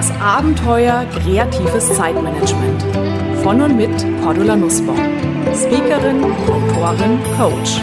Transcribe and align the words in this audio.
Das 0.00 0.12
Abenteuer 0.12 1.04
kreatives 1.12 1.94
Zeitmanagement. 1.94 2.82
Von 3.42 3.60
und 3.60 3.76
mit 3.76 3.90
Cordula 4.22 4.56
Nussbaum. 4.56 4.96
Speakerin, 5.54 6.24
Autorin, 6.24 7.22
Coach. 7.36 7.82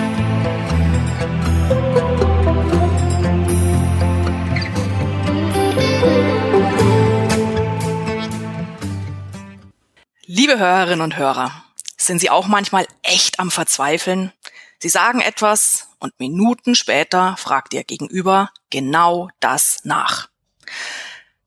Liebe 10.26 10.58
Hörerinnen 10.58 11.02
und 11.02 11.18
Hörer, 11.18 11.52
sind 11.98 12.18
Sie 12.18 12.32
auch 12.32 12.48
manchmal 12.48 12.88
echt 13.04 13.40
am 13.40 13.52
Verzweifeln? 13.52 14.34
Sie 14.80 14.90
sagen 14.90 15.22
etwas 15.22 15.90
und 16.00 16.20
Minuten 16.20 16.74
später 16.74 17.38
fragt 17.38 17.76
Ihr 17.76 17.84
Gegenüber 17.84 18.50
genau 18.72 19.30
das 19.40 19.82
nach. 19.84 20.30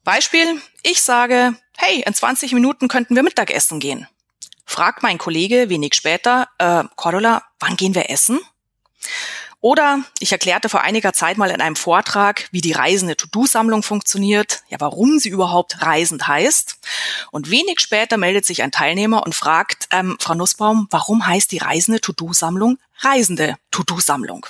Beispiel, 0.05 0.61
ich 0.83 1.03
sage, 1.03 1.55
hey, 1.77 2.03
in 2.07 2.15
20 2.15 2.53
Minuten 2.53 2.89
könnten 2.89 3.15
wir 3.15 3.23
Mittagessen 3.23 3.81
gehen. 3.81 4.09
Fragt 4.65 5.03
mein 5.03 5.19
Kollege 5.19 5.69
wenig 5.69 5.95
später, 5.95 6.49
äh, 6.59 6.85
Cordula, 6.97 7.43
wann 7.59 7.77
gehen 7.77 7.95
wir 7.95 8.09
essen? 8.09 8.41
Oder 9.63 10.01
ich 10.21 10.33
erklärte 10.33 10.71
vor 10.71 10.81
einiger 10.81 11.13
Zeit 11.13 11.37
mal 11.37 11.51
in 11.51 11.61
einem 11.61 11.77
Vortrag, 11.77 12.49
wie 12.51 12.63
die 12.63 12.73
reisende 12.73 13.17
To-Do-Sammlung 13.17 13.83
funktioniert, 13.83 14.63
ja, 14.69 14.81
warum 14.81 15.19
sie 15.19 15.29
überhaupt 15.29 15.83
reisend 15.83 16.27
heißt. 16.27 16.79
Und 17.31 17.51
wenig 17.51 17.81
später 17.81 18.17
meldet 18.17 18.47
sich 18.47 18.63
ein 18.63 18.73
Teilnehmer 18.73 19.23
und 19.27 19.35
fragt, 19.35 19.89
ähm, 19.91 20.17
Frau 20.19 20.35
Nussbaum, 20.35 20.89
warum 20.91 21.27
heißt 21.27 21.53
die 21.53 21.59
reisende 21.59 22.01
To-Do-Sammlung 22.01 22.79
reisende 23.01 23.57
To-Do-Sammlung? 23.71 24.47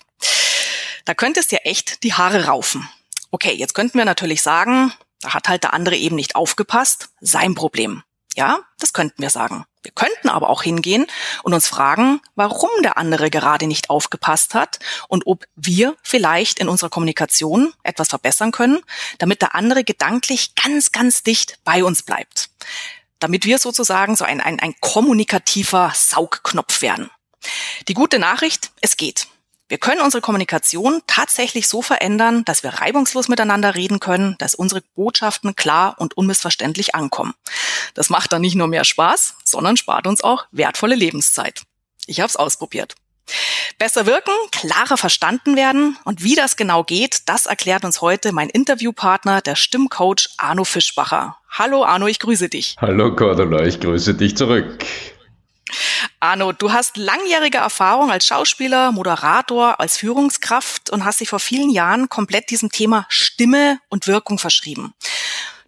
Da 1.06 1.14
könnte 1.14 1.40
es 1.40 1.48
dir 1.48 1.60
echt 1.64 2.04
die 2.04 2.14
Haare 2.14 2.44
raufen. 2.44 2.88
Okay, 3.32 3.52
jetzt 3.52 3.74
könnten 3.74 3.98
wir 3.98 4.04
natürlich 4.04 4.42
sagen, 4.42 4.92
da 5.20 5.34
hat 5.34 5.48
halt 5.48 5.64
der 5.64 5.74
andere 5.74 5.96
eben 5.96 6.16
nicht 6.16 6.36
aufgepasst, 6.36 7.10
sein 7.20 7.54
Problem. 7.54 8.02
Ja, 8.36 8.60
das 8.78 8.92
könnten 8.92 9.22
wir 9.22 9.30
sagen. 9.30 9.64
Wir 9.82 9.92
könnten 9.92 10.28
aber 10.28 10.50
auch 10.50 10.62
hingehen 10.62 11.06
und 11.42 11.54
uns 11.54 11.66
fragen, 11.66 12.20
warum 12.36 12.70
der 12.82 12.96
andere 12.96 13.30
gerade 13.30 13.66
nicht 13.66 13.90
aufgepasst 13.90 14.54
hat 14.54 14.78
und 15.08 15.26
ob 15.26 15.46
wir 15.56 15.96
vielleicht 16.02 16.58
in 16.58 16.68
unserer 16.68 16.90
Kommunikation 16.90 17.72
etwas 17.82 18.08
verbessern 18.08 18.52
können, 18.52 18.80
damit 19.18 19.42
der 19.42 19.54
andere 19.54 19.82
gedanklich 19.82 20.54
ganz, 20.54 20.92
ganz 20.92 21.22
dicht 21.22 21.58
bei 21.64 21.82
uns 21.82 22.02
bleibt. 22.02 22.50
Damit 23.18 23.46
wir 23.46 23.58
sozusagen 23.58 24.16
so 24.16 24.24
ein, 24.24 24.40
ein, 24.40 24.60
ein 24.60 24.74
kommunikativer 24.80 25.92
Saugknopf 25.94 26.82
werden. 26.82 27.10
Die 27.88 27.94
gute 27.94 28.18
Nachricht, 28.18 28.70
es 28.80 28.96
geht. 28.96 29.26
Wir 29.70 29.78
können 29.78 30.00
unsere 30.00 30.20
Kommunikation 30.20 31.00
tatsächlich 31.06 31.68
so 31.68 31.80
verändern, 31.80 32.44
dass 32.44 32.64
wir 32.64 32.70
reibungslos 32.70 33.28
miteinander 33.28 33.76
reden 33.76 34.00
können, 34.00 34.34
dass 34.38 34.56
unsere 34.56 34.82
Botschaften 34.96 35.54
klar 35.54 35.94
und 35.98 36.16
unmissverständlich 36.16 36.96
ankommen. 36.96 37.34
Das 37.94 38.10
macht 38.10 38.32
dann 38.32 38.42
nicht 38.42 38.56
nur 38.56 38.66
mehr 38.66 38.82
Spaß, 38.82 39.36
sondern 39.44 39.76
spart 39.76 40.08
uns 40.08 40.24
auch 40.24 40.46
wertvolle 40.50 40.96
Lebenszeit. 40.96 41.62
Ich 42.06 42.18
habe 42.18 42.26
es 42.26 42.34
ausprobiert. 42.34 42.96
Besser 43.78 44.06
wirken, 44.06 44.32
klarer 44.50 44.96
verstanden 44.96 45.54
werden 45.54 45.96
und 46.02 46.24
wie 46.24 46.34
das 46.34 46.56
genau 46.56 46.82
geht, 46.82 47.28
das 47.28 47.46
erklärt 47.46 47.84
uns 47.84 48.00
heute 48.00 48.32
mein 48.32 48.50
Interviewpartner, 48.50 49.40
der 49.40 49.54
Stimmcoach 49.54 50.30
Arno 50.36 50.64
Fischbacher. 50.64 51.36
Hallo 51.48 51.84
Arno, 51.84 52.08
ich 52.08 52.18
grüße 52.18 52.48
dich. 52.48 52.74
Hallo 52.80 53.14
Cordula, 53.14 53.64
ich 53.64 53.78
grüße 53.78 54.14
dich 54.14 54.36
zurück. 54.36 54.84
Arno, 56.20 56.52
du 56.52 56.72
hast 56.72 56.96
langjährige 56.96 57.58
Erfahrung 57.58 58.10
als 58.10 58.26
Schauspieler, 58.26 58.92
Moderator, 58.92 59.80
als 59.80 59.96
Führungskraft 59.96 60.90
und 60.90 61.04
hast 61.04 61.20
dich 61.20 61.28
vor 61.28 61.40
vielen 61.40 61.70
Jahren 61.70 62.08
komplett 62.08 62.50
diesem 62.50 62.70
Thema 62.70 63.06
Stimme 63.08 63.80
und 63.88 64.06
Wirkung 64.06 64.38
verschrieben. 64.38 64.94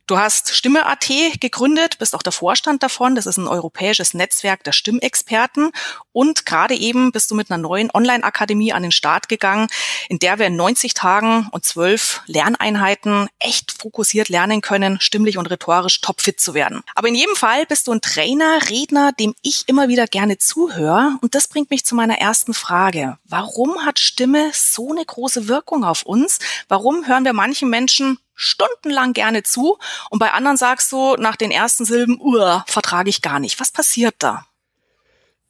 Du 0.08 0.18
hast 0.18 0.54
Stimme.at 0.54 1.08
gegründet, 1.40 1.98
bist 1.98 2.16
auch 2.16 2.22
der 2.22 2.32
Vorstand 2.32 2.82
davon. 2.82 3.14
Das 3.14 3.26
ist 3.26 3.36
ein 3.36 3.46
europäisches 3.46 4.14
Netzwerk 4.14 4.64
der 4.64 4.72
Stimmexperten. 4.72 5.70
Und 6.10 6.44
gerade 6.44 6.74
eben 6.74 7.12
bist 7.12 7.30
du 7.30 7.36
mit 7.36 7.50
einer 7.50 7.62
neuen 7.62 7.88
Online-Akademie 7.92 8.72
an 8.72 8.82
den 8.82 8.90
Start 8.90 9.28
gegangen, 9.28 9.68
in 10.08 10.18
der 10.18 10.40
wir 10.40 10.46
in 10.46 10.56
90 10.56 10.94
Tagen 10.94 11.48
und 11.52 11.64
12 11.64 12.22
Lerneinheiten 12.26 13.28
echt 13.38 13.70
fokussiert 13.72 14.28
lernen 14.28 14.60
können, 14.60 15.00
stimmlich 15.00 15.38
und 15.38 15.46
rhetorisch 15.46 16.00
topfit 16.00 16.40
zu 16.40 16.52
werden. 16.52 16.82
Aber 16.96 17.06
in 17.06 17.14
jedem 17.14 17.36
Fall 17.36 17.64
bist 17.66 17.86
du 17.86 17.92
ein 17.92 18.00
Trainer, 18.00 18.58
Redner, 18.68 19.12
dem 19.12 19.34
ich 19.42 19.68
immer 19.68 19.88
wieder 19.88 20.06
gerne 20.08 20.36
zuhöre. 20.36 21.16
Und 21.20 21.36
das 21.36 21.46
bringt 21.46 21.70
mich 21.70 21.84
zu 21.84 21.94
meiner 21.94 22.18
ersten 22.18 22.54
Frage. 22.54 23.18
Warum 23.24 23.86
hat 23.86 24.00
Stimme 24.00 24.50
so 24.52 24.90
eine 24.90 25.04
große 25.04 25.46
Wirkung 25.46 25.84
auf 25.84 26.02
uns? 26.02 26.40
Warum 26.66 27.06
hören 27.06 27.24
wir 27.24 27.32
manchen 27.32 27.70
Menschen 27.70 28.18
stundenlang 28.34 29.12
gerne 29.12 29.42
zu 29.42 29.78
und 30.10 30.18
bei 30.18 30.32
anderen 30.32 30.56
sagst 30.56 30.90
du 30.92 31.16
nach 31.16 31.36
den 31.36 31.50
ersten 31.50 31.84
Silben, 31.84 32.18
uh, 32.20 32.60
vertrage 32.66 33.10
ich 33.10 33.22
gar 33.22 33.40
nicht. 33.40 33.60
Was 33.60 33.70
passiert 33.70 34.14
da? 34.18 34.46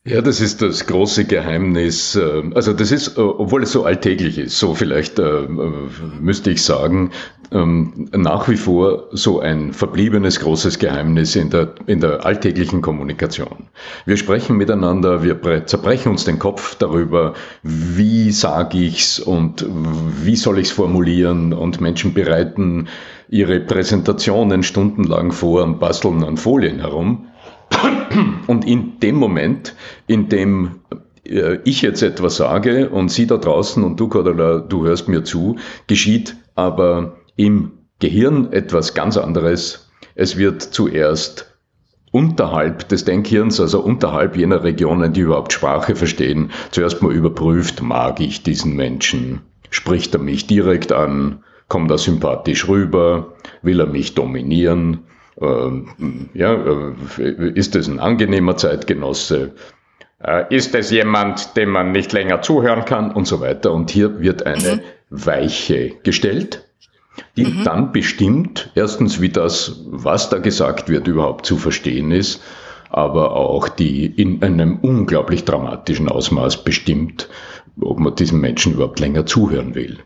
Ja, 0.05 0.21
das 0.21 0.41
ist 0.41 0.63
das 0.63 0.87
große 0.87 1.27
Geheimnis. 1.27 2.17
Äh, 2.17 2.51
also 2.55 2.73
das 2.73 2.91
ist, 2.91 3.17
äh, 3.17 3.21
obwohl 3.21 3.63
es 3.63 3.73
so 3.73 3.85
alltäglich 3.85 4.37
ist, 4.37 4.59
so 4.59 4.75
vielleicht 4.75 5.19
äh, 5.21 5.47
müsste 6.21 6.51
ich 6.51 6.65
sagen, 6.65 7.13
ähm, 7.53 8.09
nach 8.15 8.49
wie 8.49 8.57
vor 8.57 9.09
so 9.13 9.41
ein 9.41 9.73
verbliebenes 9.73 10.41
großes 10.41 10.79
Geheimnis 10.79 11.37
in 11.37 11.51
der, 11.51 11.75
in 11.87 12.01
der 12.01 12.25
alltäglichen 12.25 12.81
Kommunikation. 12.83 13.69
Wir 14.07 14.17
sprechen 14.17 14.57
miteinander, 14.57 15.23
wir 15.23 15.67
zerbrechen 15.67 16.11
uns 16.11 16.25
den 16.25 16.39
Kopf 16.39 16.77
darüber, 16.77 17.35
wie 17.63 18.31
sage 18.31 18.79
ich's 18.79 19.19
und 19.21 19.67
wie 20.23 20.37
soll 20.37 20.59
ich's 20.59 20.71
formulieren 20.71 21.53
und 21.53 21.81
Menschen 21.81 22.15
bereiten 22.15 22.89
ihre 23.29 23.61
Präsentationen 23.61 24.63
stundenlang 24.63 25.33
vor 25.33 25.63
und 25.63 25.79
basteln 25.79 26.25
an 26.25 26.37
Folien 26.37 26.81
herum. 26.81 27.27
Und 28.47 28.67
in 28.67 28.99
dem 29.01 29.17
Moment, 29.17 29.75
in 30.07 30.29
dem 30.29 30.81
äh, 31.25 31.59
ich 31.65 31.83
jetzt 31.83 32.03
etwas 32.03 32.37
sage 32.37 32.91
und 32.91 33.11
Sie 33.11 33.27
da 33.27 33.37
draußen 33.37 33.83
und 33.83 33.99
du, 33.99 34.09
Cordula, 34.09 34.59
du 34.59 34.85
hörst 34.85 35.09
mir 35.09 35.25
zu, 35.25 35.57
geschieht 35.87 36.37
aber 36.55 37.17
im 37.43 37.73
Gehirn 37.99 38.53
etwas 38.53 38.95
ganz 38.95 39.17
anderes. 39.17 39.91
Es 40.15 40.37
wird 40.37 40.63
zuerst 40.63 41.53
unterhalb 42.13 42.89
des 42.89 43.05
Denkhirns, 43.05 43.61
also 43.61 43.81
unterhalb 43.81 44.37
jener 44.37 44.63
Regionen, 44.63 45.13
die 45.13 45.23
überhaupt 45.23 45.53
Sprache 45.53 45.97
verstehen, 45.97 46.53
zuerst 46.71 47.03
mal 47.03 47.13
überprüft, 47.13 47.83
mag 47.83 48.21
ich 48.21 48.45
diesen 48.45 48.77
Menschen? 48.77 49.41
Spricht 49.71 50.15
er 50.15 50.21
mich 50.21 50.47
direkt 50.47 50.93
an? 50.93 51.43
Kommt 51.67 51.91
er 51.91 51.99
sympathisch 51.99 52.69
rüber? 52.69 53.33
Will 53.63 53.81
er 53.81 53.87
mich 53.87 54.15
dominieren? 54.15 55.01
Ähm, 55.41 56.29
ja, 56.35 56.55
äh, 56.55 57.53
ist 57.55 57.75
es 57.75 57.89
ein 57.89 57.99
angenehmer 57.99 58.57
Zeitgenosse? 58.57 59.53
Äh, 60.23 60.55
ist 60.55 60.75
es 60.77 60.91
jemand, 60.91 61.57
dem 61.57 61.71
man 61.71 61.91
nicht 61.91 62.13
länger 62.13 62.43
zuhören 62.43 62.85
kann 62.85 63.11
und 63.11 63.27
so 63.27 63.41
weiter? 63.41 63.73
Und 63.73 63.91
hier 63.91 64.21
wird 64.21 64.47
eine 64.47 64.77
mhm. 64.77 64.81
Weiche 65.09 65.95
gestellt, 66.03 66.69
die 67.37 67.45
mhm. 67.45 67.65
dann 67.65 67.93
bestimmt, 67.93 68.71
erstens, 68.75 69.21
wie 69.21 69.29
das, 69.29 69.81
was 69.87 70.29
da 70.29 70.39
gesagt 70.39 70.89
wird, 70.89 71.07
überhaupt 71.07 71.47
zu 71.47 71.57
verstehen 71.57 72.11
ist, 72.11 72.43
aber 72.91 73.37
auch 73.37 73.69
die 73.69 74.07
in 74.07 74.43
einem 74.43 74.79
unglaublich 74.81 75.45
dramatischen 75.45 76.09
Ausmaß 76.09 76.65
bestimmt, 76.65 77.29
ob 77.81 77.99
man 77.99 78.15
diesem 78.15 78.41
Menschen 78.41 78.75
überhaupt 78.75 79.01
länger 79.01 79.25
zuhören 79.25 79.75
will. 79.75 80.01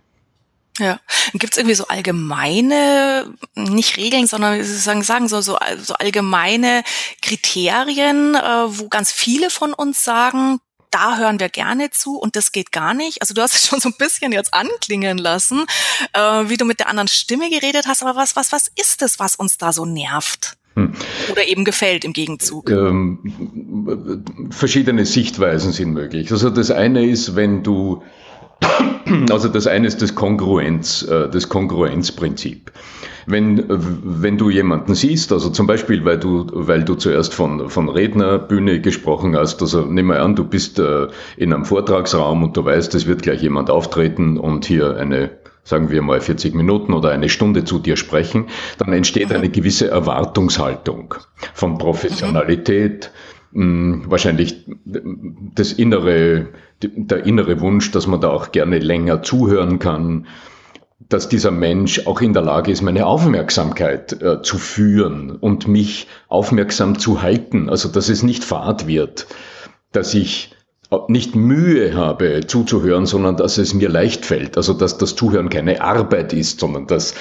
Ja, 0.78 1.00
gibt 1.32 1.54
es 1.54 1.58
irgendwie 1.58 1.74
so 1.74 1.88
allgemeine, 1.88 3.32
nicht 3.54 3.96
Regeln, 3.96 4.26
sondern 4.26 4.58
wie 4.58 4.62
sagen, 4.62 5.02
sagen 5.02 5.26
so, 5.26 5.40
so, 5.40 5.56
so 5.78 5.94
allgemeine 5.94 6.82
Kriterien, 7.22 8.34
äh, 8.34 8.66
wo 8.68 8.88
ganz 8.88 9.10
viele 9.10 9.48
von 9.48 9.72
uns 9.72 10.04
sagen, 10.04 10.60
da 10.96 11.18
hören 11.18 11.38
wir 11.38 11.50
gerne 11.50 11.90
zu 11.90 12.16
und 12.16 12.36
das 12.36 12.52
geht 12.52 12.72
gar 12.72 12.94
nicht. 12.94 13.20
Also 13.20 13.34
du 13.34 13.42
hast 13.42 13.54
es 13.54 13.66
schon 13.66 13.80
so 13.80 13.90
ein 13.90 13.94
bisschen 13.98 14.32
jetzt 14.32 14.54
anklingen 14.54 15.18
lassen, 15.18 15.66
äh, 16.14 16.20
wie 16.48 16.56
du 16.56 16.64
mit 16.64 16.80
der 16.80 16.88
anderen 16.88 17.08
Stimme 17.08 17.50
geredet 17.50 17.86
hast, 17.86 18.02
aber 18.02 18.16
was, 18.16 18.34
was, 18.34 18.50
was 18.50 18.70
ist 18.80 19.02
es, 19.02 19.18
was 19.18 19.36
uns 19.36 19.58
da 19.58 19.72
so 19.72 19.84
nervt? 19.84 20.56
Hm. 20.74 20.92
Oder 21.30 21.46
eben 21.46 21.64
gefällt 21.66 22.04
im 22.04 22.14
Gegenzug? 22.14 22.70
Ähm, 22.70 24.22
verschiedene 24.50 25.04
Sichtweisen 25.04 25.72
sind 25.72 25.92
möglich. 25.92 26.32
Also 26.32 26.48
das 26.48 26.70
eine 26.70 27.06
ist, 27.06 27.36
wenn 27.36 27.62
du 27.62 28.02
also 29.30 29.48
das 29.48 29.66
eine 29.66 29.86
ist 29.86 30.02
das 30.02 30.14
Kongruenz, 30.14 31.02
äh, 31.02 31.28
das 31.28 31.48
Kongruenzprinzip. 31.48 32.72
Wenn, 33.28 33.64
wenn 33.68 34.38
du 34.38 34.50
jemanden 34.50 34.94
siehst, 34.94 35.32
also 35.32 35.50
zum 35.50 35.66
Beispiel, 35.66 36.04
weil 36.04 36.18
du, 36.18 36.46
weil 36.52 36.84
du 36.84 36.94
zuerst 36.94 37.34
von, 37.34 37.68
von 37.70 37.88
Rednerbühne 37.88 38.80
gesprochen 38.80 39.36
hast, 39.36 39.60
also 39.62 39.82
nimm 39.82 40.06
mal 40.06 40.20
an, 40.20 40.36
du 40.36 40.44
bist 40.44 40.78
äh, 40.78 41.08
in 41.36 41.52
einem 41.52 41.64
Vortragsraum 41.64 42.44
und 42.44 42.56
du 42.56 42.64
weißt, 42.64 42.94
es 42.94 43.06
wird 43.06 43.22
gleich 43.22 43.42
jemand 43.42 43.68
auftreten 43.68 44.38
und 44.38 44.64
hier 44.64 44.96
eine 44.96 45.30
sagen 45.66 45.90
wir 45.90 46.00
mal 46.00 46.20
40 46.20 46.54
Minuten 46.54 46.94
oder 46.94 47.10
eine 47.10 47.28
Stunde 47.28 47.64
zu 47.64 47.80
dir 47.80 47.96
sprechen, 47.96 48.46
dann 48.78 48.92
entsteht 48.92 49.32
eine 49.32 49.48
gewisse 49.48 49.90
Erwartungshaltung 49.90 51.16
von 51.54 51.76
Professionalität, 51.76 53.10
hm, 53.52 54.04
wahrscheinlich 54.06 54.64
das 54.84 55.72
innere, 55.72 56.48
der 56.82 57.24
innere 57.24 57.60
Wunsch, 57.60 57.90
dass 57.90 58.06
man 58.06 58.20
da 58.20 58.30
auch 58.30 58.52
gerne 58.52 58.78
länger 58.78 59.22
zuhören 59.22 59.78
kann. 59.78 60.26
dass 61.08 61.28
dieser 61.28 61.50
Mensch 61.50 62.06
auch 62.06 62.20
in 62.20 62.32
der 62.32 62.42
Lage 62.42 62.72
ist, 62.72 62.80
meine 62.80 63.06
Aufmerksamkeit 63.06 64.20
äh, 64.22 64.42
zu 64.42 64.56
führen 64.58 65.30
und 65.30 65.68
mich 65.68 66.08
aufmerksam 66.28 66.98
zu 66.98 67.22
halten. 67.22 67.68
Also 67.68 67.88
dass 67.88 68.08
es 68.08 68.22
nicht 68.22 68.44
fad 68.44 68.86
wird, 68.86 69.26
dass 69.92 70.14
ich 70.14 70.56
nicht 71.08 71.34
Mühe 71.34 71.94
habe 71.94 72.46
zuzuhören, 72.46 73.06
sondern 73.06 73.36
dass 73.36 73.58
es 73.58 73.74
mir 73.74 73.88
leicht 73.88 74.24
fällt. 74.24 74.56
Also 74.56 74.72
dass 74.72 74.98
das 74.98 75.16
Zuhören 75.16 75.48
keine 75.48 75.80
Arbeit 75.82 76.32
ist, 76.32 76.60
sondern 76.60 76.86
dass 76.86 77.14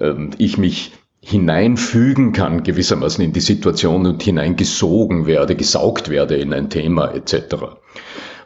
ähm, 0.00 0.30
ich 0.38 0.58
mich 0.58 0.92
hineinfügen 1.20 2.32
kann 2.32 2.62
gewissermaßen 2.62 3.24
in 3.24 3.32
die 3.32 3.40
Situation 3.40 4.06
und 4.06 4.22
hineingesogen 4.22 5.26
werde, 5.26 5.56
gesaugt 5.56 6.10
werde 6.10 6.36
in 6.36 6.52
ein 6.52 6.68
Thema 6.68 7.14
etc. 7.14 7.56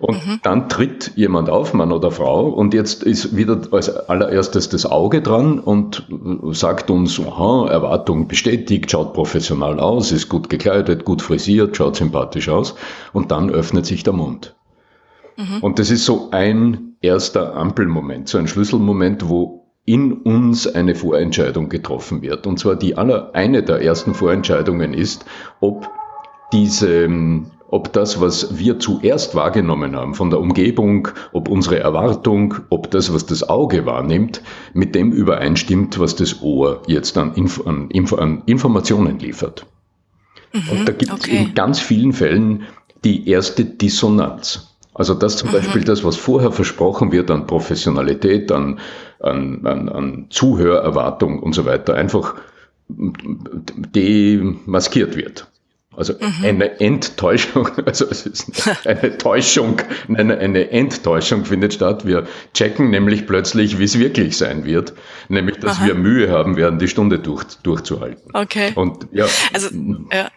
Und 0.01 0.27
mhm. 0.27 0.41
dann 0.43 0.69
tritt 0.69 1.13
jemand 1.17 1.51
auf, 1.51 1.75
Mann 1.75 1.93
oder 1.93 2.11
Frau, 2.11 2.49
und 2.49 2.73
jetzt 2.75 3.03
ist 3.03 3.37
wieder 3.37 3.61
als 3.73 3.89
allererstes 3.89 4.69
das 4.69 4.87
Auge 4.87 5.23
dran 5.23 5.59
und 5.59 6.07
sagt 6.53 6.91
uns, 6.91 7.21
aha, 7.21 7.69
Erwartung 7.69 8.29
bestätigt, 8.29 8.91
schaut 8.91 9.13
professional 9.13 9.81
aus, 9.81 10.13
ist 10.13 10.29
gut 10.29 10.49
gekleidet, 10.49 11.05
gut 11.05 11.23
frisiert, 11.23 11.77
schaut 11.77 11.97
sympathisch 11.97 12.49
aus. 12.49 12.75
Und 13.13 13.31
dann 13.33 13.51
öffnet 13.51 13.87
sich 13.87 14.03
der 14.05 14.13
Mund. 14.13 14.55
Mhm. 15.37 15.63
Und 15.63 15.79
das 15.79 15.91
ist 15.91 16.05
so 16.05 16.29
ein 16.31 16.97
erster 17.01 17.55
Ampelmoment, 17.55 18.29
so 18.29 18.39
ein 18.39 18.49
Schlüsselmoment, 18.49 19.29
wo 19.29 19.67
in 19.85 20.13
uns 20.13 20.67
eine 20.67 20.95
Vorentscheidung 20.95 21.71
getroffen 21.71 22.21
wird. 22.21 22.47
Und 22.47 22.59
zwar 22.59 22.77
die 22.77 22.99
aller, 22.99 23.35
eine 23.35 23.63
der 23.63 23.81
ersten 23.81 24.15
Vorentscheidungen 24.15 24.93
ist, 24.93 25.25
ob 25.61 25.89
diese, 26.53 27.09
ob 27.69 27.93
das, 27.93 28.21
was 28.21 28.59
wir 28.59 28.79
zuerst 28.79 29.35
wahrgenommen 29.35 29.95
haben 29.95 30.15
von 30.15 30.31
der 30.31 30.41
Umgebung, 30.41 31.09
ob 31.33 31.49
unsere 31.49 31.79
Erwartung, 31.79 32.55
ob 32.71 32.91
das, 32.91 33.13
was 33.13 33.27
das 33.27 33.49
Auge 33.49 33.85
wahrnimmt, 33.85 34.43
mit 34.73 34.95
dem 34.95 35.13
übereinstimmt, 35.13 35.99
was 35.99 36.17
das 36.17 36.43
Ohr 36.43 36.83
jetzt 36.87 37.19
an, 37.19 37.35
Inf 37.35 37.67
an, 37.67 37.91
Inf 37.91 38.15
an 38.15 38.43
Informationen 38.47 39.19
liefert. 39.19 39.67
Mhm, 40.53 40.63
Und 40.71 40.89
da 40.89 40.93
gibt 40.93 41.13
es 41.13 41.25
okay. 41.25 41.37
in 41.37 41.55
ganz 41.55 41.79
vielen 41.79 42.15
Fällen 42.15 42.65
die 43.05 43.29
erste 43.29 43.67
Dissonanz. 43.67 44.75
Also 44.95 45.15
das 45.15 45.37
zum 45.37 45.51
mhm. 45.51 45.53
Beispiel 45.53 45.85
das, 45.85 46.03
was 46.05 46.17
vorher 46.17 46.51
versprochen 46.51 47.13
wird 47.13 47.31
an 47.31 47.47
Professionalität, 47.47 48.51
an, 48.51 48.81
an, 49.21 49.67
an, 49.67 49.89
an 49.91 50.27
Zuhörerwartung 50.31 51.41
und 51.41 51.53
so 51.53 51.67
weiter, 51.67 51.95
einfach 51.95 52.35
demaskiert 52.89 55.17
wird. 55.17 55.47
Also 55.99 56.13
mhm. 56.13 56.45
eine 56.45 56.81
Enttäuschung, 56.81 57.69
also 57.87 58.07
es 58.09 58.25
ist 58.25 58.71
eine 58.87 59.19
Täuschung, 59.19 59.83
eine, 60.15 60.39
eine 60.39 60.71
Enttäuschung 60.71 61.45
findet 61.45 61.75
statt. 61.75 62.07
Wir 62.07 62.25
checken 62.55 62.91
nämlich 62.91 63.27
plötzlich, 63.27 63.81
wie 63.81 63.85
es 63.85 63.99
wirklich 63.99 64.37
sein 64.37 64.65
wird, 64.65 64.95
nämlich 65.29 65.59
dass 65.59 65.79
Aha. 65.79 65.87
wir 65.87 65.95
Mühe 65.97 66.31
haben 66.31 66.57
werden, 66.57 66.79
die 66.79 66.87
Stunde 66.87 67.19
durch, 67.19 67.45
durchzuhalten. 67.65 68.31
Okay. 68.33 68.71
Und 68.77 69.09
ja. 69.11 69.27
Also 69.53 69.71
ja. 70.13 70.29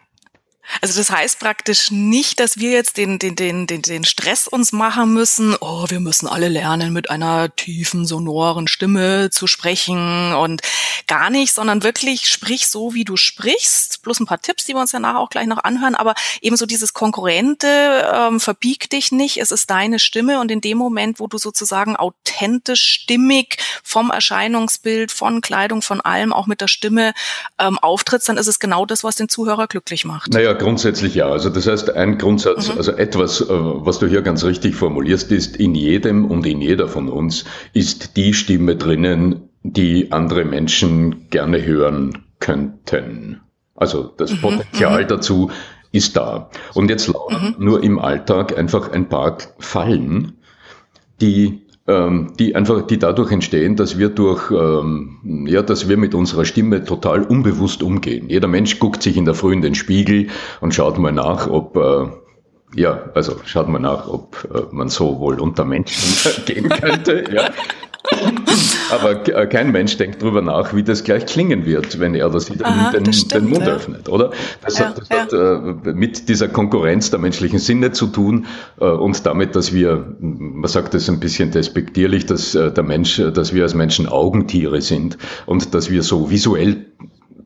Also 0.79 0.97
das 0.97 1.12
heißt 1.12 1.39
praktisch 1.39 1.91
nicht, 1.91 2.39
dass 2.39 2.57
wir 2.57 2.71
jetzt 2.71 2.97
den, 2.97 3.19
den, 3.19 3.35
den, 3.35 3.68
den, 3.68 3.81
den 3.81 4.03
Stress 4.06 4.47
uns 4.47 4.71
machen 4.71 5.13
müssen, 5.13 5.56
oh, 5.59 5.85
wir 5.89 6.00
müssen 6.00 6.27
alle 6.27 6.47
lernen, 6.47 6.94
mit 6.94 7.09
einer 7.09 7.53
tiefen, 7.56 8.06
sonoren 8.06 8.68
Stimme 8.68 9.29
zu 9.29 9.47
sprechen 9.47 10.33
und 10.33 10.62
gar 11.07 11.29
nicht, 11.29 11.53
sondern 11.53 11.83
wirklich 11.83 12.27
sprich 12.27 12.68
so, 12.68 12.94
wie 12.94 13.03
du 13.03 13.18
sprichst, 13.18 14.01
plus 14.03 14.19
ein 14.19 14.25
paar 14.25 14.41
Tipps, 14.41 14.65
die 14.65 14.73
wir 14.73 14.81
uns 14.81 14.91
danach 14.91 15.15
auch 15.15 15.29
gleich 15.29 15.47
noch 15.47 15.63
anhören, 15.63 15.95
aber 15.95 16.15
eben 16.41 16.56
so 16.56 16.65
dieses 16.65 16.94
Konkurrente, 16.94 17.68
ähm, 18.13 18.39
verbieg 18.39 18.89
dich 18.89 19.12
nicht, 19.12 19.38
es 19.38 19.51
ist 19.51 19.69
deine 19.69 20.00
Stimme 20.00 20.39
und 20.39 20.51
in 20.51 20.62
dem 20.62 20.77
Moment, 20.77 21.19
wo 21.19 21.27
du 21.27 21.38
sozusagen 21.38 21.95
authentisch, 21.97 22.81
stimmig 22.81 23.57
vom 23.83 24.12
Erscheinungsbild, 24.12 25.12
von 25.12 25.41
Kleidung, 25.41 25.81
von 25.81 26.01
allem, 26.01 26.31
auch 26.31 26.47
mit 26.47 26.62
der 26.62 26.68
Stimme 26.68 27.13
ähm, 27.59 27.77
auftrittst, 27.79 28.29
dann 28.29 28.38
ist 28.38 28.47
es 28.47 28.59
genau 28.59 28.85
das, 28.85 29.03
was 29.03 29.15
den 29.15 29.29
Zuhörer 29.29 29.68
glücklich 29.68 30.06
macht. 30.06 30.33
Naja, 30.33 30.53
grundsätzlich 30.61 31.15
ja. 31.15 31.27
Also 31.27 31.49
das 31.49 31.67
heißt, 31.67 31.95
ein 31.95 32.17
Grundsatz, 32.17 32.71
mhm. 32.71 32.77
also 32.77 32.91
etwas, 32.93 33.41
äh, 33.41 33.45
was 33.49 33.99
du 33.99 34.07
hier 34.07 34.21
ganz 34.21 34.43
richtig 34.45 34.75
formulierst, 34.75 35.31
ist, 35.31 35.57
in 35.57 35.75
jedem 35.75 36.25
und 36.25 36.45
in 36.45 36.61
jeder 36.61 36.87
von 36.87 37.09
uns 37.09 37.45
ist 37.73 38.15
die 38.15 38.33
Stimme 38.33 38.75
drinnen, 38.75 39.49
die 39.63 40.11
andere 40.11 40.45
Menschen 40.45 41.29
gerne 41.29 41.65
hören 41.65 42.25
könnten. 42.39 43.41
Also 43.75 44.03
das 44.03 44.31
mhm. 44.33 44.41
Potenzial 44.41 45.03
mhm. 45.03 45.07
dazu 45.07 45.51
ist 45.91 46.15
da. 46.15 46.49
Und 46.73 46.89
jetzt 46.89 47.07
lauern 47.07 47.55
mhm. 47.57 47.65
nur 47.65 47.83
im 47.83 47.99
Alltag 47.99 48.57
einfach 48.57 48.91
ein 48.91 49.09
paar 49.09 49.37
Fallen, 49.59 50.37
die 51.19 51.61
die 52.39 52.55
einfach, 52.55 52.81
die 52.83 52.99
dadurch 52.99 53.31
entstehen, 53.31 53.75
dass 53.75 53.97
wir 53.97 54.09
durch, 54.09 54.51
ähm, 54.51 55.45
ja, 55.47 55.61
dass 55.61 55.89
wir 55.89 55.97
mit 55.97 56.13
unserer 56.15 56.45
Stimme 56.45 56.83
total 56.83 57.23
unbewusst 57.23 57.83
umgehen. 57.83 58.29
Jeder 58.29 58.47
Mensch 58.47 58.79
guckt 58.79 59.01
sich 59.03 59.17
in 59.17 59.25
der 59.25 59.33
Früh 59.33 59.53
in 59.53 59.61
den 59.61 59.75
Spiegel 59.75 60.27
und 60.59 60.73
schaut 60.73 60.97
mal 60.97 61.11
nach, 61.11 61.47
ob, 61.47 61.75
äh, 61.77 62.07
ja, 62.79 63.09
also 63.13 63.35
schaut 63.45 63.67
mal 63.67 63.79
nach, 63.79 64.07
ob 64.07 64.47
äh, 64.53 64.73
man 64.73 64.89
so 64.89 65.19
wohl 65.19 65.39
unter 65.39 65.65
Menschen 65.65 66.43
gehen 66.45 66.69
könnte, 66.69 67.23
ja. 67.33 67.49
Aber 68.91 69.27
äh, 69.27 69.47
kein 69.47 69.71
Mensch 69.71 69.97
denkt 69.97 70.21
darüber 70.21 70.41
nach, 70.41 70.75
wie 70.75 70.83
das 70.83 71.03
gleich 71.03 71.25
klingen 71.25 71.65
wird, 71.65 71.99
wenn 71.99 72.15
er 72.15 72.29
das 72.29 72.51
wieder 72.51 72.65
Aha, 72.65 72.91
den, 72.91 73.11
stimmt, 73.13 73.33
den, 73.33 73.49
Mund 73.49 73.65
ja. 73.65 73.75
öffnet, 73.75 74.09
oder? 74.09 74.31
Das 74.63 74.77
ja, 74.77 74.85
hat, 74.85 74.99
das 74.99 75.09
ja. 75.09 75.19
hat 75.21 75.33
äh, 75.33 75.93
mit 75.93 76.29
dieser 76.29 76.47
Konkurrenz 76.47 77.09
der 77.09 77.19
menschlichen 77.19 77.59
Sinne 77.59 77.91
zu 77.91 78.07
tun 78.07 78.45
äh, 78.79 78.85
und 78.85 79.25
damit, 79.25 79.55
dass 79.55 79.73
wir, 79.73 80.15
man 80.19 80.69
sagt 80.69 80.93
das 80.93 81.09
ein 81.09 81.19
bisschen 81.19 81.51
despektierlich, 81.51 82.25
dass 82.25 82.55
äh, 82.55 82.71
der 82.71 82.83
Mensch, 82.83 83.21
dass 83.33 83.53
wir 83.53 83.63
als 83.63 83.73
Menschen 83.73 84.07
Augentiere 84.07 84.81
sind 84.81 85.17
und 85.45 85.73
dass 85.73 85.89
wir 85.89 86.03
so 86.03 86.29
visuell 86.29 86.85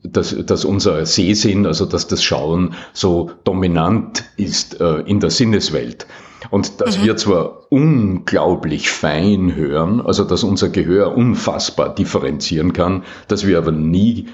dass, 0.03 0.35
dass 0.45 0.65
unser 0.65 1.05
Sehsinn, 1.05 1.65
also 1.65 1.85
dass 1.85 2.07
das 2.07 2.23
Schauen 2.23 2.75
so 2.93 3.31
dominant 3.43 4.23
ist 4.37 4.79
äh, 4.79 4.99
in 5.01 5.19
der 5.19 5.31
Sinneswelt. 5.31 6.05
Und 6.49 6.81
dass 6.81 6.99
mhm. 6.99 7.03
wir 7.03 7.17
zwar 7.17 7.71
unglaublich 7.71 8.89
fein 8.89 9.55
hören, 9.55 10.01
also 10.01 10.23
dass 10.23 10.43
unser 10.43 10.69
Gehör 10.69 11.15
unfassbar 11.15 11.93
differenzieren 11.93 12.73
kann, 12.73 13.03
dass 13.27 13.45
wir 13.45 13.57
aber 13.57 13.71
nie, 13.71 14.27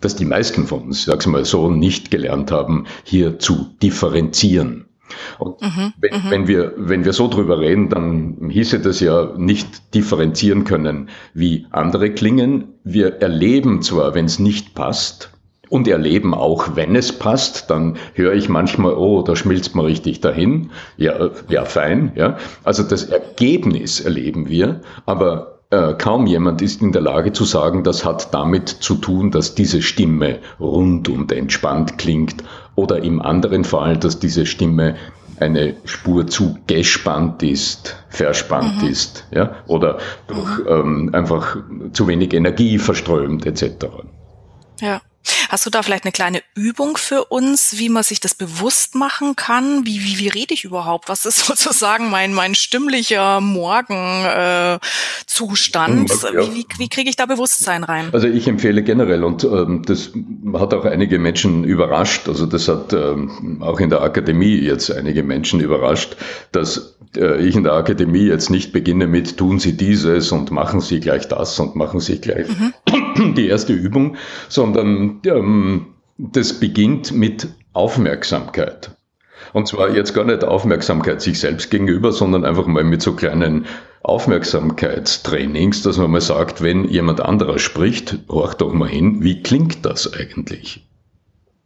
dass 0.00 0.16
die 0.16 0.24
meisten 0.24 0.66
von 0.66 0.82
uns, 0.82 1.04
sag's 1.04 1.26
mal 1.26 1.44
so, 1.44 1.70
nicht 1.70 2.10
gelernt 2.10 2.50
haben, 2.50 2.86
hier 3.04 3.38
zu 3.38 3.66
differenzieren. 3.82 4.86
Und 5.38 5.60
mhm, 5.60 5.92
wenn, 5.98 6.14
mhm. 6.14 6.30
wenn, 6.30 6.48
wir, 6.48 6.72
wenn 6.76 7.04
wir 7.04 7.12
so 7.12 7.28
drüber 7.28 7.60
reden, 7.60 7.88
dann 7.88 8.48
hieße 8.48 8.80
das 8.80 9.00
ja 9.00 9.34
nicht 9.36 9.94
differenzieren 9.94 10.64
können, 10.64 11.10
wie 11.34 11.66
andere 11.70 12.12
klingen. 12.12 12.74
Wir 12.84 13.20
erleben 13.20 13.82
zwar, 13.82 14.14
wenn 14.14 14.24
es 14.24 14.38
nicht 14.38 14.74
passt, 14.74 15.31
und 15.72 15.88
erleben 15.88 16.34
auch, 16.34 16.76
wenn 16.76 16.94
es 16.94 17.18
passt, 17.18 17.70
dann 17.70 17.96
höre 18.12 18.34
ich 18.34 18.50
manchmal, 18.50 18.92
oh, 18.92 19.22
da 19.22 19.34
schmilzt 19.34 19.74
man 19.74 19.86
richtig 19.86 20.20
dahin. 20.20 20.70
Ja, 20.98 21.30
ja, 21.48 21.64
fein, 21.64 22.12
ja. 22.14 22.36
Also 22.62 22.82
das 22.82 23.04
Ergebnis 23.04 23.98
erleben 23.98 24.50
wir, 24.50 24.82
aber 25.06 25.60
äh, 25.70 25.94
kaum 25.94 26.26
jemand 26.26 26.60
ist 26.60 26.82
in 26.82 26.92
der 26.92 27.00
Lage 27.00 27.32
zu 27.32 27.46
sagen, 27.46 27.84
das 27.84 28.04
hat 28.04 28.34
damit 28.34 28.68
zu 28.68 28.96
tun, 28.96 29.30
dass 29.30 29.54
diese 29.54 29.80
Stimme 29.80 30.40
rund 30.60 31.08
und 31.08 31.32
entspannt 31.32 31.96
klingt 31.96 32.44
oder 32.74 33.02
im 33.02 33.22
anderen 33.22 33.64
Fall, 33.64 33.96
dass 33.96 34.18
diese 34.18 34.44
Stimme 34.44 34.96
eine 35.40 35.76
Spur 35.86 36.26
zu 36.26 36.58
gespannt 36.66 37.42
ist, 37.42 37.96
verspannt 38.10 38.82
mhm. 38.82 38.88
ist, 38.88 39.26
ja, 39.30 39.56
oder 39.66 39.96
durch 40.26 40.50
ähm, 40.68 41.08
einfach 41.14 41.56
zu 41.94 42.06
wenig 42.06 42.34
Energie 42.34 42.76
verströmt 42.76 43.46
etc. 43.46 43.86
Ja. 44.80 45.00
Hast 45.52 45.66
du 45.66 45.70
da 45.70 45.82
vielleicht 45.82 46.04
eine 46.04 46.12
kleine 46.12 46.40
Übung 46.54 46.96
für 46.96 47.26
uns, 47.26 47.74
wie 47.76 47.90
man 47.90 48.02
sich 48.02 48.20
das 48.20 48.34
bewusst 48.34 48.94
machen 48.94 49.36
kann? 49.36 49.84
Wie, 49.84 50.02
wie, 50.02 50.18
wie 50.18 50.28
rede 50.28 50.54
ich 50.54 50.64
überhaupt? 50.64 51.10
Was 51.10 51.26
ist 51.26 51.40
sozusagen 51.46 52.08
mein, 52.08 52.32
mein 52.32 52.54
stimmlicher 52.54 53.42
Morgenzustand? 53.42 56.10
Äh, 56.10 56.34
ja. 56.34 56.40
Wie, 56.40 56.54
wie, 56.54 56.66
wie 56.78 56.88
kriege 56.88 57.10
ich 57.10 57.16
da 57.16 57.26
Bewusstsein 57.26 57.84
rein? 57.84 58.08
Also 58.12 58.28
ich 58.28 58.48
empfehle 58.48 58.82
generell, 58.82 59.24
und 59.24 59.44
ähm, 59.44 59.82
das 59.84 60.12
hat 60.54 60.72
auch 60.72 60.86
einige 60.86 61.18
Menschen 61.18 61.64
überrascht, 61.64 62.28
also 62.28 62.46
das 62.46 62.68
hat 62.68 62.94
ähm, 62.94 63.62
auch 63.62 63.78
in 63.78 63.90
der 63.90 64.00
Akademie 64.00 64.56
jetzt 64.56 64.90
einige 64.90 65.22
Menschen 65.22 65.60
überrascht, 65.60 66.16
dass 66.52 66.96
ich 67.16 67.56
in 67.56 67.64
der 67.64 67.74
Akademie 67.74 68.26
jetzt 68.26 68.50
nicht 68.50 68.72
beginne 68.72 69.06
mit 69.06 69.36
tun 69.36 69.58
Sie 69.58 69.76
dieses 69.76 70.32
und 70.32 70.50
machen 70.50 70.80
Sie 70.80 71.00
gleich 71.00 71.28
das 71.28 71.58
und 71.60 71.76
machen 71.76 72.00
Sie 72.00 72.20
gleich 72.20 72.46
mhm. 72.48 73.34
die 73.34 73.48
erste 73.48 73.72
Übung, 73.72 74.16
sondern 74.48 75.20
ähm, 75.26 75.86
das 76.18 76.58
beginnt 76.58 77.12
mit 77.12 77.48
Aufmerksamkeit. 77.72 78.92
Und 79.52 79.68
zwar 79.68 79.94
jetzt 79.94 80.14
gar 80.14 80.24
nicht 80.24 80.44
Aufmerksamkeit 80.44 81.20
sich 81.20 81.40
selbst 81.40 81.70
gegenüber, 81.70 82.12
sondern 82.12 82.44
einfach 82.44 82.66
mal 82.66 82.84
mit 82.84 83.02
so 83.02 83.12
kleinen 83.12 83.66
Aufmerksamkeitstrainings, 84.02 85.82
dass 85.82 85.98
man 85.98 86.10
mal 86.10 86.20
sagt, 86.20 86.62
wenn 86.62 86.88
jemand 86.88 87.20
anderer 87.20 87.58
spricht, 87.58 88.18
horch 88.28 88.54
doch 88.54 88.72
mal 88.72 88.88
hin, 88.88 89.22
wie 89.22 89.42
klingt 89.42 89.84
das 89.84 90.12
eigentlich? 90.12 90.86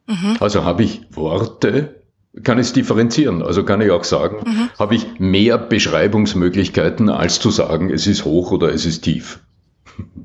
Mhm. 0.06 0.36
Also 0.40 0.64
habe 0.64 0.82
ich 0.82 1.02
Worte, 1.10 1.95
kann 2.42 2.58
ich 2.58 2.66
es 2.66 2.72
differenzieren. 2.72 3.42
Also 3.42 3.64
kann 3.64 3.80
ich 3.80 3.90
auch 3.90 4.04
sagen, 4.04 4.36
mhm. 4.44 4.68
habe 4.78 4.94
ich 4.94 5.18
mehr 5.18 5.58
Beschreibungsmöglichkeiten, 5.58 7.08
als 7.08 7.40
zu 7.40 7.50
sagen, 7.50 7.90
es 7.90 8.06
ist 8.06 8.24
hoch 8.24 8.50
oder 8.50 8.72
es 8.72 8.86
ist 8.86 9.02
tief. 9.02 9.40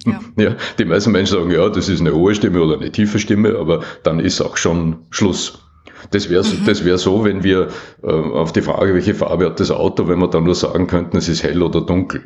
Ja. 0.05 0.19
ja. 0.43 0.55
die 0.77 0.85
meisten 0.85 1.11
Menschen 1.11 1.37
sagen, 1.37 1.51
ja, 1.51 1.69
das 1.69 1.89
ist 1.89 2.01
eine 2.01 2.13
hohe 2.13 2.35
Stimme 2.35 2.61
oder 2.61 2.75
eine 2.75 2.91
tiefe 2.91 3.19
Stimme, 3.19 3.57
aber 3.57 3.83
dann 4.03 4.19
ist 4.19 4.41
auch 4.41 4.57
schon 4.57 4.99
Schluss. 5.09 5.63
Das 6.09 6.29
wäre 6.29 6.43
mhm. 6.43 6.65
das 6.65 6.83
wär 6.83 6.97
so, 6.97 7.23
wenn 7.23 7.43
wir 7.43 7.69
äh, 8.03 8.07
auf 8.07 8.51
die 8.51 8.61
Frage, 8.61 8.93
welche 8.93 9.13
Farbe 9.13 9.45
hat 9.45 9.59
das 9.59 9.71
Auto, 9.71 10.07
wenn 10.07 10.19
wir 10.19 10.27
dann 10.27 10.43
nur 10.43 10.55
sagen 10.55 10.87
könnten, 10.87 11.17
es 11.17 11.29
ist 11.29 11.43
hell 11.43 11.61
oder 11.61 11.81
dunkel. 11.81 12.23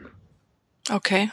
Okay. 0.89 1.29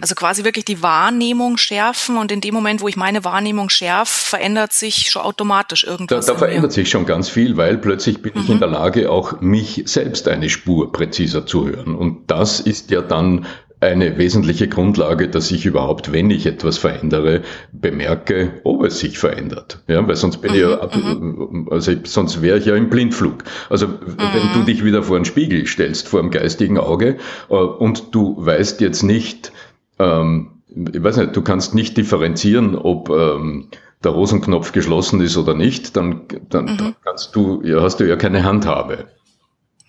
Also 0.00 0.14
quasi 0.14 0.44
wirklich 0.44 0.64
die 0.64 0.82
Wahrnehmung 0.82 1.56
schärfen 1.56 2.16
und 2.16 2.30
in 2.30 2.40
dem 2.40 2.54
Moment, 2.54 2.80
wo 2.80 2.88
ich 2.88 2.96
meine 2.96 3.24
Wahrnehmung 3.24 3.68
schärfe, 3.68 4.12
verändert 4.30 4.72
sich 4.72 5.10
schon 5.10 5.22
automatisch 5.22 5.84
irgendwas. 5.84 6.26
Da, 6.26 6.32
da 6.32 6.38
verändert 6.38 6.72
sich 6.72 6.88
schon 6.90 7.06
ganz 7.06 7.28
viel, 7.28 7.56
weil 7.56 7.78
plötzlich 7.78 8.22
bin 8.22 8.32
mhm. 8.34 8.40
ich 8.40 8.48
in 8.50 8.58
der 8.58 8.68
Lage, 8.68 9.10
auch 9.10 9.40
mich 9.40 9.82
selbst 9.86 10.28
eine 10.28 10.48
Spur 10.50 10.92
präziser 10.92 11.46
zu 11.46 11.66
hören. 11.66 11.94
Und 11.94 12.30
das 12.30 12.60
ist 12.60 12.90
ja 12.90 13.00
dann 13.02 13.46
eine 13.80 14.18
wesentliche 14.18 14.68
Grundlage, 14.68 15.28
dass 15.28 15.50
ich 15.52 15.64
überhaupt, 15.64 16.10
wenn 16.12 16.30
ich 16.30 16.46
etwas 16.46 16.78
verändere, 16.78 17.42
bemerke, 17.70 18.60
ob 18.64 18.82
es 18.82 18.98
sich 18.98 19.18
verändert. 19.18 19.82
Ja, 19.86 20.06
weil 20.06 20.16
sonst 20.16 20.38
bin 20.38 20.50
mhm, 20.50 20.56
ich 20.56 20.62
ja, 20.62 20.88
mhm. 20.92 21.68
also 21.70 21.92
sonst 22.04 22.42
wäre 22.42 22.58
ich 22.58 22.66
ja 22.66 22.74
im 22.74 22.90
Blindflug. 22.90 23.44
Also 23.70 23.86
mhm. 23.86 24.16
wenn 24.16 24.52
du 24.54 24.64
dich 24.64 24.84
wieder 24.84 25.02
vor 25.04 25.16
einen 25.16 25.24
Spiegel 25.24 25.66
stellst, 25.66 26.08
vor 26.08 26.20
einem 26.20 26.30
geistigen 26.30 26.78
Auge, 26.78 27.18
äh, 27.50 27.54
und 27.54 28.14
du 28.14 28.34
weißt 28.38 28.80
jetzt 28.80 29.04
nicht, 29.04 29.52
ähm, 29.98 30.62
ich 30.92 31.02
weiß 31.02 31.16
nicht, 31.16 31.36
du 31.36 31.42
kannst 31.42 31.74
nicht 31.74 31.96
differenzieren, 31.96 32.76
ob 32.76 33.08
ähm, 33.10 33.68
der 34.04 34.14
Hosenknopf 34.14 34.72
geschlossen 34.72 35.20
ist 35.20 35.36
oder 35.36 35.54
nicht, 35.54 35.96
dann, 35.96 36.22
dann, 36.48 36.64
mhm. 36.66 36.76
dann 36.76 36.96
kannst 37.04 37.34
du, 37.34 37.62
ja, 37.64 37.82
hast 37.82 38.00
du 38.00 38.04
ja 38.04 38.16
keine 38.16 38.44
Handhabe. 38.44 39.06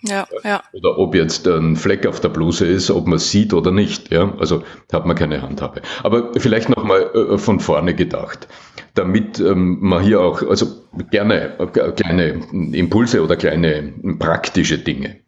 Ja, 0.02 0.26
ja. 0.44 0.62
Oder 0.72 0.98
ob 0.98 1.14
jetzt 1.14 1.46
ein 1.46 1.76
Fleck 1.76 2.06
auf 2.06 2.20
der 2.20 2.30
Bluse 2.30 2.66
ist, 2.66 2.90
ob 2.90 3.06
man 3.06 3.16
es 3.16 3.30
sieht 3.30 3.52
oder 3.52 3.70
nicht. 3.70 4.10
Ja, 4.10 4.34
also 4.38 4.62
hat 4.90 5.04
man 5.04 5.14
keine 5.14 5.42
Handhabe. 5.42 5.82
Aber 6.02 6.32
vielleicht 6.38 6.70
nochmal 6.70 7.10
äh, 7.14 7.36
von 7.36 7.60
vorne 7.60 7.94
gedacht, 7.94 8.48
damit 8.94 9.38
ähm, 9.40 9.78
man 9.80 10.02
hier 10.02 10.22
auch, 10.22 10.42
also 10.42 10.66
gerne 11.10 11.58
äh, 11.58 11.92
kleine 11.92 12.40
Impulse 12.72 13.22
oder 13.22 13.36
kleine 13.36 13.92
praktische 14.18 14.78
Dinge. 14.78 15.20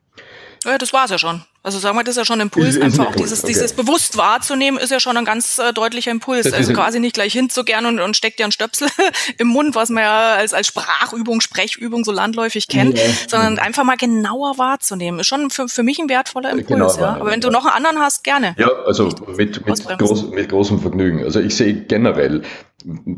Ja, 0.64 0.78
das 0.78 0.92
war's 0.92 1.10
ja 1.10 1.18
schon. 1.18 1.42
Also 1.64 1.78
sagen 1.78 1.96
wir, 1.96 2.02
das 2.02 2.12
ist 2.12 2.18
ja 2.18 2.24
schon 2.24 2.40
ein 2.40 2.46
Impuls, 2.46 2.76
ist, 2.76 2.82
einfach 2.82 3.06
auch 3.06 3.14
dieses, 3.14 3.44
okay. 3.44 3.52
dieses 3.52 3.72
bewusst 3.72 4.16
wahrzunehmen, 4.16 4.80
ist 4.80 4.90
ja 4.90 4.98
schon 4.98 5.16
ein 5.16 5.24
ganz 5.24 5.58
äh, 5.58 5.72
deutlicher 5.72 6.10
Impuls. 6.10 6.44
Das 6.44 6.54
also 6.54 6.72
quasi 6.72 6.98
nicht 6.98 7.14
gleich 7.14 7.32
hinzugern 7.32 7.86
und, 7.86 8.00
und 8.00 8.16
steckt 8.16 8.40
ja 8.40 8.46
ein 8.46 8.52
Stöpsel 8.52 8.88
im 9.38 9.46
Mund, 9.46 9.76
was 9.76 9.88
man 9.88 10.02
ja 10.02 10.34
als, 10.34 10.54
als 10.54 10.66
Sprachübung, 10.66 11.40
Sprechübung 11.40 12.04
so 12.04 12.10
landläufig 12.10 12.66
kennt, 12.66 12.98
ja. 12.98 13.04
sondern 13.28 13.60
einfach 13.60 13.84
mal 13.84 13.96
genauer 13.96 14.58
wahrzunehmen. 14.58 15.20
Ist 15.20 15.28
schon 15.28 15.50
für, 15.50 15.68
für 15.68 15.84
mich 15.84 16.00
ein 16.00 16.08
wertvoller 16.08 16.50
Impuls. 16.50 16.96
ja. 16.96 17.14
Aber 17.14 17.30
wenn 17.30 17.40
du 17.40 17.50
noch 17.50 17.64
einen 17.64 17.86
anderen 17.86 18.00
hast, 18.00 18.24
gerne. 18.24 18.56
Ja, 18.58 18.70
also 18.84 19.08
mit, 19.36 19.64
mit, 19.64 19.98
groß, 19.98 20.30
mit 20.30 20.48
großem 20.48 20.80
Vergnügen. 20.80 21.22
Also 21.22 21.38
ich 21.38 21.54
sehe 21.54 21.74
generell 21.74 22.42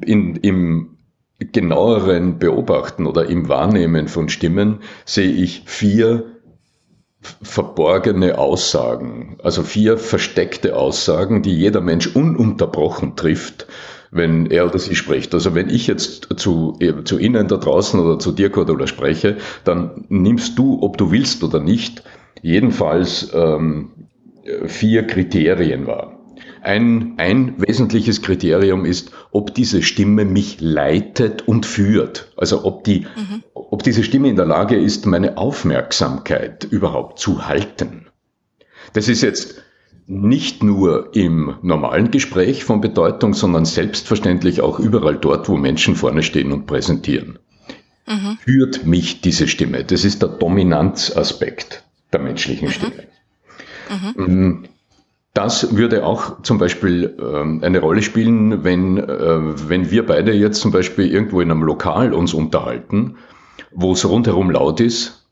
in, 0.03 0.37
im 0.37 0.99
genaueren 1.39 2.39
Beobachten 2.39 3.07
oder 3.07 3.27
im 3.27 3.49
Wahrnehmen 3.49 4.09
von 4.09 4.29
Stimmen 4.29 4.81
sehe 5.05 5.33
ich 5.33 5.63
vier 5.67 6.34
verborgene 7.43 8.39
Aussagen, 8.39 9.37
also 9.43 9.63
vier 9.63 9.99
versteckte 9.99 10.77
Aussagen, 10.77 11.43
die 11.43 11.55
jeder 11.57 11.81
Mensch 11.81 12.15
ununterbrochen 12.15 13.17
trifft, 13.17 13.67
wenn 14.11 14.47
er 14.47 14.67
oder 14.67 14.79
sie 14.79 14.95
spricht. 14.95 15.35
Also 15.35 15.55
wenn 15.55 15.69
ich 15.69 15.87
jetzt 15.87 16.29
zu, 16.37 16.79
zu 17.05 17.19
Ihnen 17.19 17.49
da 17.49 17.57
draußen 17.57 17.99
oder 17.99 18.19
zu 18.19 18.33
dir, 18.33 18.51
Cordula, 18.51 18.87
spreche, 18.87 19.39
dann 19.65 20.05
nimmst 20.09 20.59
du, 20.59 20.83
ob 20.83 20.97
du 20.99 21.11
willst 21.11 21.43
oder 21.43 21.61
nicht, 21.61 22.05
jedenfalls 22.41 23.31
ähm, 23.35 23.91
vier 24.67 25.07
Kriterien 25.07 25.87
wahr. 25.87 26.19
Ein, 26.63 27.15
ein 27.19 27.55
wesentliches 27.59 28.23
Kriterium 28.23 28.87
ist, 28.87 29.11
ob 29.33 29.55
diese 29.55 29.83
Stimme 29.83 30.25
mich 30.25 30.61
leitet 30.61 31.47
und 31.47 31.67
führt. 31.67 32.33
Also 32.37 32.65
ob, 32.65 32.85
die, 32.85 33.01
mhm. 33.01 33.43
Ob 33.71 33.83
diese 33.83 34.03
Stimme 34.03 34.29
in 34.29 34.37
der 34.37 34.47
Lage 34.47 34.77
ist, 34.77 35.07
meine 35.07 35.37
Aufmerksamkeit 35.39 36.65
überhaupt 36.65 37.19
zu 37.19 37.47
halten. 37.47 38.07
Das 38.93 39.09
ist 39.09 39.23
jetzt 39.23 39.63
nicht 40.07 40.63
nur 40.63 41.15
im 41.15 41.57
normalen 41.63 42.11
Gespräch 42.11 42.65
von 42.65 42.81
Bedeutung, 42.81 43.35
sondern 43.35 43.65
selbstverständlich 43.65 44.61
auch 44.61 44.79
überall 44.79 45.17
dort, 45.17 45.49
wo 45.49 45.57
Menschen 45.57 45.97
vorne 45.97 46.23
stehen 46.23 46.53
und 46.53 46.67
präsentieren. 46.67 47.39
Mhm. 48.07 48.39
Führt 48.45 48.87
mich 48.87 49.23
diese 49.23 49.49
Stimme. 49.49 49.85
Das 49.85 50.05
ist 50.05 50.21
der 50.21 50.29
Dominanzaspekt 50.29 51.85
der 52.13 52.21
menschlichen 52.21 52.69
mhm. 52.69 52.73
Stimme. 52.73 53.05
Mhm. 54.17 54.65
Das 55.33 55.77
würde 55.77 56.07
auch 56.07 56.43
zum 56.43 56.59
Beispiel 56.59 57.17
ähm, 57.19 57.61
eine 57.65 57.81
Rolle 57.81 58.03
spielen, 58.03 58.63
wenn, 58.63 58.99
äh, 58.99 59.69
wenn 59.69 59.91
wir 59.91 60.07
beide 60.07 60.33
jetzt 60.33 60.61
zum 60.61 60.71
Beispiel 60.71 61.11
irgendwo 61.11 61.41
in 61.41 61.51
einem 61.51 61.65
Lokal 61.65 62.15
uns 62.15 62.35
unterhalten, 62.35 63.17
wo 63.75 63.93
es 63.93 64.09
rundherum 64.09 64.51
laut 64.51 64.81
ist, 64.81 65.29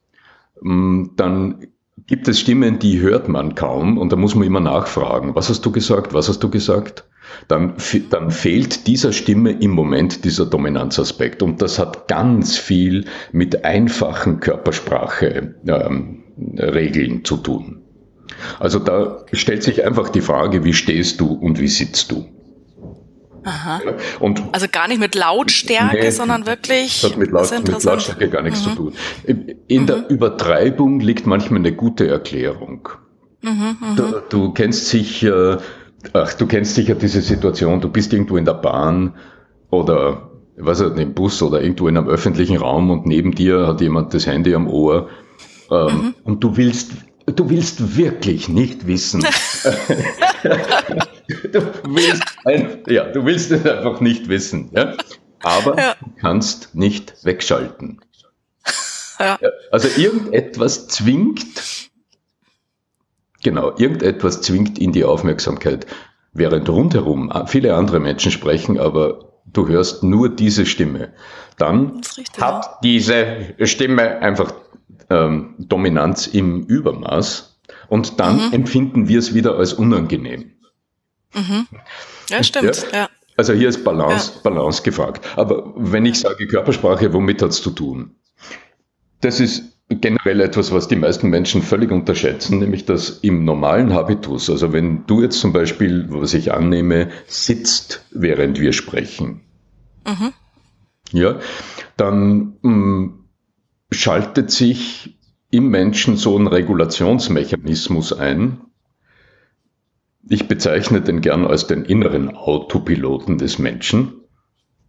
ähm, 0.65 1.13
dann 1.17 1.67
gibt 2.07 2.29
es 2.29 2.41
Stimmen, 2.41 2.79
die 2.79 3.01
hört 3.01 3.29
man 3.29 3.55
kaum 3.55 3.99
und 3.99 4.13
da 4.13 4.17
muss 4.17 4.35
man 4.35 4.47
immer 4.47 4.61
nachfragen, 4.61 5.35
was 5.35 5.49
hast 5.49 5.65
du 5.65 5.71
gesagt, 5.71 6.15
was 6.15 6.29
hast 6.29 6.43
du 6.43 6.51
gesagt? 6.51 7.05
Dann, 7.49 7.75
dann 8.11 8.31
fehlt 8.31 8.87
dieser 8.87 9.13
Stimme 9.13 9.53
im 9.53 9.71
Moment 9.71 10.25
dieser 10.25 10.45
Dominanzaspekt 10.45 11.43
und 11.43 11.63
das 11.63 11.79
hat 11.79 12.09
ganz 12.09 12.59
viel 12.59 13.07
mit 13.33 13.65
einfachen 13.65 14.41
Körpersprache 14.41 15.55
ähm, 15.67 17.23
zu 17.25 17.37
tun. 17.39 17.83
Also 18.59 18.79
da 18.79 19.25
stellt 19.33 19.63
sich 19.63 19.85
einfach 19.85 20.09
die 20.09 20.21
Frage, 20.21 20.65
wie 20.65 20.73
stehst 20.73 21.21
du 21.21 21.33
und 21.33 21.61
wie 21.61 21.69
sitzt 21.69 22.11
du? 22.11 22.27
Aha. 23.45 23.81
Und 24.21 24.43
also 24.53 24.67
gar 24.71 24.89
nicht 24.89 25.01
mit 25.01 25.15
Lautstärke, 25.15 25.99
nee, 26.01 26.11
sondern 26.11 26.47
wirklich. 26.47 27.01
Das 27.01 27.11
hat 27.11 27.19
mit, 27.19 27.31
Laut, 27.31 27.51
mit 27.51 27.85
Lautstärke 27.85 28.29
gar 28.29 28.43
nichts 28.43 28.65
mhm. 28.65 28.71
zu 28.71 28.77
tun. 28.77 28.93
In 29.67 29.83
mhm. 29.83 29.87
der 29.87 30.11
Übertreibung 30.11 31.01
liegt 31.01 31.27
manchmal 31.27 31.61
eine 31.61 31.73
gute 31.73 32.09
Erklärung. 32.09 32.89
Mhm, 33.43 33.51
mhm, 33.51 33.97
du, 33.97 34.23
du, 34.29 34.53
kennst 34.53 34.89
sicher, 34.89 35.61
ach, 36.13 36.35
du 36.35 36.47
kennst 36.47 36.77
sicher 36.77 36.95
diese 36.95 37.21
Situation, 37.21 37.81
du 37.81 37.89
bist 37.89 38.13
irgendwo 38.13 38.37
in 38.37 38.45
der 38.45 38.55
Bahn 38.55 39.15
oder 39.71 40.31
was 40.57 40.81
nicht, 40.81 40.99
im 40.99 41.15
Bus 41.15 41.43
oder 41.43 41.61
irgendwo 41.61 41.89
in 41.89 41.97
einem 41.97 42.09
öffentlichen 42.09 42.59
Raum 42.59 42.91
und 42.91 43.07
neben 43.07 43.35
dir 43.35 43.67
hat 43.67 43.81
jemand 43.81 44.15
das 44.15 44.29
Handy 44.29 44.55
am 44.55 44.69
Ohr 44.69 45.09
ähm, 45.71 45.87
mhm. 45.87 46.15
und 46.23 46.45
du 46.45 46.57
willst 46.57 46.93
Du 47.25 47.49
willst 47.51 47.97
wirklich 47.97 48.49
nicht 48.49 48.89
wissen. 48.89 49.25
du, 51.53 51.61
willst 51.85 52.23
ein, 52.45 52.83
ja, 52.87 53.05
du 53.05 53.25
willst 53.25 53.51
es 53.51 53.67
einfach 53.67 54.01
nicht 54.01 54.29
wissen. 54.29 54.71
Ja? 54.73 54.97
Aber 55.43 55.79
ja. 55.79 55.95
du 56.01 56.11
kannst 56.21 56.75
nicht 56.75 57.25
wegschalten. 57.25 58.01
Ja. 59.19 59.39
Also 59.71 59.89
irgendetwas 60.01 60.89
zwingt, 60.89 61.91
genau, 63.43 63.77
irgendetwas 63.77 64.41
zwingt 64.41 64.79
in 64.79 64.93
die 64.93 65.05
Aufmerksamkeit, 65.05 65.87
während 66.33 66.69
rundherum 66.69 67.33
viele 67.47 67.75
andere 67.75 68.01
Menschen 68.01 68.33
sprechen, 68.33 68.79
aber 68.79 69.33
du 69.47 69.69
hörst 69.69 70.03
nur 70.03 70.29
diese 70.29 70.67
Stimme. 70.67 71.13
Dann 71.59 72.01
richtig, 72.17 72.41
hat 72.41 72.65
ja. 72.65 72.79
diese 72.83 73.55
Stimme 73.63 74.19
einfach 74.19 74.53
ähm, 75.11 75.55
Dominanz 75.59 76.27
im 76.27 76.65
Übermaß 76.65 77.61
und 77.89 78.19
dann 78.19 78.49
mhm. 78.49 78.53
empfinden 78.53 79.09
wir 79.09 79.19
es 79.19 79.35
wieder 79.35 79.57
als 79.57 79.73
unangenehm. 79.73 80.53
Mhm. 81.35 81.67
Ja, 82.29 82.43
stimmt. 82.43 82.87
Ja? 82.93 82.99
ja? 82.99 83.09
Also 83.37 83.55
hier 83.55 83.69
ist 83.69 83.85
Balance. 83.85 84.33
Balance 84.43 84.83
gefragt. 84.83 85.27
Aber 85.37 85.73
wenn 85.77 86.05
ich 86.07 86.21
sage 86.21 86.47
Körpersprache, 86.47 87.13
womit 87.13 87.43
hat 87.43 87.51
es 87.51 87.63
zu 87.63 87.71
tun? 87.71 88.17
Das 89.21 89.41
ist 89.41 89.73
generell 89.89 90.41
etwas, 90.41 90.73
was 90.73 90.89
die 90.89 90.97
meisten 90.97 91.29
Menschen 91.29 91.63
völlig 91.63 91.91
unterschätzen, 91.91 92.59
nämlich 92.59 92.85
dass 92.85 93.11
im 93.11 93.45
normalen 93.45 93.93
Habitus, 93.93 94.49
also 94.51 94.73
wenn 94.73 95.07
du 95.07 95.23
jetzt 95.23 95.41
zum 95.41 95.53
Beispiel, 95.53 96.07
was 96.09 96.35
ich 96.35 96.53
annehme, 96.53 97.11
sitzt, 97.27 98.05
während 98.11 98.61
wir 98.61 98.73
sprechen, 98.73 99.43
mhm. 100.07 100.33
ja, 101.13 101.39
dann 101.97 102.57
mh, 102.63 102.71
mm, 102.71 103.25
schaltet 103.91 104.51
sich 104.51 105.19
im 105.51 105.69
Menschen 105.69 106.17
so 106.17 106.39
ein 106.39 106.47
Regulationsmechanismus 106.47 108.13
ein. 108.13 108.63
Ich 110.33 110.49
bezeichne 110.49 111.03
den 111.03 111.21
gern 111.21 111.47
als 111.47 111.67
den 111.67 111.85
inneren 111.85 112.35
Autopiloten 112.35 113.37
des 113.37 113.59
Menschen. 113.59 114.15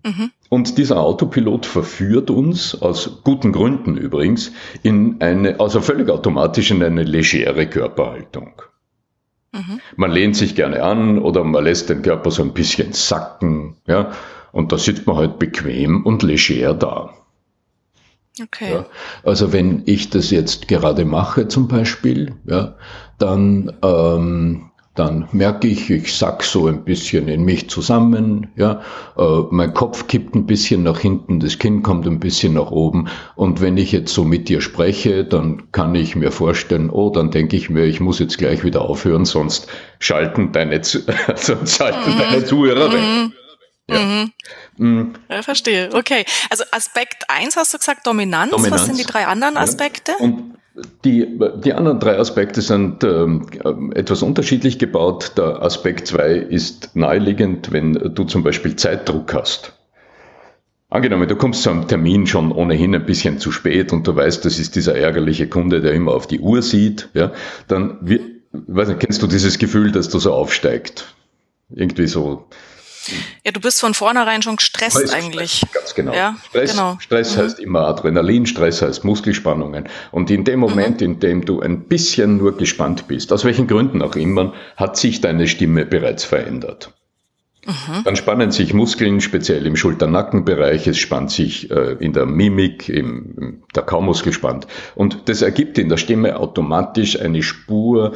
Mhm. 0.06 0.32
Und 0.48 0.78
dieser 0.78 1.02
Autopilot 1.02 1.66
verführt 1.66 2.30
uns, 2.30 2.82
aus 2.82 3.20
guten 3.26 3.52
Gründen 3.52 3.98
übrigens, 3.98 4.54
in 4.84 5.20
eine, 5.20 5.60
also 5.60 5.82
völlig 5.82 6.10
automatisch 6.10 6.72
in 6.72 6.82
eine 6.82 7.04
legere 7.04 7.68
Körperhaltung. 7.68 8.62
Mhm. 9.52 9.82
Man 9.98 10.12
lehnt 10.12 10.38
sich 10.38 10.56
gerne 10.56 10.82
an 10.82 11.20
oder 11.20 11.44
man 11.44 11.66
lässt 11.66 11.90
den 11.90 12.04
Körper 12.04 12.32
so 12.32 12.42
ein 12.42 12.54
bisschen 12.54 12.94
sacken, 12.94 13.76
ja, 13.86 14.14
und 14.54 14.72
da 14.72 14.78
sitzt 14.78 15.06
man 15.08 15.18
halt 15.18 15.40
bequem 15.40 16.06
und 16.06 16.24
leger 16.24 16.74
da. 16.74 17.16
Okay. 18.42 18.72
Ja, 18.76 18.86
also 19.24 19.52
wenn 19.52 19.84
ich 19.88 20.10
das 20.10 20.32
jetzt 20.32 20.70
gerade 20.70 21.04
mache 21.04 21.50
zum 21.50 21.68
Beispiel, 21.68 22.36
ja, 22.46 22.78
dann 23.18 23.74
ähm, 23.84 24.70
dann 24.96 25.28
merke 25.32 25.68
ich, 25.68 25.90
ich 25.90 26.16
sack 26.16 26.44
so 26.44 26.68
ein 26.68 26.84
bisschen 26.84 27.28
in 27.28 27.44
mich 27.44 27.70
zusammen, 27.70 28.52
ja, 28.56 28.82
äh, 29.18 29.42
mein 29.50 29.74
Kopf 29.74 30.08
kippt 30.08 30.36
ein 30.36 30.46
bisschen 30.46 30.84
nach 30.84 31.00
hinten, 31.00 31.40
das 31.40 31.58
Kinn 31.58 31.82
kommt 31.82 32.06
ein 32.06 32.20
bisschen 32.20 32.54
nach 32.54 32.70
oben 32.70 33.10
und 33.36 33.60
wenn 33.60 33.78
ich 33.78 33.92
jetzt 33.92 34.14
so 34.14 34.24
mit 34.24 34.50
dir 34.50 34.62
spreche, 34.62 35.26
dann 35.26 35.72
kann 35.72 35.96
ich 35.96 36.16
mir 36.16 36.32
vorstellen, 36.32 36.92
oh, 36.92 37.10
dann 37.10 37.32
denke 37.32 37.56
ich 37.58 37.70
mir, 37.72 37.86
ich 37.86 38.00
muss 38.00 38.20
jetzt 38.20 38.38
gleich 38.38 38.64
wieder 38.64 38.82
aufhören, 38.82 39.26
sonst 39.26 39.68
schalten 40.00 40.52
deine, 40.52 40.80
sonst 40.84 41.78
schalten 41.78 42.14
mhm. 42.14 42.20
deine 42.20 42.46
Zuhörer 42.46 42.94
weg. 42.94 43.02
Mhm. 43.02 43.34
Ja. 43.90 44.00
Mhm. 44.00 44.32
Mhm. 44.78 45.14
ja. 45.30 45.42
verstehe. 45.42 45.90
Okay. 45.94 46.24
Also 46.50 46.64
Aspekt 46.72 47.26
eins 47.28 47.58
hast 47.58 47.74
du 47.74 47.78
gesagt, 47.78 48.08
Dominanz. 48.08 48.52
Dominanz. 48.52 48.82
Was 48.82 48.86
sind 48.86 48.98
die 48.98 49.04
drei 49.04 49.28
anderen 49.28 49.58
Aspekte? 49.58 50.14
Und 50.20 50.56
die, 51.06 51.40
die 51.64 51.74
anderen 51.74 52.00
drei 52.00 52.18
Aspekte 52.18 52.62
sind 52.62 53.04
ähm, 53.04 53.48
etwas 53.94 54.24
unterschiedlich 54.24 54.80
gebaut. 54.80 55.34
Der 55.38 55.62
Aspekt 55.62 56.08
zwei 56.08 56.34
ist 56.34 56.96
naheliegend, 56.96 57.72
wenn 57.72 57.94
du 57.94 58.24
zum 58.24 58.44
Beispiel 58.44 58.76
Zeitdruck 58.76 59.34
hast. 59.34 59.74
Angenommen, 60.90 61.28
du 61.28 61.36
kommst 61.36 61.64
zu 61.64 61.72
einem 61.72 61.88
Termin 61.88 62.28
schon 62.28 62.52
ohnehin 62.52 62.94
ein 62.94 63.06
bisschen 63.06 63.40
zu 63.40 63.52
spät 63.52 63.94
und 63.94 64.08
du 64.08 64.16
weißt, 64.16 64.46
das 64.46 64.60
ist 64.60 64.76
dieser 64.76 64.96
ärgerliche 64.96 65.48
Kunde, 65.48 65.82
der 65.82 65.94
immer 65.94 66.14
auf 66.14 66.28
die 66.28 66.40
Uhr 66.40 66.62
sieht, 66.62 67.10
ja, 67.16 67.32
dann, 67.68 67.98
wie, 68.02 68.20
weiß 68.52 68.90
nicht, 68.90 69.00
kennst 69.00 69.22
du 69.24 69.28
dieses 69.28 69.58
Gefühl, 69.58 69.92
dass 69.92 70.10
du 70.10 70.20
so 70.20 70.34
aufsteigt? 70.34 71.16
Irgendwie 71.70 72.06
so, 72.06 72.46
ja, 73.44 73.52
du 73.52 73.60
bist 73.60 73.80
von 73.80 73.94
vornherein 73.94 74.42
schon 74.42 74.56
gestresst 74.56 74.98
Stress, 74.98 75.14
eigentlich. 75.14 75.62
Ganz 75.74 75.96
genau. 75.96 76.14
Ja, 76.14 76.36
Stress, 76.50 76.72
genau. 76.72 76.98
Stress 77.00 77.36
mhm. 77.36 77.42
heißt 77.42 77.60
immer 77.60 77.88
Adrenalin, 77.88 78.46
Stress 78.46 78.82
heißt 78.82 79.04
Muskelspannungen. 79.04 79.90
Und 80.12 80.32
in 80.32 80.44
dem 80.44 80.60
Moment, 80.60 81.02
mhm. 81.02 81.06
in 81.06 81.20
dem 81.20 81.46
du 81.46 81.62
ein 81.62 81.82
bisschen 81.82 82.38
nur 82.38 82.58
gespannt 82.58 83.08
bist, 83.08 83.34
aus 83.34 83.46
welchen 83.46 83.68
Gründen 83.68 84.02
auch 84.02 84.16
immer, 84.16 84.54
hat 84.76 84.98
sich 84.98 85.22
deine 85.22 85.48
Stimme 85.48 85.86
bereits 85.86 86.24
verändert. 86.24 86.94
Mhm. 87.66 88.04
Dann 88.04 88.16
spannen 88.16 88.52
sich 88.52 88.74
Muskeln, 88.74 89.22
speziell 89.22 89.66
im 89.66 89.76
Schulter-Nackenbereich, 89.76 90.88
es 90.88 90.98
spannt 90.98 91.32
sich 91.32 91.72
äh, 91.72 91.94
in 92.00 92.12
der 92.12 92.26
Mimik, 92.26 92.90
im, 92.90 93.64
der 93.74 93.84
Kaumuskel 93.84 94.34
spannt. 94.34 94.68
Und 94.96 95.30
das 95.30 95.42
ergibt 95.42 95.78
in 95.78 95.88
der 95.90 95.98
Stimme 95.98 96.38
automatisch 96.38 97.20
eine 97.20 97.42
Spur 97.42 98.14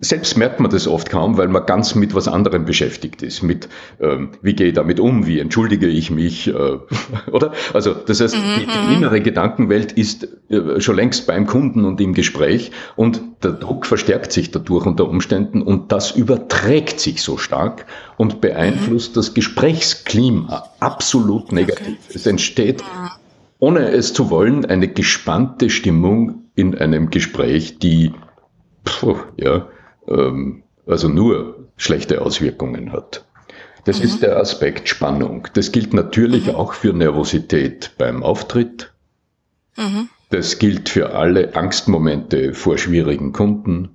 selbst 0.00 0.36
merkt 0.36 0.60
man 0.60 0.70
das 0.70 0.86
oft 0.86 1.10
kaum, 1.10 1.38
weil 1.38 1.48
man 1.48 1.66
ganz 1.66 1.94
mit 1.94 2.14
was 2.14 2.28
anderem 2.28 2.64
beschäftigt 2.64 3.22
ist. 3.22 3.42
Mit 3.42 3.68
ähm, 4.00 4.30
wie 4.42 4.54
gehe 4.54 4.68
ich 4.68 4.74
damit 4.74 5.00
um, 5.00 5.26
wie 5.26 5.40
entschuldige 5.40 5.88
ich 5.88 6.10
mich, 6.10 6.48
äh, 6.48 6.52
oder? 7.32 7.52
Also 7.74 7.94
das 7.94 8.20
heißt, 8.20 8.34
die, 8.34 8.66
die, 8.66 8.88
mhm. 8.88 8.96
innere 8.96 9.20
Gedankenwelt 9.20 9.92
ist 9.92 10.28
äh, 10.50 10.80
schon 10.80 10.96
längst 10.96 11.26
beim 11.26 11.46
Kunden 11.46 11.84
und 11.84 12.00
im 12.00 12.14
Gespräch 12.14 12.70
und 12.94 13.20
der 13.42 13.52
Druck 13.52 13.86
verstärkt 13.86 14.30
sich 14.30 14.50
dadurch 14.50 14.86
unter 14.86 15.08
Umständen 15.08 15.62
und 15.62 15.90
das 15.90 16.12
überträgt 16.12 17.00
sich 17.00 17.22
so 17.22 17.36
stark 17.36 17.86
und 18.16 18.40
beeinflusst 18.40 19.12
mhm. 19.12 19.14
das 19.14 19.34
Gesprächsklima 19.34 20.64
absolut 20.78 21.50
negativ. 21.50 21.86
Okay. 21.86 22.14
Es 22.14 22.26
entsteht, 22.26 22.84
ohne 23.58 23.90
es 23.90 24.12
zu 24.12 24.30
wollen, 24.30 24.64
eine 24.64 24.86
gespannte 24.86 25.70
Stimmung 25.70 26.44
in 26.54 26.76
einem 26.76 27.10
Gespräch, 27.10 27.78
die 27.78 28.12
Puh, 28.88 29.16
ja, 29.36 29.66
ähm, 30.08 30.62
also 30.86 31.08
nur 31.08 31.68
schlechte 31.76 32.22
Auswirkungen 32.22 32.92
hat. 32.92 33.24
Das 33.84 33.98
mhm. 33.98 34.04
ist 34.04 34.22
der 34.22 34.36
Aspekt 34.38 34.88
Spannung. 34.88 35.48
Das 35.54 35.72
gilt 35.72 35.94
natürlich 35.94 36.46
mhm. 36.46 36.54
auch 36.54 36.72
für 36.72 36.92
Nervosität 36.92 37.92
beim 37.98 38.22
Auftritt. 38.22 38.92
Mhm. 39.76 40.08
Das 40.30 40.58
gilt 40.58 40.88
für 40.88 41.14
alle 41.14 41.54
Angstmomente 41.54 42.52
vor 42.52 42.76
schwierigen 42.76 43.32
Kunden. 43.32 43.90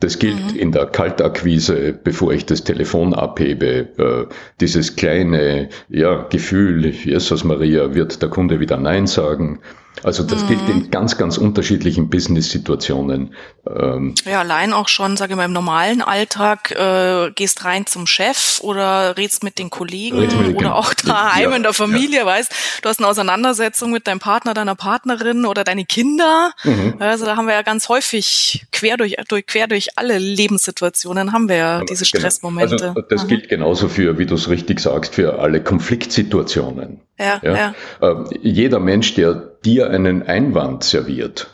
Das 0.00 0.18
gilt 0.18 0.52
mhm. 0.52 0.58
in 0.58 0.72
der 0.72 0.86
Kaltakquise, 0.86 1.92
bevor 1.92 2.32
ich 2.32 2.44
das 2.44 2.64
Telefon 2.64 3.14
abhebe. 3.14 3.88
Äh, 3.96 4.34
dieses 4.60 4.96
kleine 4.96 5.68
ja, 5.88 6.24
Gefühl, 6.24 6.86
Jesus 6.86 7.44
Maria, 7.44 7.94
wird 7.94 8.20
der 8.20 8.28
Kunde 8.28 8.58
wieder 8.58 8.78
Nein 8.78 9.06
sagen. 9.06 9.60
Also 10.02 10.24
das 10.24 10.42
mhm. 10.42 10.48
gilt 10.48 10.68
in 10.68 10.90
ganz, 10.90 11.16
ganz 11.16 11.38
unterschiedlichen 11.38 12.10
Business-Situationen. 12.10 13.34
Ähm, 13.66 14.14
ja, 14.24 14.40
allein 14.40 14.72
auch 14.72 14.88
schon, 14.88 15.16
sage 15.16 15.32
ich 15.32 15.36
mal, 15.36 15.44
im 15.44 15.52
normalen 15.52 16.02
Alltag, 16.02 16.72
äh, 16.72 17.30
gehst 17.32 17.64
rein 17.64 17.86
zum 17.86 18.06
Chef 18.06 18.60
oder 18.62 19.16
redst 19.16 19.44
mit 19.44 19.58
den 19.58 19.70
Kollegen 19.70 20.20
mit 20.20 20.34
oder 20.34 20.52
genau. 20.52 20.72
auch 20.72 20.92
daheim 20.94 21.50
ja, 21.50 21.56
in 21.56 21.62
der 21.62 21.72
Familie, 21.72 22.20
ja. 22.20 22.26
weißt, 22.26 22.52
du 22.82 22.88
hast 22.88 22.98
eine 22.98 23.08
Auseinandersetzung 23.08 23.92
mit 23.92 24.06
deinem 24.06 24.18
Partner, 24.18 24.54
deiner 24.54 24.74
Partnerin 24.74 25.44
oder 25.44 25.62
deine 25.62 25.84
Kinder. 25.84 26.52
Mhm. 26.64 26.96
Also 26.98 27.24
da 27.24 27.36
haben 27.36 27.46
wir 27.46 27.54
ja 27.54 27.62
ganz 27.62 27.88
häufig 27.88 28.66
quer 28.72 28.96
durch, 28.96 29.16
durch 29.28 29.46
quer 29.46 29.68
durch 29.68 29.98
alle 29.98 30.18
Lebenssituationen 30.18 31.32
haben 31.32 31.48
wir 31.48 31.56
ja 31.56 31.84
diese 31.84 32.04
genau. 32.04 32.20
Stressmomente. 32.20 32.88
Also 32.88 33.02
das 33.02 33.24
mhm. 33.24 33.28
gilt 33.28 33.48
genauso 33.48 33.88
für, 33.88 34.18
wie 34.18 34.26
du 34.26 34.34
es 34.34 34.48
richtig 34.48 34.80
sagst, 34.80 35.14
für 35.14 35.38
alle 35.38 35.62
Konfliktsituationen. 35.62 37.00
Ja, 37.18 37.40
ja. 37.42 37.56
ja. 37.56 37.74
Ähm, 38.00 38.26
jeder 38.42 38.80
Mensch, 38.80 39.14
der 39.14 39.51
dir 39.64 39.90
einen 39.90 40.22
Einwand 40.22 40.84
serviert, 40.84 41.50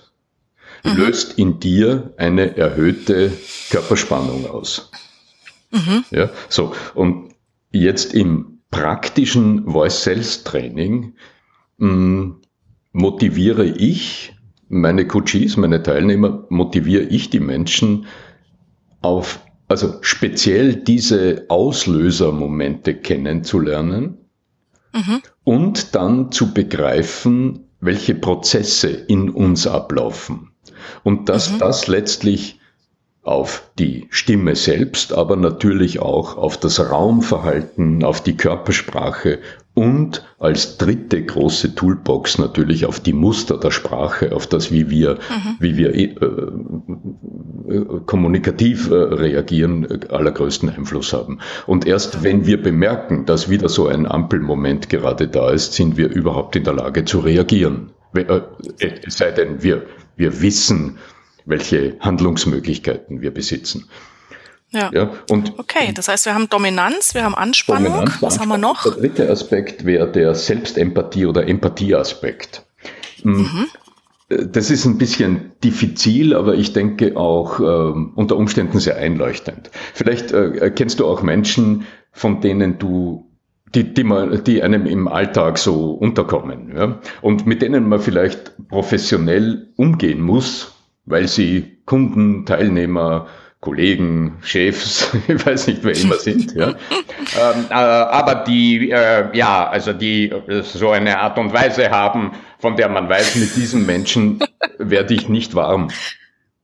mhm. 0.85 0.97
löst 0.97 1.39
in 1.39 1.61
dir 1.61 2.15
eine 2.17 2.57
erhöhte 2.57 3.33
Körperspannung 3.71 4.47
aus. 4.47 4.91
Mhm. 5.71 6.05
Ja, 6.11 6.31
so. 6.49 6.75
Und 6.95 7.35
jetzt 7.71 8.15
im 8.15 8.61
praktischen 8.71 9.71
Voice 9.71 10.05
Sales 10.05 10.45
Training 10.45 11.15
mh, 11.79 11.89
hm, 11.89 12.37
motiviere 12.93 13.65
ich 13.65 14.35
meine 14.69 15.07
Coaches, 15.07 15.57
meine 15.57 15.83
Teilnehmer, 15.83 16.45
motiviere 16.51 17.05
ich 17.05 17.31
die 17.31 17.41
Menschen 17.41 18.07
auf, 19.01 19.41
also 19.67 19.97
speziell 20.03 20.77
diese 20.77 21.47
Auslösermomente 21.49 22.95
kennenzulernen 22.95 24.19
mhm. 24.93 25.23
und 25.45 25.95
dann 25.95 26.33
zu 26.33 26.53
begreifen, 26.53 27.68
welche 27.81 28.15
Prozesse 28.15 28.89
in 28.89 29.31
uns 29.31 29.67
ablaufen. 29.67 30.51
Und 31.05 31.29
dass 31.29 31.53
mhm. 31.53 31.59
das 31.59 31.87
letztlich 31.87 32.59
auf 33.23 33.71
die 33.79 34.07
Stimme 34.11 34.57
selbst, 34.57 35.13
aber 35.13 35.37
natürlich 35.37 36.01
auch 36.01 36.37
auf 36.37 36.57
das 36.57 36.81
Raumverhalten, 36.81 38.03
auf 38.03 38.23
die 38.23 38.37
Körpersprache 38.37 39.41
und 39.79 40.27
als 40.41 40.77
dritte 40.77 41.25
große 41.25 41.77
Toolbox 41.77 42.39
natürlich 42.39 42.85
auf 42.85 42.99
die 42.99 43.13
Muster 43.13 43.57
der 43.59 43.71
Sprache, 43.71 44.35
auf 44.35 44.49
das, 44.49 44.73
wie 44.73 44.91
wir, 44.91 45.15
mhm. 45.15 45.55
wie 45.61 45.77
wir 45.77 45.95
äh, 45.95 46.03
äh, 47.73 48.01
kommunikativ 48.05 48.91
äh, 48.91 48.95
reagieren, 48.95 49.85
äh, 49.85 50.01
allergrößten 50.09 50.69
Einfluss 50.71 51.13
haben. 51.13 51.39
Und 51.69 51.87
erst 51.87 52.25
wenn 52.25 52.45
wir 52.45 52.61
bemerken, 52.61 53.25
dass 53.25 53.51
wieder 53.51 53.69
so 53.69 53.87
ein 53.87 54.11
Ampelmoment 54.11 54.89
gerade 54.89 55.29
da 55.29 55.51
ist, 55.51 55.75
sind 55.75 55.97
wir 55.97 56.09
überhaupt 56.09 56.57
in 56.57 56.65
der 56.65 56.75
Lage 56.75 57.05
zu 57.05 57.21
reagieren. 57.21 57.93
Äh, 58.15 58.41
es 58.81 59.17
sei 59.17 59.31
denn, 59.31 59.63
wir, 59.63 59.87
wir 60.17 60.43
wissen, 60.43 60.99
welche 61.45 61.95
Handlungsmöglichkeiten 62.01 63.21
wir 63.21 63.33
besitzen. 63.33 63.89
Ja. 64.71 64.91
ja. 64.93 65.11
Und 65.31 65.59
okay, 65.59 65.93
das 65.95 66.09
heißt, 66.09 66.27
wir 66.27 66.35
haben 66.35 66.49
Dominanz, 66.49 67.15
wir 67.15 67.25
haben 67.25 67.35
Anspannung. 67.35 67.93
Dominanz, 67.93 68.23
Was 68.23 68.39
haben 68.39 68.49
wir 68.49 68.59
noch? 68.59 68.83
Der 68.83 68.93
dritte 68.93 69.31
Aspekt 69.31 69.85
wäre 69.85 70.11
der 70.11 70.35
Selbstempathie 70.35 71.27
oder 71.27 71.49
Empathieaspekt. 71.49 72.65
Hm. 73.23 73.39
Mhm. 73.39 73.67
Das 74.51 74.71
ist 74.71 74.85
ein 74.85 74.99
bisschen 74.99 75.53
diffizil, 75.65 76.35
aber 76.35 76.55
ich 76.55 76.75
denke 76.75 77.17
auch 77.17 77.61
äh, 77.61 77.63
unter 77.63 78.37
Umständen 78.37 78.79
sehr 78.79 78.97
einleuchtend. 78.97 79.71
Vielleicht 79.95 80.33
äh, 80.33 80.71
kennst 80.75 81.01
du 81.01 81.07
auch 81.07 81.23
Menschen, 81.23 81.87
von 82.13 82.43
denen 82.43 82.79
du 82.79 83.29
die, 83.75 83.95
die, 83.95 84.05
man, 84.05 84.45
die 84.45 84.63
einem 84.63 84.87
im 84.87 85.09
Alltag 85.09 85.59
so 85.59 85.93
unterkommen 85.93 86.73
ja? 86.77 86.99
und 87.23 87.47
mit 87.47 87.63
denen 87.63 87.89
man 87.89 88.01
vielleicht 88.01 88.69
professionell 88.69 89.69
umgehen 89.77 90.21
muss, 90.21 90.75
weil 91.05 91.29
sie 91.29 91.79
Kunden, 91.85 92.45
Teilnehmer, 92.45 93.29
Kollegen, 93.61 94.37
Chefs, 94.41 95.13
ich 95.29 95.45
weiß 95.45 95.67
nicht, 95.67 95.83
wer 95.83 95.97
immer 95.97 96.15
sind, 96.15 96.55
ja. 96.55 96.69
ähm, 96.71 97.65
äh, 97.71 97.75
aber 97.75 98.45
die, 98.45 98.91
äh, 98.91 99.37
ja, 99.37 99.69
also 99.69 99.93
die 99.93 100.33
so 100.63 100.91
eine 100.91 101.19
Art 101.19 101.39
und 101.39 101.53
Weise 101.53 101.91
haben, 101.91 102.33
von 102.61 102.77
der 102.77 102.89
man 102.89 103.09
weiß, 103.09 103.37
mit 103.37 103.57
diesen 103.57 103.85
Menschen 103.85 104.39
werde 104.79 105.15
ich 105.15 105.29
nicht 105.29 105.55
warm. 105.57 105.89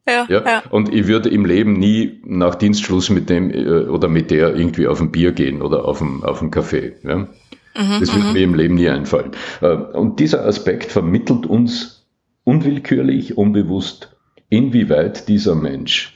Ja, 0.07 0.27
ja, 0.29 0.43
ja. 0.45 0.63
Und 0.71 0.93
ich 0.95 1.07
würde 1.07 1.31
im 1.31 1.47
Leben 1.47 1.73
nie 1.73 2.21
nach 2.25 2.55
Dienstschluss 2.55 3.11
mit 3.11 3.29
dem 3.29 3.51
äh, 3.51 3.87
oder 3.87 4.09
mit 4.09 4.31
der 4.31 4.55
irgendwie 4.55 4.87
auf 4.87 5.01
ein 5.01 5.11
Bier 5.11 5.33
gehen 5.33 5.63
oder 5.63 5.87
auf 5.87 6.01
ein, 6.01 6.23
auf 6.23 6.43
ein 6.43 6.51
Café. 6.51 6.93
Ja? 7.03 7.17
Mhm, 7.17 8.01
das 8.01 8.15
wird 8.15 8.27
mhm. 8.27 8.33
mir 8.35 8.43
im 8.43 8.55
Leben 8.55 8.75
nie 8.75 8.89
einfallen. 8.89 9.33
Äh, 9.63 9.73
und 9.73 10.21
dieser 10.21 10.45
Aspekt 10.45 10.93
vermittelt 10.93 11.47
uns 11.47 12.07
unwillkürlich, 12.45 13.37
unbewusst, 13.37 14.15
inwieweit 14.49 15.27
dieser 15.29 15.55
Mensch 15.55 16.14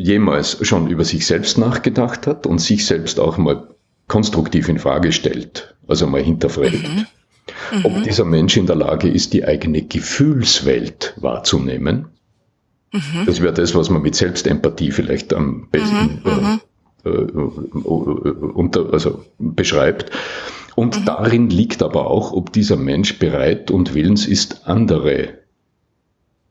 jemals 0.00 0.66
schon 0.66 0.88
über 0.88 1.04
sich 1.04 1.26
selbst 1.26 1.58
nachgedacht 1.58 2.26
hat 2.26 2.46
und 2.46 2.58
sich 2.58 2.86
selbst 2.86 3.20
auch 3.20 3.36
mal 3.36 3.68
konstruktiv 4.08 4.68
in 4.68 4.78
Frage 4.78 5.12
stellt, 5.12 5.74
also 5.86 6.06
mal 6.06 6.22
hinterfragt. 6.22 6.72
Mhm. 6.72 7.06
Mhm. 7.72 7.84
Ob 7.84 8.02
dieser 8.04 8.24
Mensch 8.24 8.56
in 8.56 8.66
der 8.66 8.76
Lage 8.76 9.08
ist, 9.08 9.34
die 9.34 9.44
eigene 9.44 9.82
Gefühlswelt 9.82 11.14
wahrzunehmen. 11.16 12.06
Mhm. 12.92 13.26
Das 13.26 13.42
wäre 13.42 13.52
das, 13.52 13.74
was 13.74 13.90
man 13.90 14.00
mit 14.00 14.14
Selbstempathie 14.14 14.90
vielleicht 14.90 15.34
am 15.34 15.68
besten 15.70 16.22
mhm. 16.24 16.60
äh, 17.04 17.08
äh, 17.08 17.12
unter, 17.12 18.92
also 18.92 19.24
beschreibt. 19.38 20.10
Und 20.76 21.00
mhm. 21.00 21.04
darin 21.04 21.50
liegt 21.50 21.82
aber 21.82 22.06
auch, 22.06 22.32
ob 22.32 22.52
dieser 22.52 22.76
Mensch 22.76 23.18
bereit 23.18 23.70
und 23.70 23.94
willens 23.94 24.26
ist, 24.26 24.66
andere 24.66 25.40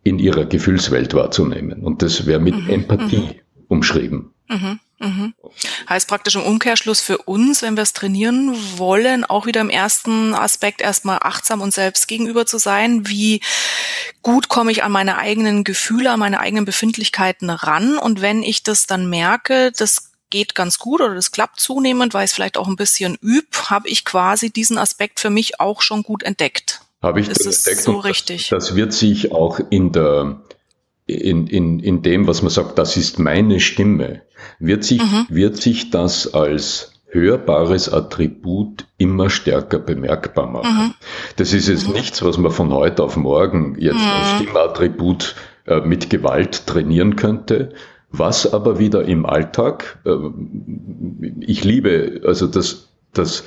in 0.04 0.20
ihrer 0.20 0.46
Gefühlswelt 0.46 1.14
wahrzunehmen. 1.14 1.84
Und 1.84 2.02
das 2.02 2.26
wäre 2.26 2.40
mit 2.40 2.56
mhm. 2.56 2.70
Empathie 2.70 3.18
mhm. 3.18 3.36
umschrieben. 3.68 4.34
Mhm. 4.48 4.80
Mhm. 5.02 5.34
Heißt 5.88 6.10
praktisch 6.10 6.36
im 6.36 6.44
Umkehrschluss 6.44 7.00
für 7.00 7.20
uns, 7.20 7.62
wenn 7.62 7.78
wir 7.78 7.84
es 7.84 7.94
trainieren 7.94 8.54
wollen, 8.78 9.24
auch 9.24 9.46
wieder 9.46 9.62
im 9.62 9.70
ersten 9.70 10.34
Aspekt 10.34 10.82
erstmal 10.82 11.20
achtsam 11.22 11.62
und 11.62 11.74
selbst 11.74 12.10
gegenüber 12.10 12.46
zu 12.46 12.58
sein. 12.58 13.08
Wie 13.08 13.40
gut 14.24 14.50
komme 14.50 14.72
ich 14.72 14.84
an 14.84 14.92
meine 14.92 15.18
eigenen 15.18 15.64
Gefühle, 15.64 16.12
an 16.12 16.20
meine 16.20 16.42
eigenen 16.42 16.66
Befindlichkeiten 16.66 17.50
ran? 17.50 17.98
Und 17.98 18.22
wenn 18.22 18.44
ich 18.44 18.64
das 18.64 18.88
dann 18.88 19.10
merke, 19.10 19.72
das 19.78 20.12
geht 20.30 20.54
ganz 20.54 20.80
gut 20.80 21.00
oder 21.00 21.16
das 21.16 21.32
klappt 21.32 21.62
zunehmend, 21.62 22.14
weil 22.14 22.26
ich 22.26 22.32
es 22.32 22.36
vielleicht 22.36 22.58
auch 22.58 22.68
ein 22.68 22.76
bisschen 22.76 23.18
üb, 23.24 23.70
habe 23.70 23.88
ich 23.88 24.04
quasi 24.04 24.52
diesen 24.52 24.78
Aspekt 24.78 25.22
für 25.22 25.30
mich 25.30 25.62
auch 25.62 25.82
schon 25.82 26.04
gut 26.04 26.24
entdeckt. 26.24 26.82
Habe 27.02 27.22
ich 27.22 27.30
ist 27.30 27.46
das 27.46 27.66
entdeckt 27.66 27.84
so 27.84 27.98
richtig? 27.98 28.50
Das, 28.50 28.68
das 28.68 28.76
wird 28.76 28.94
sich 28.94 29.32
auch 29.32 29.60
in 29.70 29.92
der 29.92 30.42
in, 31.10 31.48
in, 31.48 31.80
in 31.80 32.02
dem, 32.04 32.28
was 32.28 32.44
man 32.44 32.52
sagt, 32.52 32.78
das 32.78 32.96
ist 32.96 33.18
meine 33.18 33.60
Stimme, 33.60 34.22
wird 34.60 34.84
sich, 34.84 35.02
mhm. 35.02 35.26
wird 35.30 35.58
sich 35.58 35.90
das 35.90 36.34
als 36.34 36.94
hörbares 37.08 37.92
Attribut 37.92 38.86
immer 38.98 39.30
stärker 39.30 39.80
bemerkbar 39.80 40.48
machen. 40.48 40.88
Mhm. 40.88 40.94
Das 41.38 41.54
ist 41.54 41.68
jetzt 41.68 41.88
mhm. 41.88 41.94
nichts, 41.94 42.22
was 42.22 42.38
man 42.38 42.52
von 42.52 42.72
heute 42.72 43.04
auf 43.04 43.18
morgen 43.18 43.76
jetzt 43.80 43.96
als 43.98 44.34
mhm. 44.34 44.44
Stimmattribut 44.44 45.36
äh, 45.66 45.82
mit 45.82 46.10
Gewalt 46.12 46.68
trainieren 46.68 47.16
könnte, 47.16 47.74
was 48.12 48.54
aber 48.54 48.78
wieder 48.78 49.06
im 49.06 49.26
Alltag, 49.26 50.00
äh, 50.06 50.16
ich 51.40 51.64
liebe 51.64 52.22
also 52.26 52.46
das, 52.46 52.90
das 53.14 53.46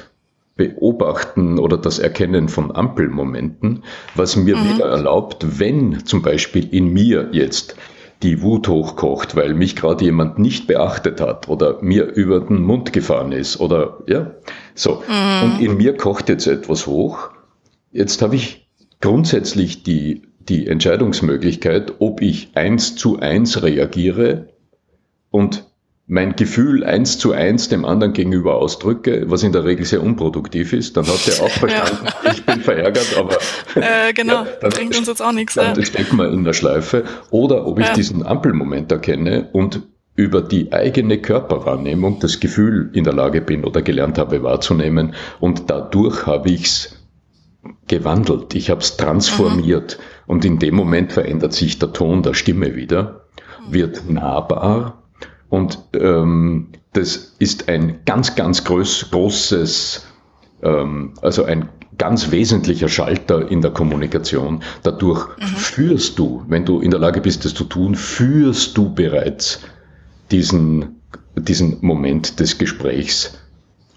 Beobachten 0.57 1.59
oder 1.59 1.79
das 1.79 1.99
Erkennen 1.99 2.49
von 2.49 2.75
Ampelmomenten, 2.75 3.85
was 4.15 4.37
mir 4.37 4.57
mhm. 4.57 4.75
wieder 4.75 4.87
erlaubt, 4.87 5.59
wenn 5.59 6.05
zum 6.05 6.23
Beispiel 6.23 6.69
in 6.73 6.93
mir 6.93 7.31
jetzt 7.33 7.77
die 8.23 8.43
Wut 8.43 8.69
hochkocht, 8.69 9.35
weil 9.35 9.55
mich 9.55 9.75
gerade 9.75 10.05
jemand 10.05 10.39
nicht 10.39 10.67
beachtet 10.67 11.21
hat 11.21 11.49
oder 11.49 11.83
mir 11.83 12.05
über 12.05 12.41
den 12.41 12.63
Mund 12.63 12.93
gefahren 12.93 13.33
ist 13.33 13.61
oder 13.61 13.99
ja, 14.07 14.33
so. 14.75 15.03
Mhm. 15.09 15.43
Und 15.43 15.61
in 15.61 15.77
mir 15.77 15.97
kocht 15.97 16.29
jetzt 16.29 16.47
etwas 16.47 16.87
hoch. 16.87 17.31
Jetzt 17.91 18.23
habe 18.23 18.37
ich 18.37 18.69
grundsätzlich 19.01 19.83
die, 19.83 20.23
die 20.39 20.67
Entscheidungsmöglichkeit, 20.67 21.95
ob 21.99 22.23
ich 22.23 22.51
eins 22.55 22.95
zu 22.95 23.19
eins 23.19 23.63
reagiere 23.63 24.49
und 25.31 25.65
mein 26.13 26.37
Gefühl 26.37 26.85
eins 26.85 27.17
zu 27.17 27.33
eins 27.33 27.71
dem 27.71 27.87
anderen 27.87 28.13
gegenüber 28.13 28.57
ausdrücke, 28.57 29.25
was 29.29 29.43
in 29.45 29.53
der 29.53 29.65
Regel 29.65 29.87
sehr 29.87 30.03
unproduktiv 30.03 30.75
ist, 30.75 30.95
dann 30.99 31.07
hat 31.07 31.27
er 31.27 31.43
auch 31.43 31.49
verstanden, 31.49 32.07
ja. 32.23 32.33
ich 32.33 32.45
bin 32.45 32.61
verärgert, 32.61 33.17
aber 33.17 33.39
äh, 33.77 34.13
genau, 34.13 34.45
ja, 34.45 34.47
dann 34.61 34.71
bringt 34.73 34.95
uns 34.99 35.09
jetzt 35.09 35.23
auch 35.23 35.33
nichts. 35.33 35.55
Dann 35.55 35.75
ja. 35.75 35.83
stecken 35.83 36.19
wir 36.19 36.31
in 36.31 36.45
der 36.45 36.53
Schleife. 36.53 37.05
Oder 37.31 37.67
ob 37.67 37.79
ich 37.79 37.87
ja. 37.87 37.95
diesen 37.95 38.27
Ampelmoment 38.27 38.93
erkenne 38.93 39.49
und 39.53 39.81
über 40.15 40.43
die 40.43 40.71
eigene 40.75 41.17
Körperwahrnehmung 41.17 42.21
das 42.21 42.41
Gefühl 42.41 42.91
in 42.93 43.05
der 43.05 43.15
Lage 43.15 43.41
bin 43.41 43.65
oder 43.65 43.81
gelernt 43.81 44.19
habe 44.19 44.43
wahrzunehmen 44.43 45.15
und 45.41 45.71
dadurch 45.71 46.27
habe 46.27 46.51
ich's 46.51 46.95
gewandelt, 47.89 48.55
ich 48.55 48.69
habe 48.69 48.83
es 48.83 48.99
transformiert 48.99 49.97
mhm. 49.99 50.31
und 50.31 50.45
in 50.45 50.59
dem 50.59 50.75
Moment 50.75 51.11
verändert 51.15 51.55
sich 51.55 51.79
der 51.79 51.95
Ton 51.95 52.23
der 52.23 52.35
Stimme 52.35 52.77
wieder, 52.77 53.25
wird 53.71 54.11
nahbar 54.11 55.02
und 55.53 55.81
ähm, 55.93 56.69
das 56.95 57.35
ist 57.39 57.69
ein 57.69 58.01
ganz, 58.07 58.35
ganz 58.37 58.65
groß, 58.65 59.11
großes, 59.11 60.03
ähm, 60.63 61.13
also 61.21 61.45
ein 61.45 61.69
ganz 61.99 62.31
wesentlicher 62.31 62.89
Schalter 62.89 63.51
in 63.51 63.61
der 63.61 63.71
Kommunikation. 63.71 64.63
Dadurch 64.83 65.29
mhm. 65.37 65.45
führst 65.45 66.19
du, 66.19 66.43
wenn 66.49 66.65
du 66.65 66.81
in 66.81 66.91
der 66.91 67.01
Lage 67.01 67.21
bist, 67.21 67.45
das 67.45 67.53
zu 67.53 67.65
tun, 67.65 67.97
führst 67.97 68.79
du 68.79 68.95
bereits 68.95 69.61
diesen, 70.31 71.03
diesen 71.37 71.77
Moment 71.83 72.41
des 72.41 72.57
Gesprächs, 72.57 73.39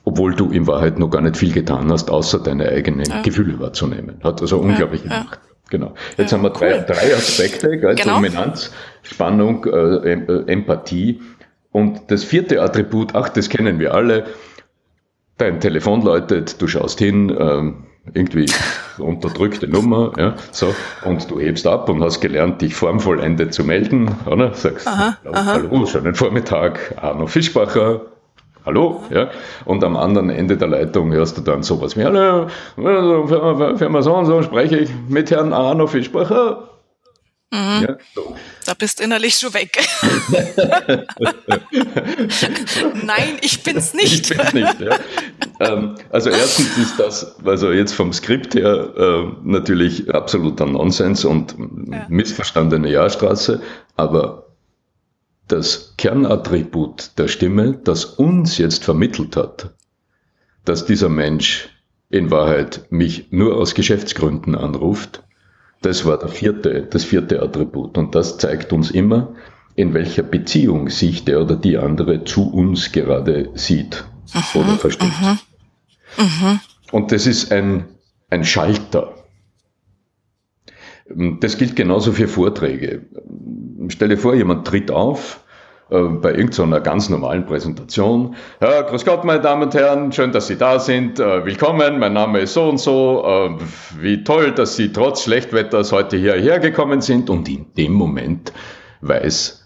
obwohl 0.04 0.36
du 0.36 0.52
in 0.52 0.68
Wahrheit 0.68 1.00
noch 1.00 1.10
gar 1.10 1.22
nicht 1.22 1.38
viel 1.38 1.54
getan 1.54 1.90
hast, 1.90 2.12
außer 2.12 2.40
deine 2.40 2.68
eigenen 2.68 3.10
ja. 3.10 3.22
Gefühle 3.22 3.62
wahrzunehmen. 3.62 4.18
Hat 4.26 4.42
also 4.42 4.58
unglaublich 4.58 5.06
ja, 5.06 5.24
Macht. 5.24 5.40
Genau. 5.70 5.94
Jetzt 6.18 6.32
ja, 6.32 6.38
haben 6.38 6.44
wir 6.44 6.52
cool. 6.52 6.84
drei, 6.86 6.94
drei 6.94 7.16
Aspekte, 7.16 7.78
gell? 7.78 7.96
Genau. 7.96 8.16
Dominanz, 8.16 8.72
Spannung, 9.04 9.66
äh, 9.66 10.12
äh 10.12 10.52
Empathie 10.52 11.22
und 11.76 12.10
das 12.10 12.24
vierte 12.24 12.62
Attribut, 12.62 13.16
ach, 13.16 13.28
das 13.28 13.50
kennen 13.50 13.80
wir 13.80 13.94
alle, 13.94 14.28
dein 15.38 15.60
Telefon 15.60 16.04
läutet, 16.04 16.62
du 16.62 16.68
schaust 16.68 17.00
hin, 17.00 17.36
ähm, 17.38 17.84
irgendwie 18.14 18.46
unterdrückte 18.98 19.68
Nummer, 19.68 20.14
ja, 20.18 20.36
so, 20.54 20.74
und 21.04 21.30
du 21.30 21.38
hebst 21.38 21.68
ab 21.68 21.90
und 21.90 22.02
hast 22.02 22.22
gelernt, 22.22 22.62
dich 22.62 22.76
formvollendet 22.76 23.54
zu 23.54 23.66
melden, 23.66 24.10
oder? 24.26 24.54
Sagst, 24.54 24.88
aha, 24.88 25.18
hallo, 25.26 25.86
schönen 25.86 26.16
Vormittag, 26.16 26.94
Arno 26.96 27.28
Fischbacher, 27.28 28.04
hallo, 28.66 29.04
ja, 29.10 29.30
und 29.66 29.84
am 29.84 29.98
anderen 29.98 30.30
Ende 30.30 30.56
der 30.56 30.70
Leitung 30.70 31.12
hörst 31.12 31.38
du 31.38 31.42
dann 31.42 31.62
sowas 31.62 31.98
wie, 31.98 32.06
hallo, 32.06 32.48
Firma 33.76 34.02
so 34.02 34.16
und 34.16 34.28
so, 34.28 34.42
spreche 34.44 34.78
ich 34.78 34.90
mit 35.10 35.30
Herrn 35.30 35.52
Arno 35.52 35.88
Fischbacher, 35.88 36.70
Mhm. 37.52 37.86
Ja, 37.88 37.98
so. 38.14 38.36
Da 38.66 38.74
bist 38.74 39.00
innerlich 39.00 39.36
schon 39.36 39.54
weg. 39.54 39.78
Nein, 43.04 43.38
ich 43.42 43.62
bin's 43.64 43.94
nicht. 43.94 44.32
Ich 44.32 44.38
bin's 44.38 44.54
nicht, 44.54 44.80
ja. 44.82 45.00
ähm, 45.60 45.96
also 46.10 46.32
erstens 46.32 46.78
ist 46.78 47.00
das, 47.00 47.38
also 47.46 47.72
jetzt 47.72 47.94
vom 47.94 48.12
Skript 48.14 48.56
her 48.56 48.94
äh, 48.98 49.32
natürlich 49.44 50.14
absoluter 50.14 50.66
Nonsens 50.66 51.24
und 51.24 51.56
ja. 51.92 52.06
missverstandene 52.10 52.90
Jahrstraße, 52.90 53.62
aber 53.96 54.48
das 55.48 55.94
Kernattribut 55.98 57.12
der 57.18 57.28
Stimme, 57.28 57.80
das 57.84 58.06
uns 58.06 58.58
jetzt 58.58 58.84
vermittelt 58.84 59.36
hat, 59.36 59.70
dass 60.66 60.86
dieser 60.86 61.10
Mensch 61.10 61.70
in 62.10 62.32
Wahrheit 62.32 62.88
mich 62.90 63.32
nur 63.32 63.56
aus 63.58 63.76
Geschäftsgründen 63.76 64.56
anruft, 64.56 65.22
das 65.86 66.04
war 66.06 66.18
der 66.18 66.30
vierte, 66.30 66.88
das 66.90 67.04
vierte 67.04 67.42
Attribut. 67.42 67.98
Und 67.98 68.16
das 68.16 68.38
zeigt 68.38 68.74
uns 68.74 68.90
immer, 68.90 69.36
in 69.76 69.94
welcher 69.94 70.24
Beziehung 70.24 70.90
sich 70.90 71.26
der 71.26 71.42
oder 71.42 71.56
die 71.56 71.78
andere 71.78 72.24
zu 72.24 72.52
uns 72.52 72.92
gerade 72.92 73.50
sieht 73.54 74.06
aha, 74.34 74.60
oder 74.60 74.78
versteht. 74.78 75.10
Aha, 75.10 75.38
aha. 76.18 76.60
Und 76.92 77.12
das 77.12 77.28
ist 77.28 77.52
ein, 77.52 77.86
ein 78.30 78.44
Schalter. 78.46 79.14
Das 81.08 81.58
gilt 81.58 81.76
genauso 81.76 82.14
für 82.14 82.28
Vorträge. 82.28 83.06
Stell 83.90 84.10
dir 84.10 84.18
vor, 84.18 84.34
jemand 84.34 84.66
tritt 84.66 84.90
auf 84.90 85.45
bei 85.90 86.34
irgendeiner 86.34 86.82
ganz 86.82 87.10
normalen 87.10 87.46
Präsentation. 87.46 88.36
Ja, 88.60 88.82
grüß 88.82 89.06
Gott, 89.06 89.24
meine 89.24 89.42
Damen 89.42 89.64
und 89.64 89.74
Herren, 89.76 90.12
schön, 90.12 90.32
dass 90.32 90.48
Sie 90.48 90.58
da 90.58 90.80
sind. 90.80 91.20
Äh, 91.20 91.46
willkommen, 91.46 92.00
mein 92.00 92.14
Name 92.14 92.40
ist 92.40 92.54
so 92.54 92.68
und 92.68 92.80
so. 92.80 93.24
Äh, 93.26 94.02
wie 94.02 94.24
toll, 94.24 94.52
dass 94.52 94.76
Sie 94.76 94.92
trotz 94.92 95.24
Schlechtwetters 95.24 95.92
heute 95.92 96.18
hierher 96.18 96.60
gekommen 96.60 97.02
sind. 97.02 97.30
Und 97.30 97.48
in 97.48 97.68
dem 97.78 97.94
Moment 97.94 98.52
weiß, 99.02 99.66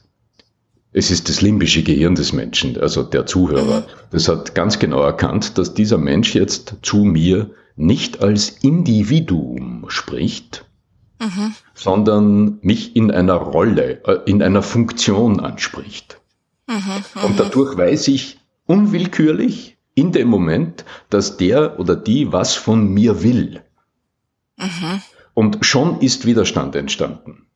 es 0.91 1.11
ist 1.11 1.29
das 1.29 1.41
limbische 1.41 1.83
Gehirn 1.83 2.15
des 2.15 2.33
Menschen, 2.33 2.77
also 2.77 3.03
der 3.03 3.25
Zuhörer. 3.25 3.85
Das 4.11 4.27
hat 4.27 4.55
ganz 4.55 4.79
genau 4.79 5.01
erkannt, 5.01 5.57
dass 5.57 5.73
dieser 5.73 5.97
Mensch 5.97 6.35
jetzt 6.35 6.75
zu 6.81 6.97
mir 6.97 7.51
nicht 7.75 8.21
als 8.21 8.49
Individuum 8.49 9.85
spricht, 9.87 10.65
mhm. 11.19 11.53
sondern 11.73 12.59
mich 12.61 12.95
in 12.95 13.11
einer 13.11 13.35
Rolle, 13.35 14.03
äh, 14.05 14.19
in 14.25 14.41
einer 14.41 14.61
Funktion 14.61 15.39
anspricht. 15.39 16.19
Mhm, 16.67 16.75
mhm, 16.75 17.23
Und 17.23 17.39
dadurch 17.39 17.77
weiß 17.77 18.07
ich 18.09 18.39
unwillkürlich 18.65 19.77
in 19.95 20.11
dem 20.11 20.27
Moment, 20.27 20.85
dass 21.09 21.37
der 21.37 21.79
oder 21.79 21.95
die 21.95 22.31
was 22.31 22.55
von 22.55 22.87
mir 22.87 23.23
will. 23.23 23.61
Mhm. 24.57 25.01
Und 25.33 25.65
schon 25.65 26.01
ist 26.01 26.25
Widerstand 26.25 26.75
entstanden. 26.75 27.47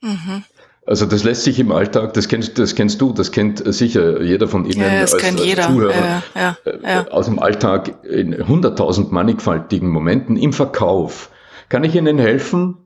Mhm. 0.00 0.44
Also 0.86 1.04
das 1.04 1.24
lässt 1.24 1.42
sich 1.42 1.58
im 1.58 1.72
Alltag, 1.72 2.14
das 2.14 2.28
kennst, 2.28 2.60
das 2.60 2.76
kennst 2.76 3.00
du, 3.00 3.12
das 3.12 3.32
kennt 3.32 3.62
sicher 3.74 4.22
jeder 4.22 4.46
von 4.46 4.64
Ihnen 4.66 4.82
ja, 4.82 5.00
als, 5.00 5.14
als 5.14 5.66
Zuhörer 5.66 6.22
ja, 6.36 6.56
ja, 6.64 7.02
äh, 7.02 7.10
aus 7.10 7.26
dem 7.26 7.40
Alltag 7.40 8.04
in 8.04 8.46
hunderttausend 8.46 9.10
mannigfaltigen 9.10 9.88
Momenten 9.88 10.36
im 10.36 10.52
Verkauf. 10.52 11.30
Kann 11.68 11.82
ich 11.82 11.96
Ihnen 11.96 12.18
helfen? 12.18 12.85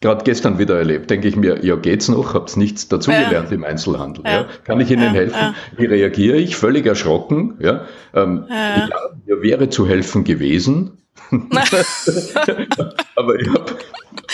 Gerade 0.00 0.24
gestern 0.24 0.58
wieder 0.58 0.78
erlebt, 0.78 1.10
denke 1.10 1.28
ich 1.28 1.36
mir, 1.36 1.64
ja 1.64 1.76
geht's 1.76 2.08
noch, 2.08 2.34
hab's 2.34 2.56
nichts 2.56 2.88
dazugelernt 2.88 3.50
ja. 3.50 3.56
im 3.56 3.64
Einzelhandel. 3.64 4.24
Ja. 4.24 4.32
ja. 4.32 4.46
Kann 4.64 4.80
ich 4.80 4.90
Ihnen 4.90 5.02
ja, 5.02 5.10
helfen? 5.10 5.54
Wie 5.76 5.86
reagiere 5.86 6.36
ich? 6.36 6.56
Völlig 6.56 6.86
erschrocken. 6.86 7.56
Ja, 7.60 7.82
ähm, 8.14 8.46
ja. 8.48 8.88
mir 9.24 9.42
wäre 9.42 9.68
zu 9.68 9.86
helfen 9.86 10.24
gewesen. 10.24 10.98
Aber 13.16 13.34
ich 13.40 13.48
habe 13.48 13.72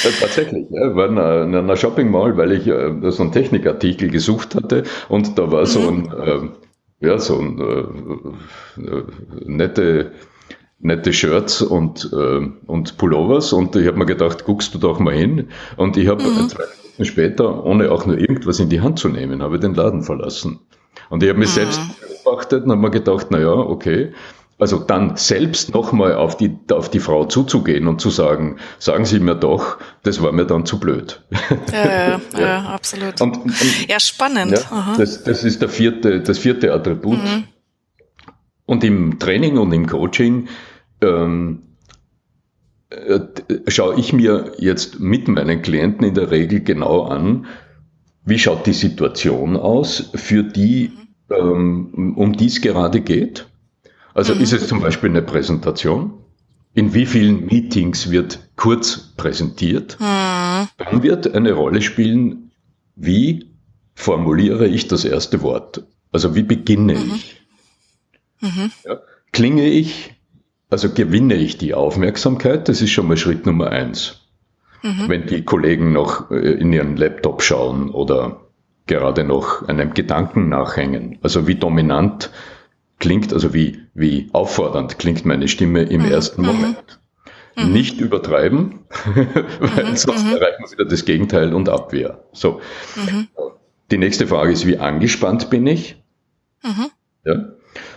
äh, 0.05 0.11
tatsächlich, 0.21 0.67
ja, 0.71 0.95
war 0.95 1.09
in 1.09 1.19
einer 1.55 1.77
Shopping 1.77 2.11
Mall, 2.11 2.37
weil 2.37 2.53
ich 2.53 2.67
äh, 2.67 3.11
so 3.11 3.23
einen 3.23 3.33
Technikartikel 3.33 4.11
gesucht 4.11 4.55
hatte 4.55 4.83
und 5.09 5.39
da 5.39 5.51
war 5.53 5.65
so 5.67 5.81
mhm. 5.81 6.11
ein, 6.11 6.53
äh, 7.01 7.07
ja, 7.07 7.19
so 7.19 7.39
ein 7.39 7.61
äh, 7.61 8.83
äh, 8.83 9.05
nette 9.47 10.13
nette 10.83 11.13
Shirts 11.13 11.63
und, 11.63 12.11
äh, 12.13 12.49
und 12.67 12.99
Pullovers 12.99 13.53
und 13.53 13.75
ich 13.77 13.87
habe 13.87 13.99
mir 13.99 14.07
gedacht, 14.07 14.45
guckst 14.45 14.75
du 14.75 14.79
doch 14.79 14.99
mal 14.99 15.15
hin. 15.15 15.49
Und 15.77 15.97
ich 15.97 16.09
habe 16.09 16.23
mhm. 16.23 16.49
zwei 16.49 16.65
Minuten 16.65 17.05
später, 17.05 17.65
ohne 17.65 17.91
auch 17.91 18.05
nur 18.05 18.19
irgendwas 18.19 18.59
in 18.59 18.69
die 18.69 18.81
Hand 18.81 18.99
zu 18.99 19.09
nehmen, 19.09 19.43
habe 19.43 19.59
den 19.59 19.75
Laden 19.75 20.03
verlassen. 20.03 20.59
Und 21.09 21.23
ich 21.23 21.29
habe 21.29 21.39
mich 21.39 21.51
mhm. 21.51 21.55
selbst 21.55 21.81
beobachtet 22.25 22.65
und 22.65 22.73
habe 22.73 22.81
mir 22.81 22.91
gedacht, 22.91 23.29
na 23.31 23.39
ja, 23.39 23.53
okay. 23.53 24.13
Also 24.59 24.79
dann 24.79 25.17
selbst 25.17 25.75
nochmal 25.75 26.15
auf 26.15 26.37
die, 26.37 26.57
auf 26.71 26.89
die 26.89 27.01
Frau 27.01 27.25
zuzugehen 27.25 27.89
und 27.89 28.01
zu 28.01 28.11
sagen, 28.11 28.59
sagen 28.79 29.05
Sie 29.05 29.19
mir 29.19 29.35
doch, 29.35 29.79
das 30.05 30.23
war 30.23 30.31
mir 30.31 30.45
dann 30.45 30.67
zu 30.67 30.79
blöd. 30.79 31.21
Ja, 31.73 31.85
ja, 31.85 32.09
ja. 32.09 32.21
ja 32.39 32.59
absolut. 32.67 33.21
Und, 33.21 33.39
und, 33.39 33.89
ja, 33.89 33.99
spannend. 33.99 34.53
Ja, 34.53 34.95
das, 34.97 35.25
das 35.25 35.43
ist 35.43 35.63
der 35.63 35.69
vierte, 35.69 36.21
das 36.21 36.39
vierte 36.39 36.73
Attribut. 36.73 37.19
Mhm. 37.19 37.45
Und 38.67 38.85
im 38.85 39.19
Training 39.19 39.59
und 39.59 39.73
im 39.73 39.87
Coaching 39.87 40.49
ähm, 41.03 41.63
äh, 42.91 43.21
schaue 43.69 43.99
ich 43.99 44.13
mir 44.13 44.53
jetzt 44.59 45.01
mit 45.01 45.29
meinen 45.29 45.63
Klienten 45.63 46.07
in 46.07 46.15
der 46.15 46.31
Regel 46.31 46.61
genau 46.61 47.03
an, 47.03 47.47
wie 48.25 48.39
schaut 48.39 48.67
die 48.67 48.73
Situation 48.73 49.57
aus, 49.57 50.11
für 50.15 50.43
die, 50.43 50.93
ähm, 51.31 52.15
um 52.17 52.35
die 52.35 52.47
es 52.47 52.61
gerade 52.61 53.01
geht. 53.01 53.47
Also 54.15 54.35
ist 54.35 54.53
es 54.53 54.69
zum 54.69 54.81
Beispiel 54.81 55.11
eine 55.11 55.23
Präsentation? 55.23 56.13
In 56.75 56.95
wie 56.95 57.07
vielen 57.07 57.47
Meetings 57.47 58.11
wird 58.11 58.51
kurz 58.57 59.15
präsentiert? 59.17 59.99
Mhm. 59.99 60.69
Dann 60.79 61.03
wird 61.03 61.35
eine 61.35 61.53
Rolle 61.53 61.83
spielen, 61.83 62.51
wie 62.95 63.51
formuliere 63.95 64.67
ich 64.69 64.89
das 64.89 65.05
erste 65.05 65.43
Wort? 65.43 65.85
Also 66.13 66.35
wie 66.35 66.43
beginne 66.43 66.95
mhm. 66.95 67.13
ich? 67.15 67.41
Mhm. 68.41 68.73
Ja, 68.85 69.01
klinge 69.33 69.69
ich 69.69 70.12
also 70.73 70.91
gewinne 70.91 71.35
ich 71.35 71.59
die 71.59 71.75
Aufmerksamkeit, 71.75 72.69
das 72.69 72.81
ist 72.81 72.91
schon 72.91 73.07
mal 73.07 73.19
Schritt 73.19 73.45
Nummer 73.45 73.71
eins. 73.71 74.23
Mhm. 74.83 75.05
Wenn 75.09 75.27
die 75.27 75.45
Kollegen 75.45 75.93
noch 75.93 76.31
äh, 76.31 76.35
in 76.35 76.73
ihren 76.73 76.97
Laptop 76.97 77.43
schauen 77.43 77.91
oder 77.91 78.41
gerade 78.87 79.23
noch 79.23 79.69
einem 79.69 79.93
Gedanken 79.95 80.49
nachhängen. 80.49 81.19
Also 81.23 81.47
wie 81.47 81.55
dominant 81.55 82.31
klingt, 82.99 83.33
also 83.33 83.53
wie, 83.53 83.81
wie 83.95 84.31
auffordernd 84.33 84.99
klingt 84.99 85.25
meine 85.27 85.47
Stimme 85.47 85.83
im 85.83 86.03
mhm. 86.03 86.11
ersten 86.11 86.41
mhm. 86.41 86.47
Moment. 86.49 87.01
Mhm. 87.57 87.73
Nicht 87.73 88.01
übertreiben, 88.01 88.81
weil 89.61 89.91
mhm. 89.91 89.97
sonst 89.97 90.25
mhm. 90.25 90.37
erreicht 90.37 90.59
man 90.61 90.71
wieder 90.71 90.87
das 90.87 91.05
Gegenteil 91.05 91.53
und 91.53 91.69
Abwehr. 91.69 92.25
So. 92.33 92.63
Die 93.91 93.99
nächste 93.99 94.27
Frage 94.27 94.53
ist, 94.53 94.67
wie 94.67 94.79
angespannt 94.79 95.51
bin 95.51 95.67
ich? 95.67 96.03
Ja. 97.27 97.53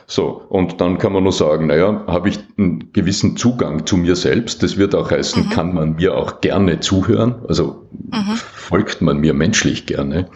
So, 0.08 0.46
und 0.50 0.82
dann 0.82 1.00
kann 1.00 1.14
man 1.14 1.24
nur 1.24 1.32
sagen, 1.32 1.68
naja, 1.68 2.04
habe 2.06 2.30
ich 2.30 2.40
einen 2.58 2.94
gewissen 2.94 3.38
Zugang 3.38 3.88
zu 3.88 3.98
mir 3.98 4.16
selbst. 4.16 4.62
Das 4.62 4.78
wird 4.78 4.94
auch 4.94 5.10
heißen, 5.10 5.46
mhm. 5.46 5.50
kann 5.50 5.74
man 5.74 5.96
mir 5.96 6.16
auch 6.16 6.42
gerne 6.42 6.80
zuhören, 6.80 7.36
also 7.48 7.88
mhm. 7.92 8.36
folgt 8.36 9.02
man 9.02 9.18
mir 9.18 9.34
menschlich 9.34 9.88
gerne. 9.88 10.30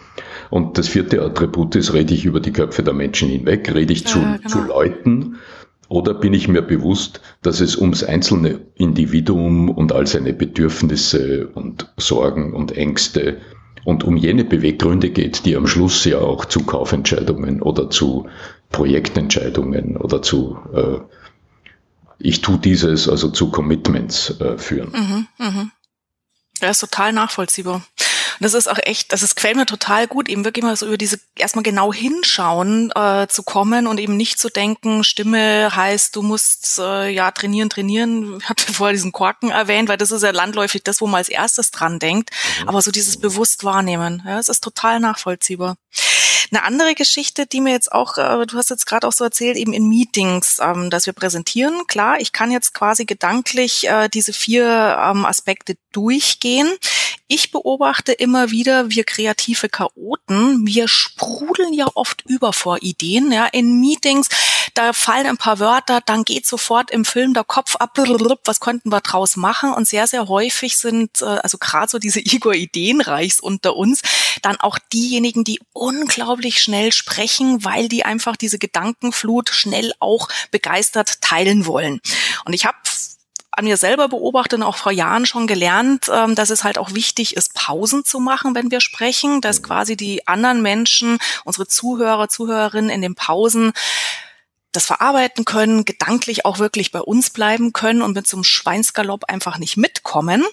Und 0.50 0.76
das 0.76 0.88
vierte 0.88 1.22
Attribut 1.22 1.76
ist, 1.76 1.94
rede 1.94 2.12
ich 2.12 2.24
über 2.24 2.40
die 2.40 2.52
Köpfe 2.52 2.82
der 2.82 2.94
Menschen 2.94 3.28
hinweg, 3.28 3.72
rede 3.72 3.92
ich 3.92 4.02
ja, 4.02 4.06
zu, 4.06 4.18
genau. 4.18 4.48
zu 4.48 4.62
Leuten, 4.62 5.36
oder 5.90 6.14
bin 6.14 6.34
ich 6.34 6.46
mir 6.46 6.62
bewusst, 6.62 7.20
dass 7.42 7.60
es 7.60 7.76
ums 7.76 8.04
einzelne 8.04 8.60
Individuum 8.76 9.68
und 9.68 9.92
all 9.92 10.06
seine 10.06 10.32
Bedürfnisse 10.32 11.48
und 11.48 11.92
Sorgen 11.96 12.54
und 12.54 12.76
Ängste 12.76 13.38
und 13.84 14.04
um 14.04 14.16
jene 14.16 14.44
Beweggründe 14.44 15.10
geht, 15.10 15.44
die 15.46 15.56
am 15.56 15.66
Schluss 15.66 16.04
ja 16.04 16.18
auch 16.18 16.44
zu 16.44 16.60
Kaufentscheidungen 16.64 17.60
oder 17.60 17.90
zu 17.90 18.28
Projektentscheidungen 18.70 19.96
oder 19.96 20.22
zu 20.22 20.58
äh, 20.74 21.00
ich 22.20 22.42
tue 22.42 22.58
dieses, 22.58 23.08
also 23.08 23.30
zu 23.30 23.50
Commitments 23.50 24.38
äh, 24.40 24.58
führen. 24.58 24.92
Mhm, 24.92 25.26
mh. 25.38 25.70
Ja, 26.60 26.68
ist 26.68 26.80
total 26.80 27.12
nachvollziehbar. 27.12 27.76
Und 27.76 28.44
das 28.44 28.54
ist 28.54 28.68
auch 28.68 28.78
echt, 28.82 29.12
das 29.12 29.22
ist, 29.22 29.36
quält 29.36 29.56
mir 29.56 29.66
total 29.66 30.06
gut, 30.06 30.28
eben 30.28 30.44
wirklich 30.44 30.64
mal 30.64 30.76
so 30.76 30.86
über 30.86 30.98
diese 30.98 31.18
erstmal 31.36 31.62
genau 31.62 31.92
hinschauen 31.92 32.90
äh, 32.94 33.26
zu 33.28 33.42
kommen 33.42 33.86
und 33.86 33.98
eben 33.98 34.16
nicht 34.16 34.38
zu 34.38 34.48
denken, 34.50 35.04
Stimme 35.04 35.74
heißt, 35.74 36.16
du 36.16 36.22
musst 36.22 36.78
äh, 36.78 37.08
ja 37.08 37.30
trainieren, 37.30 37.70
trainieren. 37.70 38.38
Ich 38.40 38.48
hatte 38.48 38.72
vorher 38.72 38.94
diesen 38.94 39.12
Korken 39.12 39.50
erwähnt, 39.50 39.88
weil 39.88 39.98
das 39.98 40.10
ist 40.10 40.22
ja 40.22 40.30
landläufig 40.30 40.82
das, 40.82 41.00
wo 41.00 41.06
man 41.06 41.18
als 41.18 41.28
erstes 41.28 41.70
dran 41.70 41.98
denkt. 41.98 42.30
Mhm. 42.62 42.68
Aber 42.68 42.82
so 42.82 42.90
dieses 42.90 43.18
bewusst 43.18 43.64
wahrnehmen, 43.64 44.22
ja, 44.26 44.38
es 44.38 44.48
ist 44.48 44.62
total 44.62 45.00
nachvollziehbar. 45.00 45.76
Eine 46.52 46.64
andere 46.64 46.94
Geschichte, 46.94 47.46
die 47.46 47.60
mir 47.60 47.72
jetzt 47.72 47.92
auch, 47.92 48.18
äh, 48.18 48.44
du 48.46 48.56
hast 48.56 48.70
jetzt 48.70 48.86
gerade 48.86 49.06
auch 49.06 49.12
so 49.12 49.24
erzählt, 49.24 49.56
eben 49.56 49.72
in 49.72 49.88
Meetings, 49.88 50.58
ähm, 50.60 50.90
dass 50.90 51.06
wir 51.06 51.12
präsentieren. 51.12 51.86
Klar, 51.86 52.20
ich 52.20 52.32
kann 52.32 52.50
jetzt 52.50 52.74
quasi 52.74 53.04
gedanklich 53.04 53.88
äh, 53.88 54.08
diese 54.08 54.32
vier 54.32 54.66
ähm, 55.00 55.24
Aspekte 55.24 55.76
durchgehen. 55.92 56.68
Ich 57.28 57.52
beobachte 57.52 58.12
immer 58.12 58.50
wieder, 58.50 58.90
wir 58.90 59.04
kreative 59.04 59.68
Chaoten, 59.68 60.66
wir 60.66 60.88
sprudeln 60.88 61.72
ja 61.72 61.86
oft 61.94 62.24
über 62.26 62.52
vor 62.52 62.78
Ideen. 62.82 63.30
Ja, 63.30 63.46
in 63.46 63.78
Meetings, 63.78 64.28
da 64.74 64.92
fallen 64.92 65.26
ein 65.26 65.36
paar 65.36 65.58
Wörter, 65.58 66.00
dann 66.04 66.24
geht 66.24 66.46
sofort 66.46 66.90
im 66.90 67.04
Film 67.04 67.34
der 67.34 67.44
Kopf 67.44 67.76
ab, 67.76 67.96
was 68.44 68.60
könnten 68.60 68.90
wir 68.90 69.00
draus 69.00 69.36
machen? 69.36 69.72
Und 69.72 69.88
sehr, 69.88 70.06
sehr 70.06 70.28
häufig 70.28 70.76
sind, 70.76 71.22
äh, 71.22 71.24
also 71.24 71.58
gerade 71.58 71.88
so 71.90 71.98
diese 71.98 72.20
Igor 72.24 72.54
Ideenreichs 72.54 73.40
unter 73.40 73.76
uns, 73.76 74.02
dann 74.42 74.56
auch 74.56 74.78
diejenigen, 74.92 75.44
die 75.44 75.60
unglaublich 75.72 76.60
schnell 76.60 76.92
sprechen, 76.92 77.64
weil 77.64 77.88
die 77.88 78.04
einfach 78.04 78.36
diese 78.36 78.58
Gedankenflut 78.58 79.50
schnell 79.50 79.92
auch 79.98 80.28
begeistert 80.50 81.20
teilen 81.20 81.66
wollen. 81.66 82.00
Und 82.44 82.52
ich 82.52 82.64
habe 82.64 82.78
an 83.52 83.64
mir 83.64 83.76
selber 83.76 84.08
beobachtet 84.08 84.60
und 84.60 84.62
auch 84.64 84.76
vor 84.76 84.92
Jahren 84.92 85.26
schon 85.26 85.46
gelernt, 85.46 86.10
ähm, 86.12 86.34
dass 86.34 86.50
es 86.50 86.64
halt 86.64 86.78
auch 86.78 86.94
wichtig 86.94 87.36
ist, 87.36 87.54
Pausen 87.54 88.04
zu 88.04 88.20
machen, 88.20 88.54
wenn 88.54 88.70
wir 88.70 88.80
sprechen, 88.80 89.40
dass 89.40 89.62
quasi 89.62 89.96
die 89.96 90.26
anderen 90.26 90.62
Menschen, 90.62 91.18
unsere 91.44 91.66
Zuhörer, 91.66 92.28
Zuhörerinnen 92.28 92.90
in 92.90 93.02
den 93.02 93.14
Pausen 93.14 93.72
das 94.72 94.86
verarbeiten 94.86 95.44
können, 95.44 95.84
gedanklich 95.84 96.44
auch 96.44 96.58
wirklich 96.58 96.92
bei 96.92 97.00
uns 97.00 97.30
bleiben 97.30 97.72
können 97.72 98.02
und 98.02 98.14
mit 98.14 98.26
so 98.26 98.36
einem 98.36 98.44
Schweinsgalopp 98.44 99.24
einfach 99.24 99.58
nicht 99.58 99.76
mitkommen. 99.76 100.44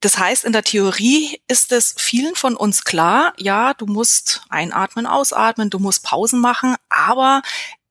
Das 0.00 0.18
heißt, 0.18 0.44
in 0.44 0.52
der 0.52 0.64
Theorie 0.64 1.40
ist 1.46 1.70
es 1.70 1.94
vielen 1.96 2.34
von 2.34 2.56
uns 2.56 2.82
klar, 2.82 3.34
ja, 3.38 3.72
du 3.72 3.86
musst 3.86 4.42
einatmen, 4.48 5.06
ausatmen, 5.06 5.70
du 5.70 5.78
musst 5.78 6.02
Pausen 6.02 6.40
machen, 6.40 6.74
aber 6.88 7.42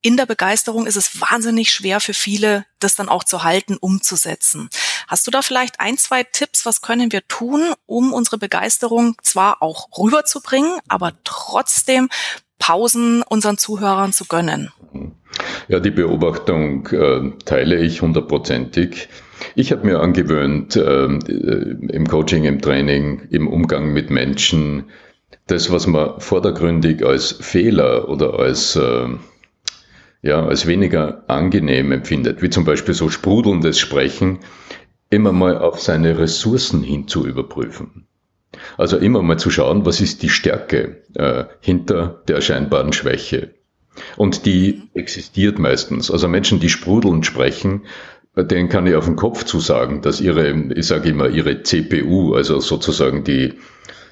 in 0.02 0.18
der 0.18 0.26
Begeisterung 0.26 0.88
ist 0.88 0.98
es 0.98 1.22
wahnsinnig 1.22 1.72
schwer 1.72 2.02
für 2.02 2.14
viele, 2.14 2.66
das 2.80 2.96
dann 2.96 3.08
auch 3.08 3.24
zu 3.24 3.44
halten, 3.44 3.78
umzusetzen. 3.78 4.70
Hast 5.08 5.26
du 5.28 5.32
da 5.32 5.42
vielleicht 5.42 5.80
ein, 5.80 5.98
zwei 5.98 6.24
Tipps, 6.24 6.66
was 6.66 6.82
können 6.82 7.12
wir 7.12 7.26
tun, 7.28 7.74
um 7.86 8.12
unsere 8.12 8.38
Begeisterung 8.38 9.16
zwar 9.22 9.62
auch 9.62 9.88
rüberzubringen, 9.98 10.80
aber 10.88 11.14
trotzdem 11.24 12.10
Pausen 12.58 13.22
unseren 13.22 13.58
Zuhörern 13.58 14.12
zu 14.12 14.26
gönnen? 14.26 14.74
Ja, 15.68 15.80
die 15.80 15.92
Beobachtung 15.92 16.88
äh, 16.88 17.32
teile 17.46 17.80
ich 17.80 18.02
hundertprozentig. 18.02 19.10
Ich 19.56 19.72
habe 19.72 19.86
mir 19.86 20.00
angewöhnt, 20.00 20.76
äh, 20.76 21.06
im 21.06 22.08
Coaching, 22.08 22.44
im 22.44 22.62
Training, 22.62 23.22
im 23.32 23.48
Umgang 23.48 23.94
mit 23.94 24.10
Menschen, 24.10 24.86
das, 25.48 25.72
was 25.72 25.88
man 25.88 26.20
vordergründig 26.20 27.06
als 27.06 27.32
Fehler 27.32 28.10
oder 28.10 28.40
als 28.40 28.76
äh, 28.76 29.08
ja, 30.22 30.46
als 30.46 30.68
weniger 30.68 31.24
angenehm 31.28 31.92
empfindet, 31.92 32.42
wie 32.42 32.50
zum 32.50 32.64
Beispiel 32.64 32.94
so 32.94 33.10
sprudelndes 33.10 33.80
Sprechen, 33.80 34.40
immer 35.10 35.32
mal 35.32 35.58
auf 35.58 35.82
seine 35.82 36.18
Ressourcen 36.20 36.84
hin 36.84 37.08
zu 37.08 37.26
überprüfen. 37.26 38.08
Also 38.78 38.98
immer 38.98 39.22
mal 39.22 39.40
zu 39.40 39.50
schauen, 39.50 39.86
was 39.86 40.02
ist 40.02 40.22
die 40.22 40.30
Stärke 40.30 41.04
äh, 41.16 41.46
hinter 41.62 42.22
der 42.28 42.42
scheinbaren 42.42 42.94
Schwäche. 42.94 43.56
Und 44.18 44.46
die 44.46 44.84
existiert 44.94 45.60
meistens. 45.60 46.10
Also 46.12 46.28
Menschen, 46.28 46.60
die 46.60 46.70
sprudelnd 46.70 47.26
sprechen, 47.26 47.84
denen 48.36 48.70
kann 48.70 48.88
ich 48.88 48.96
auf 48.96 49.06
den 49.06 49.18
Kopf 49.18 49.44
zusagen, 49.44 50.02
dass 50.02 50.22
ihre, 50.22 50.52
ich 50.76 50.88
sage 50.88 51.10
immer, 51.10 51.28
ihre 51.30 51.64
CPU, 51.64 52.34
also 52.34 52.60
sozusagen 52.60 53.24
die 53.24 53.56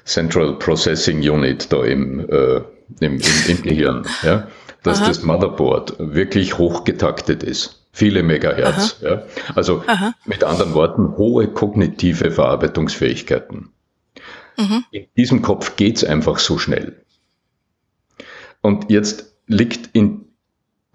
Central 0.04 0.58
Processing 0.58 1.20
Unit 1.20 1.72
da 1.72 1.84
im, 1.84 2.20
äh, 2.28 2.56
im, 3.00 3.18
im, 3.18 3.20
im 3.48 3.62
Gehirn, 3.62 4.06
ja, 4.22 4.48
dass 4.82 5.00
Aha. 5.00 5.08
das 5.08 5.22
Motherboard 5.22 5.96
wirklich 5.98 6.58
hochgetaktet 6.58 7.42
ist. 7.42 7.80
viele 7.92 8.22
Megahertz. 8.22 9.00
Ja. 9.00 9.22
Also 9.54 9.82
Aha. 9.86 10.14
mit 10.24 10.44
anderen 10.44 10.74
Worten, 10.74 11.16
hohe 11.16 11.48
kognitive 11.48 12.30
Verarbeitungsfähigkeiten. 12.30 13.70
Mhm. 14.56 14.84
In 14.90 15.06
diesem 15.16 15.42
Kopf 15.42 15.76
geht's 15.76 16.04
einfach 16.04 16.38
so 16.38 16.58
schnell. 16.58 17.04
Und 18.62 18.90
jetzt 18.90 19.34
liegt 19.50 19.90
in, 19.94 20.26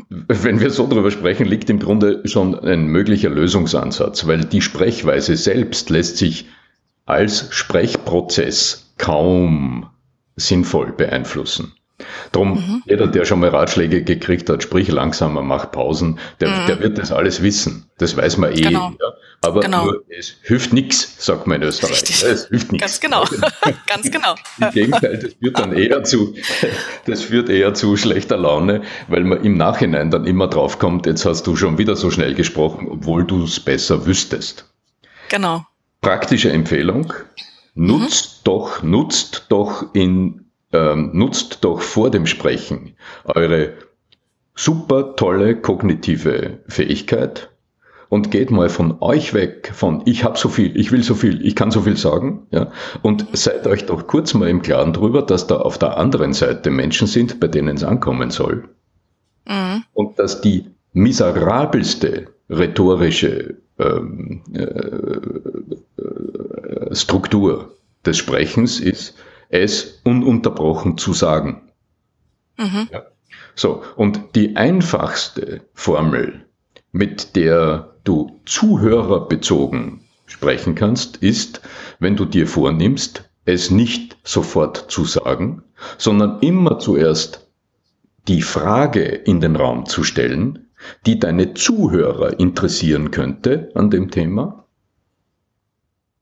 wenn 0.10 0.60
wir 0.60 0.70
so 0.70 0.88
drüber 0.88 1.12
sprechen, 1.12 1.46
liegt 1.46 1.70
im 1.70 1.80
Grunde 1.80 2.22
schon 2.26 2.58
ein 2.58 2.88
möglicher 2.88 3.30
Lösungsansatz, 3.30 4.26
weil 4.28 4.46
die 4.46 4.62
Sprechweise 4.62 5.36
selbst 5.36 5.90
lässt 5.90 6.18
sich 6.18 6.48
als 7.06 7.54
Sprechprozess 7.54 8.94
kaum 8.98 9.90
sinnvoll 10.38 10.94
beeinflussen. 10.94 11.74
Drum, 12.34 12.54
mhm. 12.56 12.84
jeder, 12.86 13.08
der 13.08 13.24
schon 13.24 13.40
mal 13.40 13.50
Ratschläge 13.50 14.04
gekriegt 14.04 14.50
hat, 14.50 14.64
sprich 14.64 14.90
langsamer, 14.90 15.42
mach 15.42 15.72
Pausen, 15.72 16.20
der, 16.42 16.50
mhm. 16.50 16.68
der 16.68 16.80
wird 16.82 16.98
das 16.98 17.14
alles 17.14 17.42
wissen. 17.42 17.90
Das 17.98 18.18
weiß 18.18 18.38
man 18.38 18.52
eh. 18.52 18.62
Genau. 18.62 18.92
Ja. 19.00 19.14
Aber 19.42 19.62
genau. 19.62 19.86
nur, 19.86 20.04
es 20.10 20.36
hilft 20.42 20.74
nichts, 20.74 21.26
sagt 21.26 21.48
man 21.48 21.62
in 21.62 21.68
Österreich. 21.68 21.94
Richtig. 21.94 22.24
Es 22.24 22.48
hilft 22.50 22.72
nichts. 22.74 22.82
Ganz 22.82 23.00
genau. 23.00 23.24
Ganz 23.88 24.12
genau. 24.12 24.36
Im 24.60 24.72
Gegenteil, 24.72 25.18
das 25.20 25.34
führt 25.36 25.60
dann 25.60 25.72
eher 25.72 26.04
zu, 26.04 26.34
das 27.06 27.22
führt 27.22 27.50
eher 27.50 27.74
zu 27.74 27.96
schlechter 27.96 28.38
Laune, 28.38 28.82
weil 29.08 29.24
man 29.24 29.44
im 29.46 29.56
Nachhinein 29.56 30.12
dann 30.12 30.26
immer 30.26 30.48
draufkommt, 30.48 31.06
jetzt 31.06 31.26
hast 31.26 31.48
du 31.48 31.56
schon 31.56 31.78
wieder 31.78 31.96
so 31.96 32.12
schnell 32.12 32.34
gesprochen, 32.34 32.88
obwohl 32.90 33.24
du 33.24 33.46
es 33.46 33.60
besser 33.60 34.06
wüsstest. 34.06 34.70
Genau. 35.30 35.66
Praktische 36.02 36.52
Empfehlung. 36.52 37.14
Nutzt 37.76 38.40
mhm. 38.40 38.42
doch, 38.44 38.84
nutzt 38.84 39.46
doch 39.50 39.94
in 39.94 40.45
ähm, 40.76 41.12
nutzt 41.14 41.64
doch 41.64 41.82
vor 41.82 42.12
dem 42.12 42.26
Sprechen 42.26 42.96
eure 43.24 43.74
super 44.56 45.16
tolle 45.16 45.56
kognitive 45.56 46.60
Fähigkeit 46.68 47.50
und 48.10 48.30
geht 48.30 48.52
mal 48.52 48.70
von 48.70 48.98
euch 49.02 49.34
weg, 49.34 49.72
von 49.74 50.04
ich 50.06 50.24
habe 50.24 50.38
so 50.38 50.50
viel, 50.50 50.78
ich 50.78 50.92
will 50.92 51.04
so 51.04 51.16
viel, 51.16 51.46
ich 51.46 51.56
kann 51.56 51.72
so 51.72 51.82
viel 51.82 51.98
sagen, 51.98 52.48
ja, 52.52 52.72
und 53.02 53.26
seid 53.34 53.66
euch 53.68 53.86
doch 53.86 54.08
kurz 54.08 54.34
mal 54.34 54.50
im 54.50 54.62
Klaren 54.62 54.94
darüber, 54.94 55.22
dass 55.22 55.48
da 55.48 55.58
auf 55.58 55.78
der 55.78 55.98
anderen 55.98 56.34
Seite 56.34 56.70
Menschen 56.70 57.08
sind, 57.08 57.40
bei 57.40 57.48
denen 57.48 57.78
es 57.78 57.84
ankommen 57.84 58.32
soll. 58.32 58.66
Mhm. 59.48 59.84
Und 59.94 60.20
dass 60.20 60.42
die 60.42 60.66
miserabelste 60.94 62.28
rhetorische 62.50 63.56
ähm, 63.80 64.42
äh, 64.54 64.62
äh, 66.02 66.96
Struktur 66.96 67.76
des 68.06 68.18
Sprechens 68.18 68.80
ist, 68.80 69.16
es 69.62 70.02
ununterbrochen 70.04 70.98
zu 70.98 71.14
sagen. 71.14 71.70
Mhm. 72.58 72.88
Ja. 72.92 73.04
So, 73.56 73.84
und 73.96 74.36
die 74.36 74.56
einfachste 74.56 75.62
Formel, 75.74 76.46
mit 76.92 77.36
der 77.36 77.96
du 78.04 78.40
zuhörerbezogen 78.46 80.02
sprechen 80.26 80.76
kannst, 80.76 81.18
ist, 81.18 81.62
wenn 82.00 82.16
du 82.16 82.26
dir 82.26 82.48
vornimmst, 82.48 83.30
es 83.46 83.72
nicht 83.72 84.18
sofort 84.24 84.86
zu 84.90 85.06
sagen, 85.06 85.64
sondern 85.98 86.40
immer 86.42 86.80
zuerst 86.80 87.48
die 88.28 88.42
Frage 88.42 89.04
in 89.04 89.40
den 89.40 89.56
Raum 89.56 89.86
zu 89.86 90.04
stellen, 90.04 90.70
die 91.06 91.20
deine 91.20 91.54
Zuhörer 91.54 92.40
interessieren 92.40 93.12
könnte 93.12 93.72
an 93.76 93.90
dem 93.90 94.12
Thema 94.12 94.65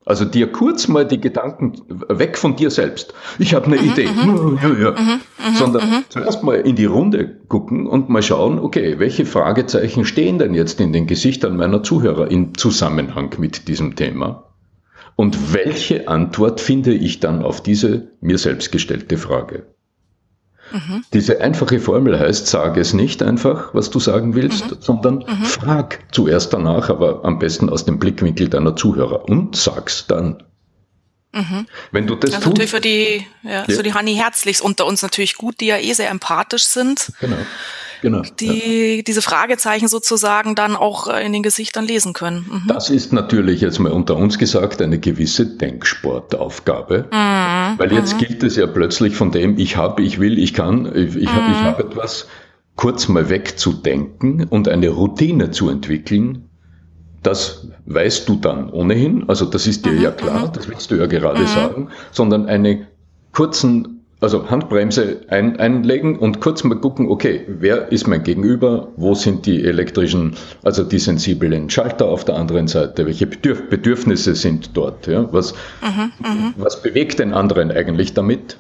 also 0.06 0.26
dir 0.26 0.52
kurz 0.52 0.88
mal 0.88 1.06
die 1.06 1.22
Gedanken 1.22 1.82
weg 2.10 2.38
von 2.38 2.56
dir 2.56 2.70
selbst. 2.70 3.14
Ich 3.40 3.54
habe 3.54 3.68
eine 3.68 3.78
mhm, 3.78 3.92
Idee. 3.92 4.08
Mhm. 4.08 4.60
Ja, 4.62 4.70
ja. 4.70 4.92
Mhm, 4.92 4.98
mhm, 4.98 5.56
Sondern 5.56 5.90
mhm. 5.90 6.04
zuerst 6.10 6.44
mal 6.44 6.56
in 6.56 6.76
die 6.76 6.86
Runde 6.86 7.38
gucken 7.48 7.88
und 7.88 8.10
mal 8.10 8.22
schauen, 8.22 8.60
okay, 8.60 9.00
welche 9.00 9.26
Fragezeichen 9.26 10.06
stehen 10.06 10.40
denn 10.40 10.54
jetzt 10.54 10.82
in 10.82 10.94
den 10.94 11.08
Gesichtern 11.08 11.56
meiner 11.56 11.84
Zuhörer 11.84 12.30
im 12.30 12.58
Zusammenhang 12.58 13.36
mit 13.38 13.68
diesem 13.68 13.96
Thema? 13.96 14.50
Und 15.16 15.54
welche 15.54 16.08
Antwort 16.08 16.60
finde 16.60 16.94
ich 16.94 17.20
dann 17.20 17.44
auf 17.44 17.62
diese 17.62 18.10
mir 18.20 18.38
selbst 18.38 18.72
gestellte 18.72 19.18
Frage? 19.18 19.68
Mhm. 20.74 21.06
Diese 21.14 21.40
einfache 21.40 21.80
Formel 21.80 22.20
heißt, 22.20 22.48
sage 22.48 22.82
es 22.82 22.94
nicht 22.94 23.22
einfach, 23.22 23.74
was 23.74 23.92
du 23.92 24.00
sagen 24.00 24.34
willst, 24.34 24.72
mhm. 24.72 24.78
sondern 24.80 25.16
mhm. 25.20 25.46
frag 25.46 26.00
zuerst 26.12 26.52
danach, 26.52 26.90
aber 26.90 27.24
am 27.24 27.38
besten 27.38 27.70
aus 27.70 27.86
dem 27.86 28.00
Blickwinkel 28.00 28.50
deiner 28.50 28.76
Zuhörer 28.76 29.30
und 29.30 29.56
sag's 29.56 30.08
dann. 30.08 30.44
Mhm. 31.32 31.68
Wenn 31.92 32.08
du 32.08 32.16
das, 32.16 32.32
das 32.32 32.40
tust. 32.40 32.48
natürlich 32.48 32.72
für 32.72 32.82
die, 32.82 33.26
ja, 33.44 33.66
ja. 33.68 33.76
für 33.76 33.84
die 33.84 33.94
Hanni 33.94 34.16
Herzlichs 34.16 34.62
unter 34.62 34.86
uns 34.88 35.04
natürlich 35.04 35.36
gut, 35.36 35.60
die 35.62 35.68
ja 35.68 35.78
eh 35.78 35.94
sehr 35.94 36.10
empathisch 36.10 36.66
sind. 36.66 37.12
Genau. 37.20 37.38
Genau, 38.04 38.22
die 38.38 38.98
ja. 38.98 39.02
diese 39.02 39.22
Fragezeichen 39.22 39.88
sozusagen 39.88 40.56
dann 40.56 40.76
auch 40.76 41.08
äh, 41.08 41.26
in 41.26 41.32
den 41.32 41.42
Gesichtern 41.42 41.86
lesen 41.86 42.12
können. 42.12 42.46
Mhm. 42.52 42.68
Das 42.68 42.90
ist 42.90 43.14
natürlich 43.14 43.62
jetzt 43.62 43.80
mal 43.80 43.94
unter 43.94 44.18
uns 44.18 44.38
gesagt 44.38 44.82
eine 44.82 45.00
gewisse 45.00 45.46
Denksportaufgabe, 45.46 47.06
mhm. 47.10 47.80
weil 47.80 47.94
jetzt 47.94 48.16
mhm. 48.16 48.18
gilt 48.18 48.44
es 48.44 48.58
ja 48.58 48.68
plötzlich 48.68 49.16
von 49.16 49.32
dem, 49.32 49.58
ich 49.58 49.78
habe, 49.78 50.02
ich 50.02 50.20
will, 50.20 50.38
ich 50.38 50.54
kann, 50.54 50.86
ich, 50.86 51.16
ich, 51.16 51.32
mhm. 51.32 51.52
ich 51.52 51.58
habe 51.60 51.86
etwas, 51.86 52.28
kurz 52.76 53.08
mal 53.08 53.30
wegzudenken 53.30 54.48
und 54.50 54.68
eine 54.68 54.90
Routine 54.90 55.52
zu 55.52 55.70
entwickeln, 55.70 56.50
das 57.22 57.70
weißt 57.86 58.28
du 58.28 58.36
dann 58.36 58.70
ohnehin, 58.70 59.30
also 59.30 59.46
das 59.46 59.66
ist 59.66 59.86
dir 59.86 59.94
ja 59.94 60.12
mhm. 60.12 60.18
klar, 60.18 60.48
mhm. 60.48 60.52
das 60.52 60.68
willst 60.68 60.92
du 60.92 60.96
ja 60.96 61.06
gerade 61.06 61.48
sagen, 61.48 61.88
sondern 62.12 62.48
einen 62.48 62.86
kurzen 63.32 64.03
also 64.24 64.50
Handbremse 64.50 65.22
ein, 65.28 65.60
einlegen 65.60 66.18
und 66.18 66.40
kurz 66.40 66.64
mal 66.64 66.80
gucken, 66.80 67.10
okay, 67.10 67.46
wer 67.48 67.92
ist 67.92 68.08
mein 68.08 68.24
Gegenüber, 68.24 68.88
wo 68.96 69.14
sind 69.14 69.46
die 69.46 69.64
elektrischen, 69.64 70.36
also 70.64 70.84
die 70.84 71.00
sensiblen 71.00 71.70
Schalter 71.70 72.06
auf 72.08 72.24
der 72.24 72.36
anderen 72.36 72.68
Seite, 72.68 73.06
welche 73.06 73.28
Bedürf 73.28 73.70
Bedürfnisse 73.70 74.34
sind 74.34 74.78
dort, 74.78 75.08
ja? 75.08 75.32
was, 75.34 75.54
mhm, 75.82 76.12
mhm, 76.20 76.54
was 76.58 76.82
bewegt 76.82 77.20
den 77.20 77.34
anderen 77.34 77.70
eigentlich 77.70 78.14
damit? 78.14 78.58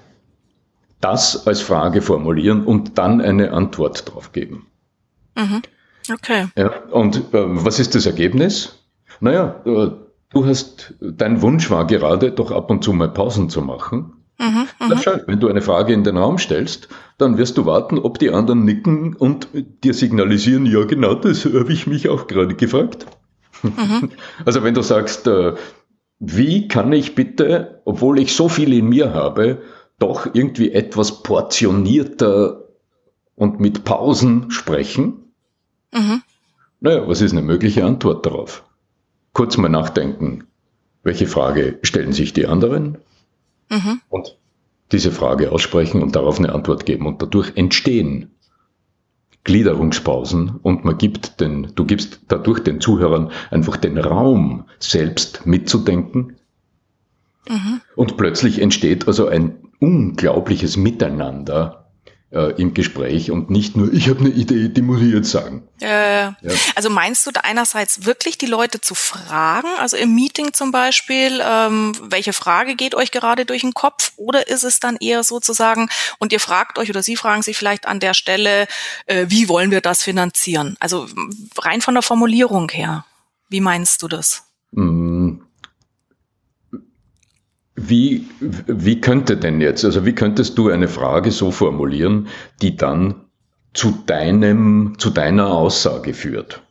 Das 1.00 1.48
als 1.48 1.62
Frage 1.62 2.02
formulieren 2.02 2.66
und 2.66 2.98
dann 2.98 3.22
eine 3.22 3.52
Antwort 3.52 4.14
drauf 4.14 4.32
geben. 4.32 4.68
Mhm. 5.36 5.62
Okay. 6.12 6.48
Ja, 6.58 6.72
und 6.92 7.16
äh, 7.16 7.22
was 7.32 7.80
ist 7.80 7.96
das 7.96 8.06
Ergebnis? 8.06 8.80
Naja, 9.20 9.62
äh, 9.66 9.92
du 10.34 10.46
hast, 10.46 10.94
dein 11.00 11.42
Wunsch 11.42 11.70
war 11.72 11.88
gerade, 11.88 12.32
doch 12.32 12.52
ab 12.52 12.70
und 12.70 12.84
zu 12.84 12.92
mal 12.94 13.10
Pausen 13.10 13.50
zu 13.50 13.62
machen. 13.62 14.23
Mhm, 14.40 14.68
Na 14.80 14.96
mhm. 14.96 15.00
schön, 15.00 15.22
wenn 15.28 15.40
du 15.40 15.48
eine 15.48 15.62
Frage 15.62 15.94
in 15.94 16.04
den 16.04 16.18
Raum 16.18 16.38
stellst, 16.38 16.90
dann 17.18 17.38
wirst 17.38 17.58
du 17.58 17.66
warten, 17.66 18.00
ob 18.00 18.20
die 18.20 18.32
anderen 18.32 18.66
nicken 18.66 19.16
und 19.16 19.48
dir 19.84 19.94
signalisieren, 19.94 20.66
ja 20.66 20.84
genau, 20.86 21.14
das 21.14 21.46
habe 21.46 21.72
ich 21.72 21.88
mich 21.88 22.10
auch 22.10 22.28
gerade 22.28 22.56
gefragt. 22.56 23.06
Mhm. 23.62 24.12
Also 24.46 24.64
wenn 24.64 24.74
du 24.74 24.82
sagst, 24.82 25.28
äh, 25.28 25.54
wie 26.20 26.68
kann 26.68 26.92
ich 26.94 27.16
bitte, 27.16 27.82
obwohl 27.86 28.20
ich 28.20 28.36
so 28.36 28.50
viel 28.50 28.74
in 28.74 28.90
mir 28.90 29.14
habe, 29.14 29.62
doch 30.00 30.28
irgendwie 30.34 30.72
etwas 30.72 31.22
portionierter 31.24 32.64
und 33.36 33.60
mit 33.60 33.84
Pausen 33.84 34.52
sprechen? 34.52 35.34
Mhm. 35.94 36.24
Naja, 36.80 37.08
was 37.08 37.22
ist 37.22 37.32
eine 37.32 37.42
mögliche 37.42 37.86
Antwort 37.86 38.26
darauf? 38.26 38.64
Kurz 39.34 39.58
mal 39.58 39.70
nachdenken. 39.70 40.46
Welche 41.04 41.28
Frage 41.28 41.80
stellen 41.84 42.14
sich 42.14 42.34
die 42.34 42.48
anderen? 42.48 42.98
Mhm. 43.74 44.02
Und 44.10 44.38
diese 44.92 45.12
Frage 45.12 45.52
aussprechen 45.52 46.04
und 46.04 46.16
darauf 46.16 46.38
eine 46.38 46.54
Antwort 46.54 46.86
geben. 46.86 47.08
Und 47.08 47.22
dadurch 47.22 47.54
entstehen 47.56 48.32
Gliederungspausen 49.44 50.60
und 50.62 50.86
man 50.86 50.98
gibt 50.98 51.42
den, 51.42 51.74
du 51.76 51.86
gibst 51.86 52.22
dadurch 52.30 52.60
den 52.60 52.80
Zuhörern 52.80 53.32
einfach 53.52 53.76
den 53.78 53.98
Raum, 53.98 54.66
selbst 54.80 55.46
mitzudenken. 55.46 56.38
Mhm. 57.50 57.82
Und 57.96 58.16
plötzlich 58.16 58.62
entsteht 58.62 59.08
also 59.08 59.28
ein 59.28 59.58
unglaubliches 59.80 60.78
Miteinander 60.78 61.83
äh, 62.34 62.54
im 62.60 62.74
Gespräch 62.74 63.32
und 63.32 63.50
nicht 63.50 63.76
nur, 63.78 63.94
ich 63.94 64.10
habe 64.10 64.22
eine 64.22 64.30
Idee, 64.30 64.70
die 64.70 64.82
muss 64.82 65.02
ich 65.02 65.14
jetzt 65.14 65.32
sagen. 65.32 65.68
Äh, 65.82 66.24
ja. 66.24 66.36
Also 66.76 66.90
meinst 66.90 67.26
du 67.28 67.32
da 67.32 67.42
einerseits 67.42 68.06
wirklich 68.06 68.38
die 68.38 68.48
Leute 68.48 68.82
zu 68.82 68.96
fragen, 68.96 69.68
also 69.80 69.98
im 69.98 70.16
Meeting 70.16 70.54
zum 70.54 70.72
Beispiel, 70.72 71.42
ähm, 71.46 71.94
welche 72.02 72.34
Frage 72.34 72.76
geht 72.76 72.96
euch 72.96 73.12
gerade 73.12 73.46
durch 73.46 73.62
den 73.62 73.74
Kopf 73.74 74.14
oder 74.16 74.48
ist 74.48 74.64
es 74.64 74.80
dann 74.80 74.98
eher 74.98 75.24
sozusagen 75.24 75.90
und 76.18 76.34
ihr 76.34 76.40
fragt 76.40 76.80
euch 76.80 76.90
oder 76.90 77.04
sie 77.04 77.16
fragen 77.16 77.44
sich 77.44 77.56
vielleicht 77.56 77.86
an 77.86 78.00
der 78.00 78.14
Stelle, 78.14 78.68
äh, 79.06 79.26
wie 79.30 79.48
wollen 79.48 79.72
wir 79.72 79.82
das 79.82 80.02
finanzieren? 80.02 80.76
Also 80.80 81.08
rein 81.60 81.82
von 81.82 81.94
der 81.94 82.04
Formulierung 82.04 82.70
her, 82.70 83.06
wie 83.50 83.62
meinst 83.62 84.02
du 84.02 84.08
das? 84.08 84.44
Mm 84.72 85.43
wie, 87.90 88.28
wie 88.40 89.02
könnte 89.02 89.38
denn 89.38 89.62
jetzt, 89.62 89.86
also 89.86 90.06
wie 90.06 90.14
könntest 90.14 90.58
du 90.58 90.70
eine 90.70 90.88
Frage 90.88 91.32
so 91.32 91.52
formulieren, 91.52 92.28
die 92.62 92.76
dann 92.76 93.16
zu 93.74 94.04
deinem, 94.06 94.96
zu 94.98 95.10
deiner 95.10 95.48
Aussage 95.48 96.14
führt? 96.14 96.62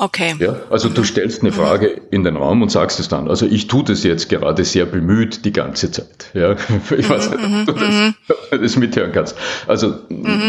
Okay. 0.00 0.34
Ja, 0.38 0.56
also 0.70 0.88
du 0.88 1.04
stellst 1.04 1.42
eine 1.42 1.52
Frage 1.52 1.88
in 2.10 2.24
den 2.24 2.36
Raum 2.36 2.62
und 2.62 2.70
sagst 2.70 2.98
es 3.00 3.08
dann. 3.08 3.28
Also 3.28 3.44
ich 3.44 3.66
tue 3.66 3.84
das 3.84 4.02
jetzt 4.02 4.30
gerade 4.30 4.64
sehr 4.64 4.86
bemüht 4.86 5.44
die 5.44 5.52
ganze 5.52 5.90
Zeit. 5.90 6.30
Ja, 6.32 6.52
ich 6.96 7.10
weiß 7.10 7.30
nicht, 7.30 7.44
ob 7.44 7.66
du 7.66 7.72
das, 7.72 8.60
das 8.60 8.76
mithören 8.76 9.12
kannst. 9.12 9.36
Also 9.66 9.96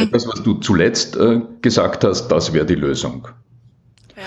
das, 0.10 0.26
was 0.26 0.41
du 0.43 0.54
zuletzt 0.54 1.18
äh, 1.18 1.41
gesagt 1.62 2.06
hast, 2.06 2.30
das 2.30 2.54
wäre 2.54 2.66
die 2.66 2.76
Lösung. 2.76 3.28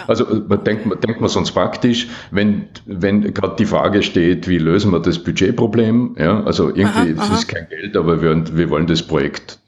Also 0.07 0.25
denkt, 0.25 0.87
man 0.87 1.01
denkt 1.01 1.21
man 1.21 1.29
sonst 1.29 1.53
praktisch, 1.53 2.09
wenn, 2.31 2.69
wenn 2.87 3.35
gerade 3.35 3.57
die 3.57 3.67
Frage 3.67 4.03
steht, 4.03 4.49
wie 4.49 4.59
lösen 4.59 4.93
wir 4.93 5.01
das 5.01 5.19
Budgetproblem, 5.19 6.17
ja, 6.19 6.43
also 6.45 6.69
irgendwie 6.69 7.19
aha, 7.19 7.33
es 7.33 7.41
ist 7.41 7.49
kein 7.49 7.69
Geld, 7.69 7.97
aber 7.97 8.23
wir, 8.23 8.57
wir 8.57 8.71
wollen 8.71 8.87
das 8.87 9.03
Projekt 9.03 9.59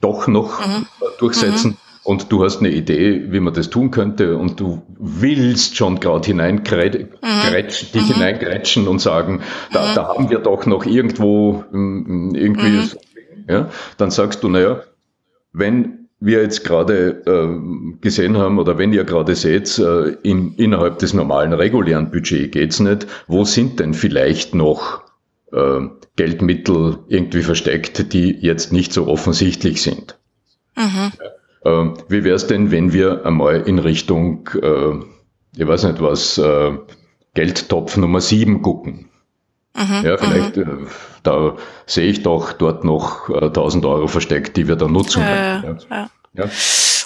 doch 0.00 0.26
noch 0.26 0.66
mhm. 0.66 0.86
durchsetzen. 1.18 1.72
Mhm. 1.72 1.76
Und 2.06 2.30
du 2.30 2.44
hast 2.44 2.60
eine 2.60 2.70
Idee, 2.70 3.32
wie 3.32 3.40
man 3.40 3.52
das 3.52 3.68
tun 3.68 3.90
könnte, 3.90 4.36
und 4.36 4.60
du 4.60 4.80
willst 4.96 5.76
schon 5.76 5.98
gerade 5.98 6.24
hineingrätschen, 6.24 7.08
mhm. 7.20 7.92
dich 7.92 8.08
mhm. 8.08 8.14
hineingrätschen 8.14 8.86
und 8.86 9.00
sagen, 9.00 9.42
da, 9.72 9.90
mhm. 9.90 9.94
da 9.96 10.08
haben 10.08 10.30
wir 10.30 10.38
doch 10.38 10.66
noch 10.66 10.86
irgendwo 10.86 11.64
mm, 11.72 12.36
irgendwie, 12.36 12.68
mhm. 12.68 12.90
ja, 13.48 13.70
dann 13.96 14.12
sagst 14.12 14.44
du, 14.44 14.48
naja, 14.48 14.82
wenn 15.52 16.05
wir 16.18 16.42
jetzt 16.42 16.64
gerade 16.64 17.22
äh, 17.26 18.00
gesehen 18.00 18.38
haben 18.38 18.58
oder 18.58 18.78
wenn 18.78 18.92
ihr 18.92 19.04
gerade 19.04 19.34
seht, 19.34 19.78
äh, 19.78 20.16
in, 20.22 20.54
innerhalb 20.54 20.98
des 20.98 21.12
normalen 21.12 21.52
regulären 21.52 22.10
Budget 22.10 22.52
geht's 22.52 22.80
nicht, 22.80 23.06
wo 23.26 23.44
sind 23.44 23.80
denn 23.80 23.92
vielleicht 23.92 24.54
noch 24.54 25.02
äh, 25.52 25.80
Geldmittel 26.16 26.98
irgendwie 27.08 27.42
versteckt, 27.42 28.12
die 28.12 28.30
jetzt 28.32 28.72
nicht 28.72 28.92
so 28.92 29.08
offensichtlich 29.08 29.82
sind? 29.82 30.18
Mhm. 30.76 31.12
Äh, 31.64 31.94
wie 32.08 32.24
wäre 32.24 32.36
es 32.36 32.46
denn, 32.46 32.70
wenn 32.70 32.92
wir 32.92 33.26
einmal 33.26 33.62
in 33.62 33.78
Richtung, 33.78 34.48
äh, 34.60 34.94
ich 35.56 35.66
weiß 35.66 35.84
nicht 35.84 36.00
was, 36.00 36.38
äh, 36.38 36.72
Geldtopf 37.34 37.98
Nummer 37.98 38.22
sieben 38.22 38.62
gucken? 38.62 39.10
Mhm, 39.76 40.06
ja, 40.06 40.16
vielleicht, 40.16 40.56
mhm. 40.56 40.86
äh, 40.86 40.90
da 41.22 41.56
sehe 41.86 42.08
ich 42.08 42.22
doch 42.22 42.52
dort 42.52 42.84
noch 42.84 43.28
äh, 43.28 43.46
1000 43.46 43.84
Euro 43.84 44.06
versteckt, 44.06 44.56
die 44.56 44.68
wir 44.68 44.76
dann 44.76 44.92
nutzen 44.92 45.22
können. 45.22 45.78
Ja, 45.90 45.96
ja. 45.96 46.10
ja. 46.34 46.50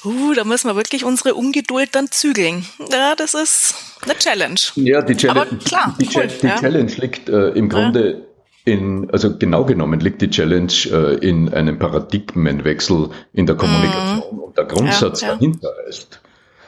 Uh, 0.02 0.32
da 0.32 0.44
müssen 0.44 0.68
wir 0.68 0.76
wirklich 0.76 1.04
unsere 1.04 1.34
Ungeduld 1.34 1.90
dann 1.92 2.10
zügeln. 2.10 2.64
Ja, 2.90 3.14
das 3.14 3.34
ist 3.34 3.74
eine 4.02 4.16
Challenge. 4.16 4.60
Ja, 4.76 5.02
die 5.02 5.14
Challenge, 5.14 5.40
Aber 5.40 5.56
klar, 5.58 5.94
die, 6.00 6.08
cool, 6.14 6.28
die 6.40 6.46
ja. 6.46 6.58
Challenge 6.58 6.92
liegt 6.96 7.28
äh, 7.28 7.50
im 7.50 7.68
Grunde 7.68 8.26
in, 8.64 9.10
also 9.10 9.36
genau 9.36 9.64
genommen 9.64 10.00
liegt 10.00 10.22
die 10.22 10.30
Challenge 10.30 10.72
äh, 10.90 11.16
in 11.16 11.52
einem 11.52 11.78
Paradigmenwechsel 11.78 13.10
in 13.32 13.46
der 13.46 13.56
Kommunikation. 13.56 14.36
Mhm. 14.36 14.38
Und 14.38 14.56
der 14.56 14.64
Grundsatz 14.64 15.20
dahinter 15.20 15.72
ist, 15.88 16.20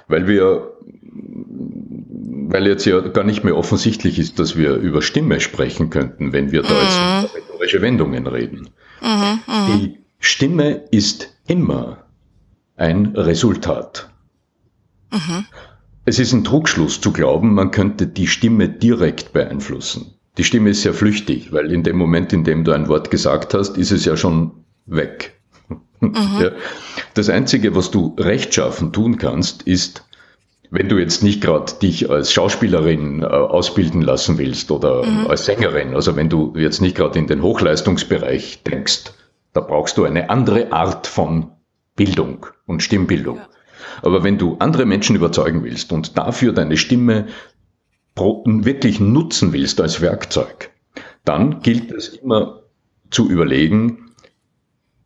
weil 0.08 0.26
wir 0.26 0.72
weil 2.52 2.66
jetzt 2.66 2.84
ja 2.84 3.00
gar 3.00 3.24
nicht 3.24 3.44
mehr 3.44 3.56
offensichtlich 3.56 4.18
ist, 4.18 4.38
dass 4.38 4.56
wir 4.58 4.74
über 4.74 5.00
Stimme 5.00 5.40
sprechen 5.40 5.88
könnten, 5.88 6.34
wenn 6.34 6.52
wir 6.52 6.62
da 6.62 6.82
jetzt 6.82 6.98
mhm. 6.98 7.24
über 7.24 7.34
rhetorische 7.34 7.80
Wendungen 7.80 8.26
reden. 8.26 8.68
Mhm, 9.00 9.40
mh. 9.46 9.66
Die 9.68 9.98
Stimme 10.20 10.82
ist 10.90 11.34
immer 11.46 12.04
ein 12.76 13.06
Resultat. 13.16 14.10
Mhm. 15.10 15.46
Es 16.04 16.18
ist 16.18 16.34
ein 16.34 16.44
Trugschluss 16.44 17.00
zu 17.00 17.10
glauben, 17.10 17.54
man 17.54 17.70
könnte 17.70 18.06
die 18.06 18.26
Stimme 18.26 18.68
direkt 18.68 19.32
beeinflussen. 19.32 20.14
Die 20.36 20.44
Stimme 20.44 20.70
ist 20.70 20.82
sehr 20.82 20.94
flüchtig, 20.94 21.52
weil 21.52 21.72
in 21.72 21.82
dem 21.84 21.96
Moment, 21.96 22.34
in 22.34 22.44
dem 22.44 22.64
du 22.64 22.72
ein 22.72 22.86
Wort 22.88 23.10
gesagt 23.10 23.54
hast, 23.54 23.78
ist 23.78 23.92
es 23.92 24.04
ja 24.04 24.16
schon 24.16 24.64
weg. 24.84 25.38
Mhm. 26.00 26.40
Ja. 26.40 26.50
Das 27.14 27.28
Einzige, 27.28 27.76
was 27.76 27.92
du 27.92 28.16
rechtschaffen 28.18 28.92
tun 28.92 29.18
kannst, 29.18 29.62
ist 29.62 30.04
wenn 30.72 30.88
du 30.88 30.98
jetzt 30.98 31.22
nicht 31.22 31.42
gerade 31.42 31.70
dich 31.82 32.08
als 32.10 32.32
Schauspielerin 32.32 33.22
äh, 33.22 33.26
ausbilden 33.26 34.00
lassen 34.00 34.38
willst 34.38 34.70
oder 34.70 35.04
mhm. 35.04 35.26
als 35.26 35.44
Sängerin, 35.44 35.94
also 35.94 36.16
wenn 36.16 36.30
du 36.30 36.54
jetzt 36.56 36.80
nicht 36.80 36.96
gerade 36.96 37.18
in 37.18 37.26
den 37.26 37.42
Hochleistungsbereich 37.42 38.62
denkst, 38.62 39.12
da 39.52 39.60
brauchst 39.60 39.98
du 39.98 40.04
eine 40.04 40.30
andere 40.30 40.72
Art 40.72 41.06
von 41.06 41.50
Bildung 41.94 42.46
und 42.66 42.82
Stimmbildung. 42.82 43.36
Ja. 43.36 43.48
Aber 44.00 44.24
wenn 44.24 44.38
du 44.38 44.56
andere 44.60 44.86
Menschen 44.86 45.14
überzeugen 45.14 45.62
willst 45.62 45.92
und 45.92 46.16
dafür 46.16 46.54
deine 46.54 46.78
Stimme 46.78 47.26
wirklich 48.16 48.98
nutzen 48.98 49.52
willst 49.52 49.78
als 49.78 50.00
Werkzeug, 50.00 50.70
dann 51.26 51.60
gilt 51.60 51.92
es 51.92 52.08
immer 52.08 52.62
zu 53.10 53.28
überlegen, 53.28 54.11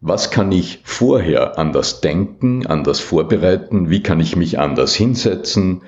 was 0.07 0.31
kann 0.31 0.53
ich 0.53 0.81
vorher 0.85 1.59
anders 1.59 2.01
denken, 2.01 2.65
anders 2.65 3.01
vorbereiten, 3.01 3.91
wie 3.91 4.03
kann 4.03 4.21
ich 4.21 4.37
mich 4.37 4.59
anders 4.59 4.95
hinsetzen, 4.95 5.83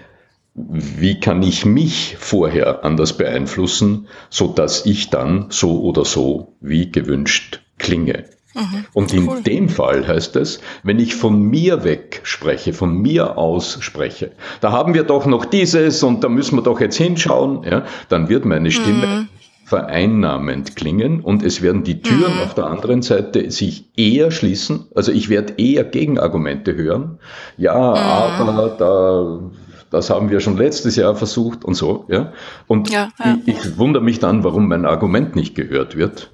wie 0.54 1.20
kann 1.20 1.40
ich 1.44 1.64
mich 1.64 2.16
vorher 2.18 2.84
anders 2.84 3.16
beeinflussen, 3.16 4.08
so 4.28 4.48
dass 4.48 4.86
ich 4.86 5.10
dann 5.10 5.46
so 5.50 5.82
oder 5.82 6.04
so 6.04 6.54
wie 6.60 6.90
gewünscht 6.90 7.62
klinge. 7.78 8.24
Mhm, 8.54 8.86
Und 8.92 9.14
in 9.14 9.28
cool. 9.28 9.40
dem 9.42 9.68
Fall 9.68 10.08
heißt 10.08 10.34
es, 10.34 10.60
wenn 10.82 10.98
ich 10.98 11.14
von 11.14 11.40
mir 11.40 11.84
weg 11.84 12.20
spreche, 12.24 12.72
von 12.72 13.00
mir 13.00 13.38
aus 13.38 13.78
spreche, 13.80 14.32
da 14.60 14.72
haben 14.72 14.94
wir 14.94 15.04
doch 15.04 15.26
noch 15.26 15.44
dieses 15.44 16.02
und 16.02 16.24
da 16.24 16.28
müssen 16.28 16.56
wir 16.56 16.62
doch 16.62 16.80
jetzt 16.80 16.96
hinschauen, 16.96 17.62
ja, 17.62 17.84
dann 18.08 18.28
wird 18.28 18.44
meine 18.44 18.72
Stimme 18.72 19.06
mhm 19.06 19.28
vereinnahmend 19.68 20.76
klingen 20.76 21.20
und 21.20 21.42
es 21.42 21.60
werden 21.60 21.84
die 21.84 22.00
Türen 22.00 22.36
mhm. 22.36 22.40
auf 22.40 22.54
der 22.54 22.68
anderen 22.68 23.02
Seite 23.02 23.50
sich 23.50 23.84
eher 23.98 24.30
schließen. 24.30 24.86
Also 24.94 25.12
ich 25.12 25.28
werde 25.28 25.54
eher 25.58 25.84
Gegenargumente 25.84 26.74
hören. 26.74 27.18
Ja, 27.58 27.74
mhm. 27.74 28.48
aber 28.48 28.68
da, 28.78 29.50
das 29.90 30.08
haben 30.08 30.30
wir 30.30 30.40
schon 30.40 30.56
letztes 30.56 30.96
Jahr 30.96 31.14
versucht 31.16 31.66
und 31.66 31.74
so, 31.74 32.06
ja. 32.08 32.32
Und 32.66 32.88
ja, 32.88 33.10
ja. 33.22 33.36
Ich, 33.44 33.56
ich 33.66 33.76
wundere 33.76 34.02
mich 34.02 34.18
dann, 34.18 34.42
warum 34.42 34.68
mein 34.68 34.86
Argument 34.86 35.36
nicht 35.36 35.54
gehört 35.54 35.96
wird. 35.96 36.30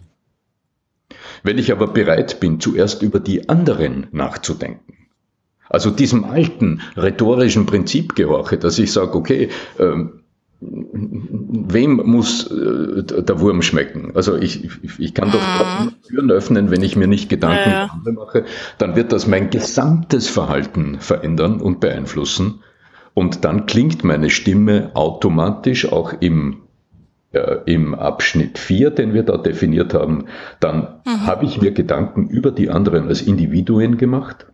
Wenn 1.42 1.58
ich 1.58 1.72
aber 1.72 1.88
bereit 1.88 2.38
bin, 2.38 2.60
zuerst 2.60 3.02
über 3.02 3.18
die 3.18 3.48
anderen 3.48 4.06
nachzudenken, 4.12 4.94
also 5.68 5.90
diesem 5.90 6.22
alten 6.22 6.82
rhetorischen 6.96 7.66
Prinzip 7.66 8.14
gehorche, 8.14 8.58
dass 8.58 8.78
ich 8.78 8.92
sage, 8.92 9.16
okay, 9.16 9.48
ähm, 9.80 10.20
wem 10.70 11.96
muss 11.96 12.50
äh, 12.50 13.02
der 13.02 13.40
Wurm 13.40 13.62
schmecken? 13.62 14.12
Also 14.14 14.36
ich, 14.36 14.68
ich 14.98 15.14
kann 15.14 15.30
doch 15.30 15.40
mhm. 15.40 15.92
Türen 16.06 16.30
öffnen, 16.30 16.70
wenn 16.70 16.82
ich 16.82 16.96
mir 16.96 17.06
nicht 17.06 17.28
Gedanken 17.28 17.70
ja, 17.70 17.90
ja. 18.04 18.12
mache, 18.12 18.44
dann 18.78 18.96
wird 18.96 19.12
das 19.12 19.26
mein 19.26 19.50
gesamtes 19.50 20.28
Verhalten 20.28 20.98
verändern 21.00 21.60
und 21.60 21.80
beeinflussen. 21.80 22.62
Und 23.14 23.44
dann 23.44 23.66
klingt 23.66 24.02
meine 24.04 24.30
Stimme 24.30 24.90
automatisch 24.94 25.90
auch 25.90 26.12
im, 26.20 26.62
äh, 27.32 27.58
im 27.66 27.94
Abschnitt 27.94 28.58
4, 28.58 28.90
den 28.90 29.14
wir 29.14 29.22
da 29.22 29.36
definiert 29.36 29.94
haben. 29.94 30.26
Dann 30.60 31.00
mhm. 31.04 31.26
habe 31.26 31.46
ich 31.46 31.60
mir 31.60 31.70
Gedanken 31.70 32.28
über 32.28 32.50
die 32.50 32.70
anderen 32.70 33.08
als 33.08 33.22
Individuen 33.22 33.98
gemacht. 33.98 34.46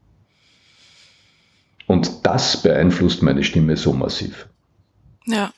Und 1.87 2.25
das 2.27 2.63
beeinflusst 2.63 3.23
meine 3.23 3.43
Stimme 3.43 3.77
so 3.77 3.93
massiv. 3.93 4.49
Ja. 5.27 5.51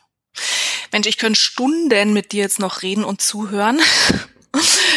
Mensch, 0.93 1.07
ich 1.07 1.18
könnte 1.18 1.40
Stunden 1.40 2.12
mit 2.12 2.32
dir 2.32 2.43
jetzt 2.43 2.59
noch 2.59 2.82
reden 2.82 3.05
und 3.05 3.20
zuhören. 3.20 3.80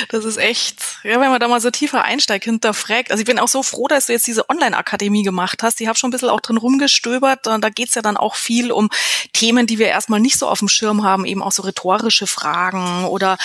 Das 0.10 0.26
ist 0.26 0.38
echt, 0.38 0.82
ja, 1.04 1.22
wenn 1.22 1.30
man 1.30 1.40
da 1.40 1.48
mal 1.48 1.62
so 1.62 1.72
tiefer 1.72 2.04
einsteigt, 2.04 2.44
hinterfragt. 2.44 3.10
Also 3.10 3.22
ich 3.22 3.26
bin 3.26 3.40
auch 3.40 3.48
so 3.48 3.64
froh, 3.64 3.88
dass 3.88 4.08
du 4.08 4.14
jetzt 4.14 4.28
diese 4.28 4.50
Online-Akademie 4.50 5.24
gemacht 5.24 5.64
hast. 5.64 5.80
Ich 5.80 5.88
habe 5.88 5.98
schon 5.98 6.10
ein 6.10 6.12
bisschen 6.12 6.30
auch 6.30 6.42
drin 6.42 6.58
rumgestöbert. 6.58 7.48
Und 7.48 7.64
da 7.64 7.70
geht's 7.70 7.96
ja 7.96 8.02
dann 8.02 8.18
auch 8.18 8.36
viel 8.36 8.72
um 8.72 8.90
Themen, 9.32 9.66
die 9.66 9.80
wir 9.80 9.88
erstmal 9.88 10.20
nicht 10.20 10.38
so 10.38 10.48
auf 10.48 10.60
dem 10.60 10.68
Schirm 10.68 11.04
haben, 11.04 11.26
eben 11.26 11.42
auch 11.42 11.54
so 11.54 11.64
rhetorische 11.64 12.28
Fragen 12.28 13.06
oder 13.06 13.38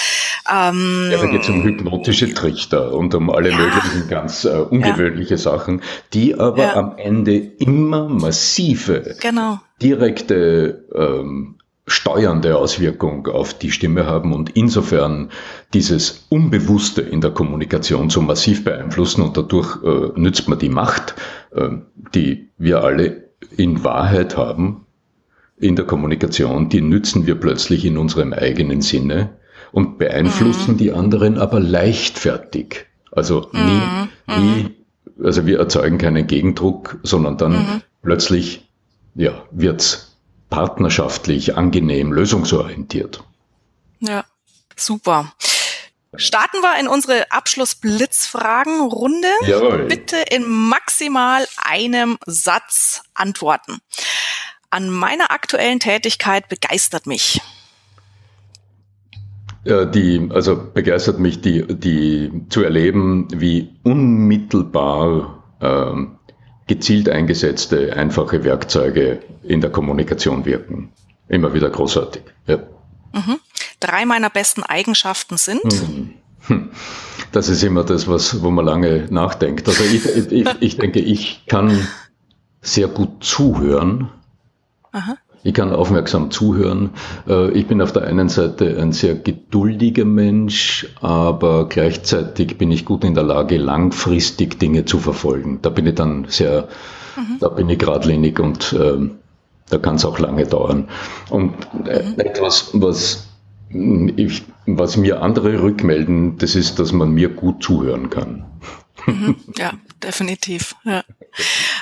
ähm, 0.50 1.10
Ja, 1.12 1.18
da 1.18 1.26
geht's 1.26 1.48
um 1.48 1.62
hypnotische 1.62 2.34
Trichter 2.34 2.92
und 2.92 3.14
um 3.14 3.30
alle 3.30 3.50
ja, 3.50 3.56
möglichen 3.56 4.08
ganz 4.08 4.44
äh, 4.44 4.48
ungewöhnliche 4.48 5.34
ja. 5.34 5.38
Sachen, 5.38 5.82
die 6.12 6.34
aber 6.34 6.64
ja. 6.64 6.74
am 6.74 6.98
Ende 6.98 7.36
immer 7.36 8.08
massive, 8.08 9.16
genau. 9.20 9.60
direkte 9.80 10.84
ähm, 10.92 11.59
steuernde 11.90 12.56
Auswirkung 12.56 13.26
auf 13.26 13.54
die 13.54 13.70
Stimme 13.70 14.06
haben 14.06 14.32
und 14.32 14.50
insofern 14.50 15.30
dieses 15.74 16.26
Unbewusste 16.28 17.02
in 17.02 17.20
der 17.20 17.32
Kommunikation 17.32 18.10
so 18.10 18.22
massiv 18.22 18.64
beeinflussen 18.64 19.22
und 19.22 19.36
dadurch 19.36 19.76
äh, 19.82 20.18
nützt 20.18 20.48
man 20.48 20.58
die 20.58 20.68
Macht, 20.68 21.14
äh, 21.54 21.68
die 22.14 22.50
wir 22.58 22.84
alle 22.84 23.30
in 23.56 23.82
Wahrheit 23.82 24.36
haben 24.36 24.86
in 25.58 25.76
der 25.76 25.84
Kommunikation, 25.84 26.68
die 26.68 26.80
nützen 26.80 27.26
wir 27.26 27.34
plötzlich 27.34 27.84
in 27.84 27.98
unserem 27.98 28.32
eigenen 28.32 28.80
Sinne 28.80 29.30
und 29.72 29.98
beeinflussen 29.98 30.74
mhm. 30.74 30.78
die 30.78 30.92
anderen 30.92 31.38
aber 31.38 31.60
leichtfertig. 31.60 32.86
Also 33.12 33.48
nie, 33.52 33.82
mhm. 34.26 34.44
nie, 34.44 34.70
also 35.22 35.46
wir 35.46 35.58
erzeugen 35.58 35.98
keinen 35.98 36.26
Gegendruck, 36.26 36.98
sondern 37.02 37.36
dann 37.36 37.52
mhm. 37.52 37.82
plötzlich, 38.02 38.68
ja, 39.14 39.42
wird's 39.50 40.09
partnerschaftlich, 40.50 41.56
angenehm, 41.56 42.12
lösungsorientiert. 42.12 43.24
Ja, 44.00 44.24
super. 44.76 45.32
Starten 46.16 46.60
wir 46.60 46.78
in 46.80 46.88
unsere 46.88 47.30
Abschluss-Blitzfragen-Runde. 47.30 49.28
Bitte 49.86 50.16
in 50.28 50.44
maximal 50.48 51.46
einem 51.64 52.18
Satz 52.26 53.02
antworten. 53.14 53.78
an 54.70 54.88
meiner 54.88 55.30
aktuellen 55.32 55.80
Tätigkeit 55.80 56.48
begeistert 56.48 57.06
mich? 57.06 57.40
Die, 59.64 60.28
also 60.32 60.56
begeistert 60.72 61.18
mich 61.18 61.42
die, 61.42 61.66
die 61.66 62.46
zu 62.48 62.62
erleben, 62.62 63.28
wie 63.30 63.76
unmittelbar 63.82 65.44
ähm, 65.60 66.18
gezielt 66.70 67.08
eingesetzte, 67.08 67.96
einfache 67.96 68.44
Werkzeuge 68.44 69.18
in 69.42 69.60
der 69.60 69.70
Kommunikation 69.70 70.44
wirken. 70.44 70.92
Immer 71.28 71.52
wieder 71.52 71.68
großartig. 71.68 72.22
Ja. 72.46 72.58
Mhm. 73.12 73.40
Drei 73.80 74.06
meiner 74.06 74.30
besten 74.30 74.62
Eigenschaften 74.62 75.36
sind? 75.36 75.64
Mhm. 75.64 76.14
Hm. 76.46 76.70
Das 77.32 77.48
ist 77.48 77.64
immer 77.64 77.82
das, 77.82 78.06
was, 78.06 78.40
wo 78.42 78.52
man 78.52 78.64
lange 78.64 79.08
nachdenkt. 79.10 79.66
Also 79.66 79.82
ich, 79.82 80.06
ich, 80.30 80.48
ich 80.60 80.76
denke, 80.76 81.00
ich 81.00 81.44
kann 81.46 81.88
sehr 82.60 82.86
gut 82.86 83.24
zuhören. 83.24 84.10
Aha. 84.92 85.16
Ich 85.42 85.54
kann 85.54 85.72
aufmerksam 85.72 86.30
zuhören. 86.30 86.90
Äh, 87.26 87.50
ich 87.52 87.66
bin 87.66 87.80
auf 87.80 87.92
der 87.92 88.04
einen 88.04 88.28
Seite 88.28 88.78
ein 88.80 88.92
sehr 88.92 89.14
geduldiger 89.14 90.04
Mensch, 90.04 90.86
aber 91.00 91.68
gleichzeitig 91.68 92.58
bin 92.58 92.70
ich 92.70 92.84
gut 92.84 93.04
in 93.04 93.14
der 93.14 93.24
Lage, 93.24 93.56
langfristig 93.56 94.58
Dinge 94.58 94.84
zu 94.84 94.98
verfolgen. 94.98 95.60
Da 95.62 95.70
bin 95.70 95.86
ich 95.86 95.94
dann 95.94 96.26
sehr, 96.28 96.68
mhm. 97.16 97.38
da 97.40 97.48
bin 97.48 97.68
ich 97.70 97.78
geradlinig 97.78 98.38
und 98.38 98.74
ähm, 98.78 99.12
da 99.70 99.78
kann 99.78 99.94
es 99.94 100.04
auch 100.04 100.18
lange 100.18 100.46
dauern. 100.46 100.88
Und 101.30 101.54
äh, 101.86 102.02
mhm. 102.02 102.18
etwas, 102.18 102.70
was 102.74 103.26
ich, 103.70 104.42
was 104.66 104.96
mir 104.96 105.22
andere 105.22 105.62
rückmelden, 105.62 106.38
das 106.38 106.54
ist, 106.54 106.78
dass 106.78 106.92
man 106.92 107.12
mir 107.12 107.28
gut 107.28 107.62
zuhören 107.62 108.10
kann. 108.10 108.44
Mhm. 109.06 109.36
ja, 109.56 109.72
definitiv. 110.02 110.74
Ja. 110.84 111.02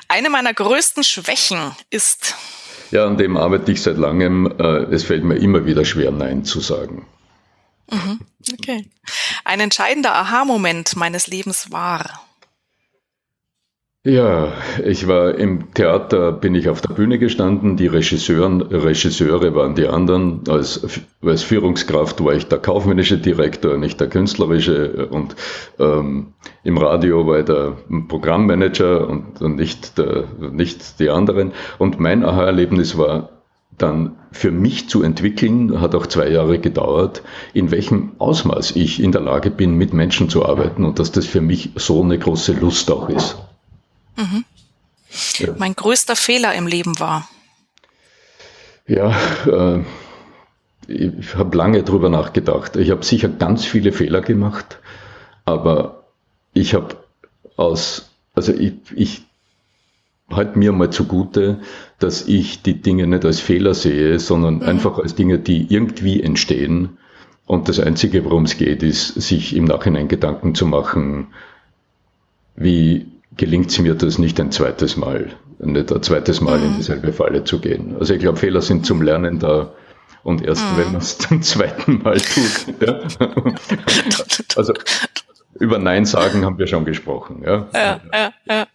Eine 0.07 0.31
meiner 0.31 0.55
größten 0.55 1.03
Schwächen 1.03 1.73
ist 1.91 2.37
ja, 2.91 3.07
an 3.07 3.17
dem 3.17 3.37
arbeite 3.37 3.73
ich 3.73 3.83
seit 3.83 3.97
langem. 3.97 4.47
Äh, 4.59 4.95
es 4.95 5.05
fällt 5.05 5.25
mir 5.25 5.37
immer 5.37 5.67
wieder 5.67 5.85
schwer, 5.85 6.11
Nein 6.11 6.45
zu 6.45 6.61
sagen. 6.61 7.07
Mhm. 7.91 8.21
Okay. 8.53 8.89
Ein 9.45 9.61
entscheidender 9.61 10.15
Aha-Moment 10.15 10.97
meines 10.97 11.27
Lebens 11.27 11.73
war. 11.73 12.28
Ja, 14.05 14.53
ich 14.85 15.09
war 15.09 15.35
im 15.35 15.75
Theater, 15.75 16.31
bin 16.33 16.55
ich 16.55 16.69
auf 16.69 16.81
der 16.81 16.95
Bühne 16.95 17.19
gestanden, 17.19 17.77
die 17.77 17.89
Regisseuren, 17.89 18.63
Regisseure 18.63 19.55
waren 19.57 19.75
die 19.75 19.89
anderen. 19.89 20.45
Als, 20.49 21.03
als 21.21 21.43
Führungskraft 21.43 22.25
war 22.25 22.33
ich 22.33 22.47
der 22.47 22.59
kaufmännische 22.59 23.19
Direktor, 23.19 23.77
nicht 23.77 24.01
der 24.01 24.09
künstlerische. 24.09 25.09
Und 25.09 25.35
ähm, 25.81 26.29
im 26.63 26.79
Radio 26.79 27.27
war 27.27 27.41
ich 27.41 27.47
der 27.47 27.77
Programmmanager 28.09 29.09
und, 29.09 29.43
und 29.43 29.57
nicht, 29.57 29.99
der, 29.99 30.25
nicht 30.53 31.01
die 31.01 31.11
anderen. 31.11 31.53
Und 31.79 31.99
mein 31.99 32.25
Aha-Erlebnis 32.25 32.97
war 32.97 33.31
dann 33.77 34.17
für 34.31 34.53
mich 34.53 34.89
zu 34.89 35.03
entwickeln, 35.03 35.81
hat 35.81 35.97
auch 35.97 36.07
zwei 36.07 36.31
Jahre 36.31 36.61
gedauert, 36.61 37.23
in 37.53 37.73
welchem 37.73 38.13
Ausmaß 38.19 38.77
ich 38.77 39.03
in 39.03 39.13
der 39.13 39.23
Lage 39.23 39.51
bin, 39.51 39.75
mit 39.75 39.93
Menschen 39.93 40.29
zu 40.29 40.47
arbeiten 40.47 40.85
und 40.85 40.99
dass 40.99 41.13
das 41.13 41.27
für 41.27 41.41
mich 41.41 41.71
so 41.75 42.03
eine 42.03 42.19
große 42.19 42.53
Lust 42.53 42.91
auch 42.91 43.09
ist. 43.09 43.37
Mhm. 44.19 44.45
Ja. 45.39 45.55
Mein 45.57 45.75
größter 45.75 46.17
Fehler 46.17 46.55
im 46.55 46.67
Leben 46.67 46.99
war. 46.99 47.29
Ja, 48.87 49.17
äh, 49.47 49.85
ich 50.89 51.35
habe 51.35 51.57
lange 51.57 51.83
drüber 51.83 52.09
nachgedacht. 52.09 52.77
Ich 52.77 52.91
habe 52.91 53.05
sicher 53.05 53.29
ganz 53.29 53.65
viele 53.65 53.93
Fehler 53.93 54.21
gemacht, 54.21 54.79
aber 55.45 56.05
ich 56.53 56.75
habe 56.75 56.97
aus, 57.57 58.11
also 58.35 58.53
ich, 58.53 58.75
ich 58.95 59.23
halte 60.31 60.59
mir 60.59 60.73
mal 60.73 60.91
zugute, 60.91 61.61
dass 61.99 62.27
ich 62.27 62.63
die 62.63 62.81
Dinge 62.81 63.07
nicht 63.07 63.25
als 63.25 63.41
Fehler 63.41 63.75
sehe, 63.75 64.19
sondern 64.19 64.57
mhm. 64.57 64.63
einfach 64.63 64.99
als 64.99 65.15
Dinge, 65.15 65.39
die 65.39 65.73
irgendwie 65.73 66.23
entstehen. 66.23 66.99
Und 67.47 67.69
das 67.69 67.81
Einzige, 67.81 68.25
worum 68.25 68.45
es 68.45 68.59
geht, 68.59 68.83
ist, 68.83 69.09
sich 69.15 69.57
im 69.57 69.65
Nachhinein 69.65 70.09
Gedanken 70.09 70.55
zu 70.55 70.67
machen, 70.67 71.29
wie 72.57 73.07
gelingt 73.39 73.71
es 73.71 73.79
mir 73.79 73.95
das 73.95 74.19
nicht 74.19 74.39
ein 74.41 74.53
zweites 74.53 74.97
Mal, 74.97 75.31
nicht 75.59 75.91
ein 75.91 76.03
zweites 76.03 76.43
Mal 76.43 76.59
in 76.59 76.73
mhm. 76.73 76.77
dieselbe 76.77 77.15
Falle 77.15 77.45
zu 77.45 77.61
gehen. 77.61 77.97
Also 77.99 78.13
ich 78.13 78.21
glaube, 78.21 78.37
Fehler 78.37 78.61
sind 78.61 78.85
zum 78.85 79.01
Lernen 79.01 79.39
da 79.39 79.73
und 80.23 80.45
erst 80.45 80.63
mhm. 80.63 80.79
wenn 80.79 80.93
man 80.93 80.97
es 80.97 81.17
zum 81.17 81.41
zweiten 81.41 82.03
Mal 82.03 82.21
tut. 82.21 82.81
Ja. 82.87 83.01
Also 84.57 84.73
über 85.61 85.79
Nein 85.79 86.05
sagen 86.05 86.45
haben 86.45 86.59
wir 86.59 86.67
schon 86.67 86.85
gesprochen. 86.85 87.43
Ja, 87.45 87.69
ja, 87.73 88.01
ja. 88.13 88.33
ja. 88.47 88.67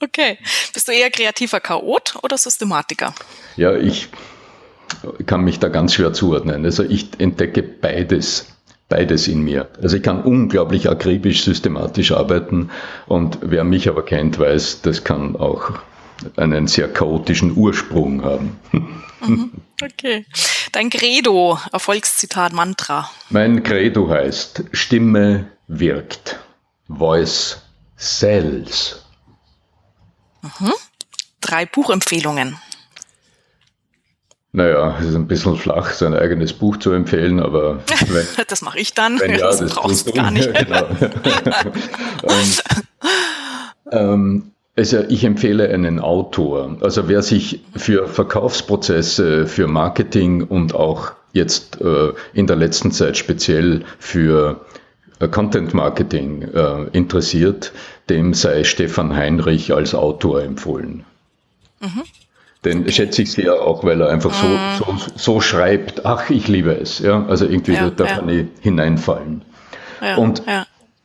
Okay. 0.00 0.38
Bist 0.72 0.86
du 0.86 0.92
eher 0.92 1.10
kreativer 1.10 1.60
Chaot 1.60 2.16
oder 2.22 2.36
Systematiker? 2.36 3.14
Ja, 3.56 3.74
ich 3.74 4.08
kann 5.24 5.42
mich 5.42 5.58
da 5.60 5.68
ganz 5.68 5.94
schwer 5.94 6.12
zuordnen. 6.12 6.64
Also 6.64 6.82
ich 6.82 7.08
entdecke 7.18 7.62
beides 7.62 8.53
beides 8.88 9.28
in 9.28 9.42
mir. 9.42 9.68
Also 9.82 9.96
ich 9.96 10.02
kann 10.02 10.22
unglaublich 10.22 10.88
akribisch, 10.88 11.44
systematisch 11.44 12.12
arbeiten 12.12 12.70
und 13.06 13.38
wer 13.42 13.64
mich 13.64 13.88
aber 13.88 14.04
kennt, 14.04 14.38
weiß, 14.38 14.82
das 14.82 15.04
kann 15.04 15.36
auch 15.36 15.72
einen 16.36 16.66
sehr 16.66 16.92
chaotischen 16.92 17.56
Ursprung 17.56 18.22
haben. 18.24 18.58
Mhm. 19.20 19.52
Okay. 19.82 20.26
Dein 20.72 20.90
Credo, 20.90 21.58
Erfolgszitat, 21.72 22.52
Mantra. 22.52 23.10
Mein 23.30 23.62
Credo 23.62 24.08
heißt, 24.08 24.64
Stimme 24.72 25.48
wirkt. 25.66 26.38
Voice 26.88 27.62
sells. 27.96 29.02
Mhm. 30.42 30.72
Drei 31.40 31.66
Buchempfehlungen. 31.66 32.58
Naja, 34.56 34.96
es 35.00 35.06
ist 35.06 35.16
ein 35.16 35.26
bisschen 35.26 35.56
flach, 35.56 35.90
sein 35.90 36.14
eigenes 36.14 36.52
Buch 36.52 36.76
zu 36.76 36.92
empfehlen, 36.92 37.40
aber. 37.40 37.80
Wenn, 38.06 38.24
das 38.46 38.62
mache 38.62 38.78
ich 38.78 38.94
dann. 38.94 39.18
Wenn, 39.18 39.32
ja, 39.32 39.38
das, 39.38 39.58
das 39.58 39.74
brauchst 39.74 40.06
du 40.06 40.12
gar 40.12 40.30
nicht. 40.30 40.48
Genau. 40.54 40.86
ähm, 42.30 42.52
ähm, 43.90 44.52
also 44.76 45.00
ich 45.08 45.24
empfehle 45.24 45.68
einen 45.70 45.98
Autor. 45.98 46.76
Also 46.82 47.08
wer 47.08 47.22
sich 47.22 47.64
für 47.74 48.06
Verkaufsprozesse, 48.06 49.48
für 49.48 49.66
Marketing 49.66 50.44
und 50.44 50.72
auch 50.72 51.10
jetzt 51.32 51.80
äh, 51.80 52.12
in 52.32 52.46
der 52.46 52.54
letzten 52.54 52.92
Zeit 52.92 53.16
speziell 53.16 53.84
für 53.98 54.64
äh, 55.18 55.26
Content 55.26 55.74
Marketing 55.74 56.42
äh, 56.42 56.84
interessiert, 56.92 57.72
dem 58.08 58.34
sei 58.34 58.62
Stefan 58.62 59.16
Heinrich 59.16 59.74
als 59.74 59.96
Autor 59.96 60.44
empfohlen. 60.44 61.04
Mhm. 61.80 62.04
Den 62.64 62.90
schätze 62.90 63.22
ich 63.22 63.32
sehr 63.32 63.60
auch, 63.60 63.84
weil 63.84 64.00
er 64.00 64.08
einfach 64.08 64.32
so, 64.32 64.46
mm. 64.46 64.78
so, 64.78 65.06
so 65.16 65.40
schreibt, 65.40 66.06
ach, 66.06 66.30
ich 66.30 66.48
liebe 66.48 66.72
es. 66.72 66.98
Ja? 66.98 67.26
Also 67.26 67.44
irgendwie 67.46 67.74
ja, 67.74 67.90
da 67.90 68.04
kann 68.06 68.28
ja. 68.28 68.40
ich 68.40 68.46
hineinfallen. 68.60 69.42
Ja, 70.00 70.16
und. 70.16 70.42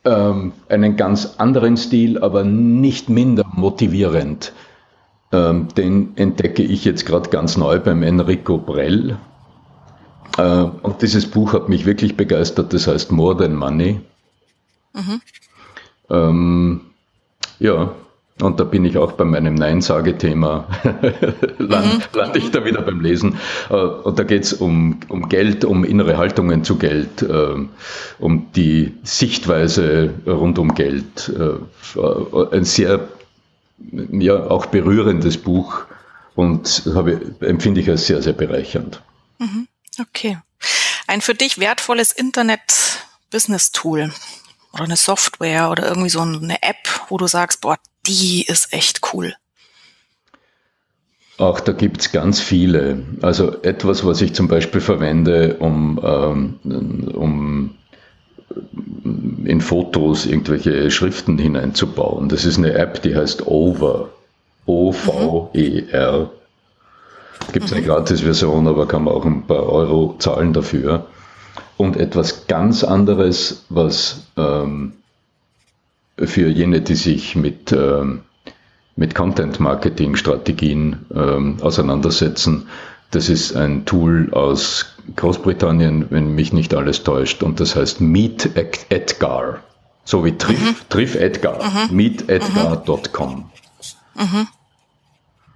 Ähm, 0.02 0.52
einen 0.70 0.96
ganz 0.96 1.34
anderen 1.36 1.76
Stil, 1.76 2.18
aber 2.20 2.42
nicht 2.42 3.10
minder 3.10 3.44
motivierend. 3.52 4.54
Ähm, 5.30 5.68
den 5.76 6.16
entdecke 6.16 6.62
ich 6.62 6.86
jetzt 6.86 7.04
gerade 7.04 7.28
ganz 7.28 7.58
neu 7.58 7.78
beim 7.80 8.02
Enrico 8.02 8.56
Brell. 8.56 9.18
Äh, 10.38 10.42
und 10.42 11.02
dieses 11.02 11.30
Buch 11.30 11.52
hat 11.52 11.68
mich 11.68 11.86
wirklich 11.86 12.16
begeistert, 12.16 12.72
das 12.72 12.86
heißt 12.86 13.12
More 13.12 13.36
Than 13.36 13.54
Money. 13.54 14.00
Mhm. 14.94 15.20
Ähm, 16.08 16.80
ja, 17.58 17.92
und 18.42 18.60
da 18.60 18.64
bin 18.64 18.84
ich 18.84 18.98
auch 18.98 19.12
bei 19.12 19.24
meinem 19.24 19.54
Nein-Sage-Thema, 19.54 20.66
land, 21.58 21.94
mhm. 21.94 22.18
lande 22.18 22.38
ich 22.38 22.50
da 22.50 22.64
wieder 22.64 22.82
beim 22.82 23.00
Lesen. 23.00 23.38
Äh, 23.68 23.74
und 23.74 24.18
da 24.18 24.24
geht 24.24 24.44
es 24.44 24.52
um, 24.52 25.00
um 25.08 25.28
Geld, 25.28 25.64
um 25.64 25.84
innere 25.84 26.16
Haltungen 26.16 26.64
zu 26.64 26.76
Geld, 26.76 27.22
äh, 27.22 27.54
um 28.18 28.52
die 28.52 28.94
Sichtweise 29.02 30.14
rund 30.26 30.58
um 30.58 30.74
Geld. 30.74 31.28
Äh, 31.28 32.54
ein 32.54 32.64
sehr, 32.64 33.08
ja, 34.10 34.50
auch 34.50 34.66
berührendes 34.66 35.38
Buch 35.38 35.82
und 36.34 36.82
habe, 36.94 37.20
empfinde 37.40 37.80
ich 37.80 37.90
als 37.90 38.06
sehr, 38.06 38.22
sehr 38.22 38.32
bereichernd. 38.32 39.02
Mhm. 39.38 39.68
Okay. 40.00 40.38
Ein 41.06 41.20
für 41.20 41.34
dich 41.34 41.58
wertvolles 41.58 42.12
Internet-Business-Tool 42.12 44.12
oder 44.72 44.84
eine 44.84 44.96
Software 44.96 45.70
oder 45.70 45.88
irgendwie 45.88 46.10
so 46.10 46.20
eine 46.20 46.62
App, 46.62 46.88
wo 47.08 47.18
du 47.18 47.26
sagst, 47.26 47.60
boah, 47.60 47.76
die 48.06 48.44
ist 48.46 48.72
echt 48.72 49.00
cool. 49.12 49.34
Auch 51.38 51.60
da 51.60 51.72
gibt 51.72 52.02
es 52.02 52.12
ganz 52.12 52.40
viele. 52.40 53.02
Also 53.22 53.62
etwas, 53.62 54.04
was 54.04 54.20
ich 54.20 54.34
zum 54.34 54.46
Beispiel 54.46 54.82
verwende, 54.82 55.56
um, 55.58 55.98
ähm, 56.02 57.08
um 57.14 57.76
in 59.44 59.60
Fotos 59.60 60.26
irgendwelche 60.26 60.90
Schriften 60.90 61.38
hineinzubauen. 61.38 62.28
Das 62.28 62.44
ist 62.44 62.58
eine 62.58 62.74
App, 62.74 63.00
die 63.02 63.16
heißt 63.16 63.46
Over. 63.46 64.10
O-V-E-R. 64.66 66.30
Gibt 67.52 67.66
es 67.66 67.72
eine 67.72 67.80
mhm. 67.80 67.86
Gratis-Version, 67.86 68.68
aber 68.68 68.86
kann 68.86 69.04
man 69.04 69.14
auch 69.14 69.24
ein 69.24 69.46
paar 69.46 69.66
Euro 69.66 70.16
zahlen 70.18 70.52
dafür. 70.52 71.06
Und 71.76 71.96
etwas 71.96 72.46
ganz 72.46 72.84
anderes, 72.84 73.64
was 73.70 74.26
ähm, 74.36 74.92
für 76.26 76.48
jene, 76.48 76.80
die 76.80 76.94
sich 76.94 77.36
mit, 77.36 77.72
ähm, 77.72 78.22
mit 78.96 79.14
Content-Marketing-Strategien 79.14 81.06
ähm, 81.14 81.56
auseinandersetzen. 81.60 82.68
Das 83.10 83.28
ist 83.28 83.56
ein 83.56 83.84
Tool 83.86 84.28
aus 84.32 84.94
Großbritannien, 85.16 86.06
wenn 86.10 86.34
mich 86.34 86.52
nicht 86.52 86.74
alles 86.74 87.02
täuscht, 87.02 87.42
und 87.42 87.60
das 87.60 87.74
heißt 87.74 88.00
Meet 88.00 88.50
Edgar. 88.88 89.60
So 90.04 90.24
wie 90.24 90.36
Triff, 90.36 90.60
mhm. 90.60 90.76
Triff 90.88 91.14
Edgar. 91.14 91.58
Mhm. 91.62 91.96
Meetedgar.com. 91.96 93.50
Mhm. 94.14 94.48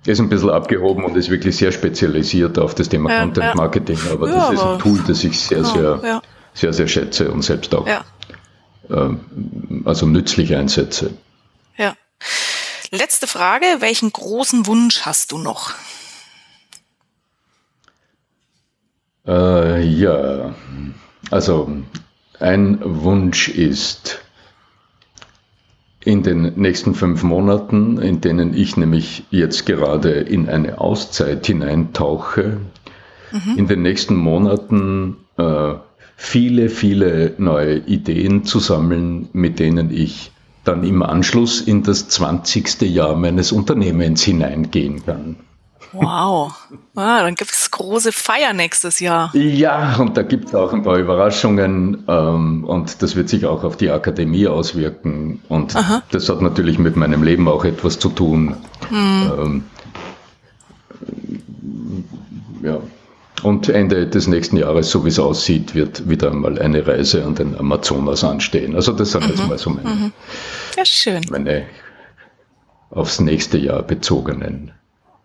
Ist 0.07 0.21
ein 0.21 0.29
bisschen 0.29 0.51
abgehoben 0.51 1.05
und 1.05 1.17
ist 1.17 1.31
wirklich 1.31 1.57
sehr 1.57 1.73
spezialisiert 1.73 2.59
auf 2.59 2.75
das 2.75 2.89
Thema 2.89 3.11
ja, 3.11 3.21
Content 3.21 3.55
Marketing, 3.55 3.99
aber 4.12 4.29
ja, 4.29 4.35
das 4.35 4.53
ist 4.53 4.62
ein 4.62 4.79
Tool, 4.79 4.99
das 5.07 5.25
ich 5.25 5.41
sehr, 5.41 5.65
sehr, 5.65 6.01
ja. 6.05 6.23
sehr, 6.53 6.73
sehr 6.75 6.89
schätze 6.89 7.31
und 7.31 7.43
selbst 7.43 7.75
auch 7.75 7.87
also 8.89 10.07
nützlich 10.07 10.55
einsetze. 10.55 11.14
Ja. 11.76 11.97
Letzte 12.91 13.26
Frage, 13.26 13.66
welchen 13.80 14.12
großen 14.12 14.66
Wunsch 14.66 15.03
hast 15.03 15.32
du 15.32 15.39
noch? 15.39 15.72
Äh, 19.26 19.82
ja, 19.82 20.55
also 21.30 21.70
ein 22.39 22.78
Wunsch 22.82 23.49
ist, 23.49 24.24
in 26.05 26.22
den 26.22 26.53
nächsten 26.57 26.95
fünf 26.95 27.22
Monaten, 27.22 27.99
in 27.99 28.20
denen 28.20 28.55
ich 28.55 28.76
nämlich 28.76 29.24
jetzt 29.30 29.64
gerade 29.64 30.11
in 30.11 30.49
eine 30.49 30.78
Auszeit 30.78 31.47
hineintauche, 31.47 32.61
mhm. 33.32 33.57
in 33.57 33.68
den 33.68 33.82
nächsten 33.82 34.14
Monaten 34.14 35.16
äh, 35.39 35.74
viele, 36.17 36.69
viele 36.69 37.35
neue 37.39 37.79
Ideen 37.79 38.45
zu 38.45 38.59
sammeln, 38.59 39.29
mit 39.33 39.59
denen 39.59 39.91
ich 39.91 40.33
dann 40.65 40.85
im 40.85 41.03
Anschluss 41.03 41.61
in 41.61 41.83
das 41.83 42.09
20. 42.09 42.83
Jahr 42.83 43.17
meines 43.17 43.53
Unternehmens 43.53 44.23
hineingehen 44.23 45.05
kann. 45.05 45.37
Wow. 45.93 46.53
Ah, 46.97 47.23
dann 47.23 47.37
gibt 47.37 47.53
es 47.53 47.71
große 47.71 48.11
Feier 48.11 48.53
nächstes 48.53 48.99
Jahr. 48.99 49.31
Ja, 49.35 49.97
und 49.97 50.17
da 50.17 50.23
gibt 50.23 50.49
es 50.49 50.55
auch 50.55 50.73
ein 50.73 50.83
paar 50.83 50.97
Überraschungen 50.97 52.05
ähm, 52.09 52.65
und 52.65 53.01
das 53.03 53.15
wird 53.15 53.29
sich 53.29 53.47
auch 53.47 53.62
auf 53.62 53.77
die 53.77 53.91
Akademie 53.91 54.49
auswirken. 54.49 55.41
Und 55.49 55.77
Aha. 55.77 56.03
das 56.11 56.29
hat 56.29 56.43
natürlich 56.43 56.79
mit 56.79 56.97
meinem 56.97 57.23
Leben 57.23 57.47
auch 57.47 57.65
etwas 57.65 57.99
zu 57.99 58.09
tun. 58.09 58.57
Hm. 58.89 59.33
Ähm, 59.39 59.65
ja. 62.62 62.79
Und 63.43 63.68
Ende 63.68 64.07
des 64.07 64.26
nächsten 64.26 64.57
Jahres, 64.57 64.91
so 64.91 65.05
wie 65.05 65.09
es 65.09 65.18
aussieht, 65.18 65.74
wird 65.74 66.09
wieder 66.09 66.30
einmal 66.30 66.59
eine 66.59 66.87
Reise 66.87 67.24
an 67.24 67.35
den 67.35 67.57
Amazonas 67.59 68.24
anstehen. 68.24 68.74
Also 68.74 68.93
das 68.93 69.11
sind 69.11 69.24
mhm. 69.24 69.30
jetzt 69.30 69.49
mal 69.49 69.59
so 69.59 69.70
meine, 69.70 69.91
mhm. 69.91 70.12
ja, 70.76 70.85
schön. 70.85 71.22
meine 71.30 71.66
aufs 72.91 73.20
nächste 73.20 73.59
Jahr 73.59 73.82
bezogenen 73.82 74.72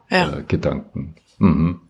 ja. 0.10 0.38
äh, 0.38 0.44
Gedanken. 0.44 1.16
Mhm. 1.38 1.82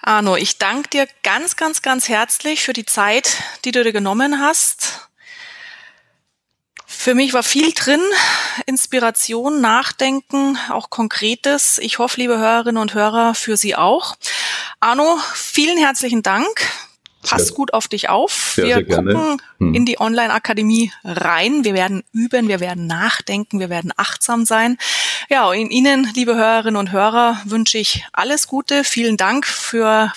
Arno, 0.00 0.36
ich 0.36 0.58
danke 0.58 0.88
dir 0.90 1.08
ganz, 1.22 1.56
ganz, 1.56 1.82
ganz 1.82 2.08
herzlich 2.08 2.62
für 2.62 2.72
die 2.72 2.86
Zeit, 2.86 3.42
die 3.64 3.72
du 3.72 3.82
dir 3.82 3.92
genommen 3.92 4.40
hast. 4.40 5.08
Für 6.86 7.14
mich 7.14 7.32
war 7.32 7.42
viel 7.42 7.72
drin, 7.72 8.00
Inspiration, 8.66 9.60
Nachdenken, 9.60 10.58
auch 10.70 10.90
Konkretes. 10.90 11.78
Ich 11.78 11.98
hoffe, 11.98 12.20
liebe 12.20 12.38
Hörerinnen 12.38 12.80
und 12.80 12.94
Hörer, 12.94 13.34
für 13.34 13.56
Sie 13.56 13.76
auch. 13.76 14.16
Arno, 14.80 15.18
vielen 15.34 15.78
herzlichen 15.78 16.22
Dank 16.22 16.68
Pass 17.22 17.52
gut 17.52 17.74
auf 17.74 17.88
dich 17.88 18.08
auf. 18.08 18.52
Sehr, 18.54 18.64
wir 18.64 18.74
sehr 18.74 18.84
gucken 18.84 19.42
hm. 19.58 19.74
in 19.74 19.84
die 19.84 20.00
Online-Akademie 20.00 20.92
rein. 21.04 21.64
Wir 21.64 21.74
werden 21.74 22.04
üben, 22.12 22.48
wir 22.48 22.60
werden 22.60 22.86
nachdenken, 22.86 23.60
wir 23.60 23.68
werden 23.70 23.92
achtsam 23.96 24.44
sein. 24.44 24.78
Ja, 25.28 25.52
in 25.52 25.70
Ihnen, 25.70 26.08
liebe 26.14 26.36
Hörerinnen 26.36 26.76
und 26.76 26.92
Hörer, 26.92 27.40
wünsche 27.44 27.78
ich 27.78 28.06
alles 28.12 28.46
Gute. 28.46 28.84
Vielen 28.84 29.16
Dank 29.16 29.46
für 29.46 30.12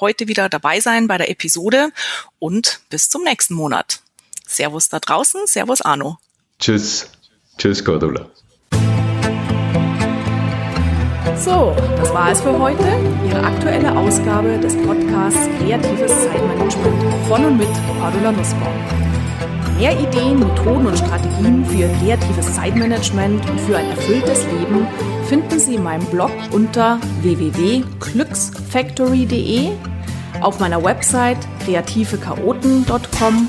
heute 0.00 0.26
wieder 0.26 0.48
dabei 0.48 0.80
sein 0.80 1.06
bei 1.06 1.16
der 1.16 1.30
Episode 1.30 1.90
und 2.38 2.80
bis 2.90 3.08
zum 3.08 3.22
nächsten 3.22 3.54
Monat. 3.54 4.02
Servus 4.46 4.88
da 4.88 4.98
draußen, 4.98 5.46
Servus 5.46 5.80
Arno. 5.80 6.18
Tschüss. 6.58 7.08
Tschüss, 7.56 7.84
Cordula. 7.84 8.28
So, 11.44 11.74
das 11.96 12.12
war 12.14 12.30
es 12.30 12.40
für 12.40 12.56
heute. 12.56 12.84
Ihre 13.28 13.42
aktuelle 13.42 13.96
Ausgabe 13.96 14.58
des 14.58 14.76
Podcasts 14.76 15.48
Kreatives 15.58 16.28
Zeitmanagement 16.28 17.02
von 17.26 17.44
und 17.44 17.58
mit 17.58 17.66
Cordula 17.98 18.30
Nussbaum. 18.30 18.72
Mehr 19.76 19.98
Ideen, 19.98 20.38
Methoden 20.38 20.86
und 20.86 20.96
Strategien 20.96 21.64
für 21.64 21.88
kreatives 21.98 22.54
Zeitmanagement 22.54 23.50
und 23.50 23.60
für 23.62 23.76
ein 23.76 23.90
erfülltes 23.90 24.46
Leben 24.52 24.86
finden 25.24 25.58
Sie 25.58 25.74
in 25.74 25.82
meinem 25.82 26.06
Blog 26.06 26.30
unter 26.52 27.00
www.glücksfactory.de, 27.22 29.70
auf 30.42 30.60
meiner 30.60 30.84
Website 30.84 31.38
kreativechaoten.com 31.64 33.48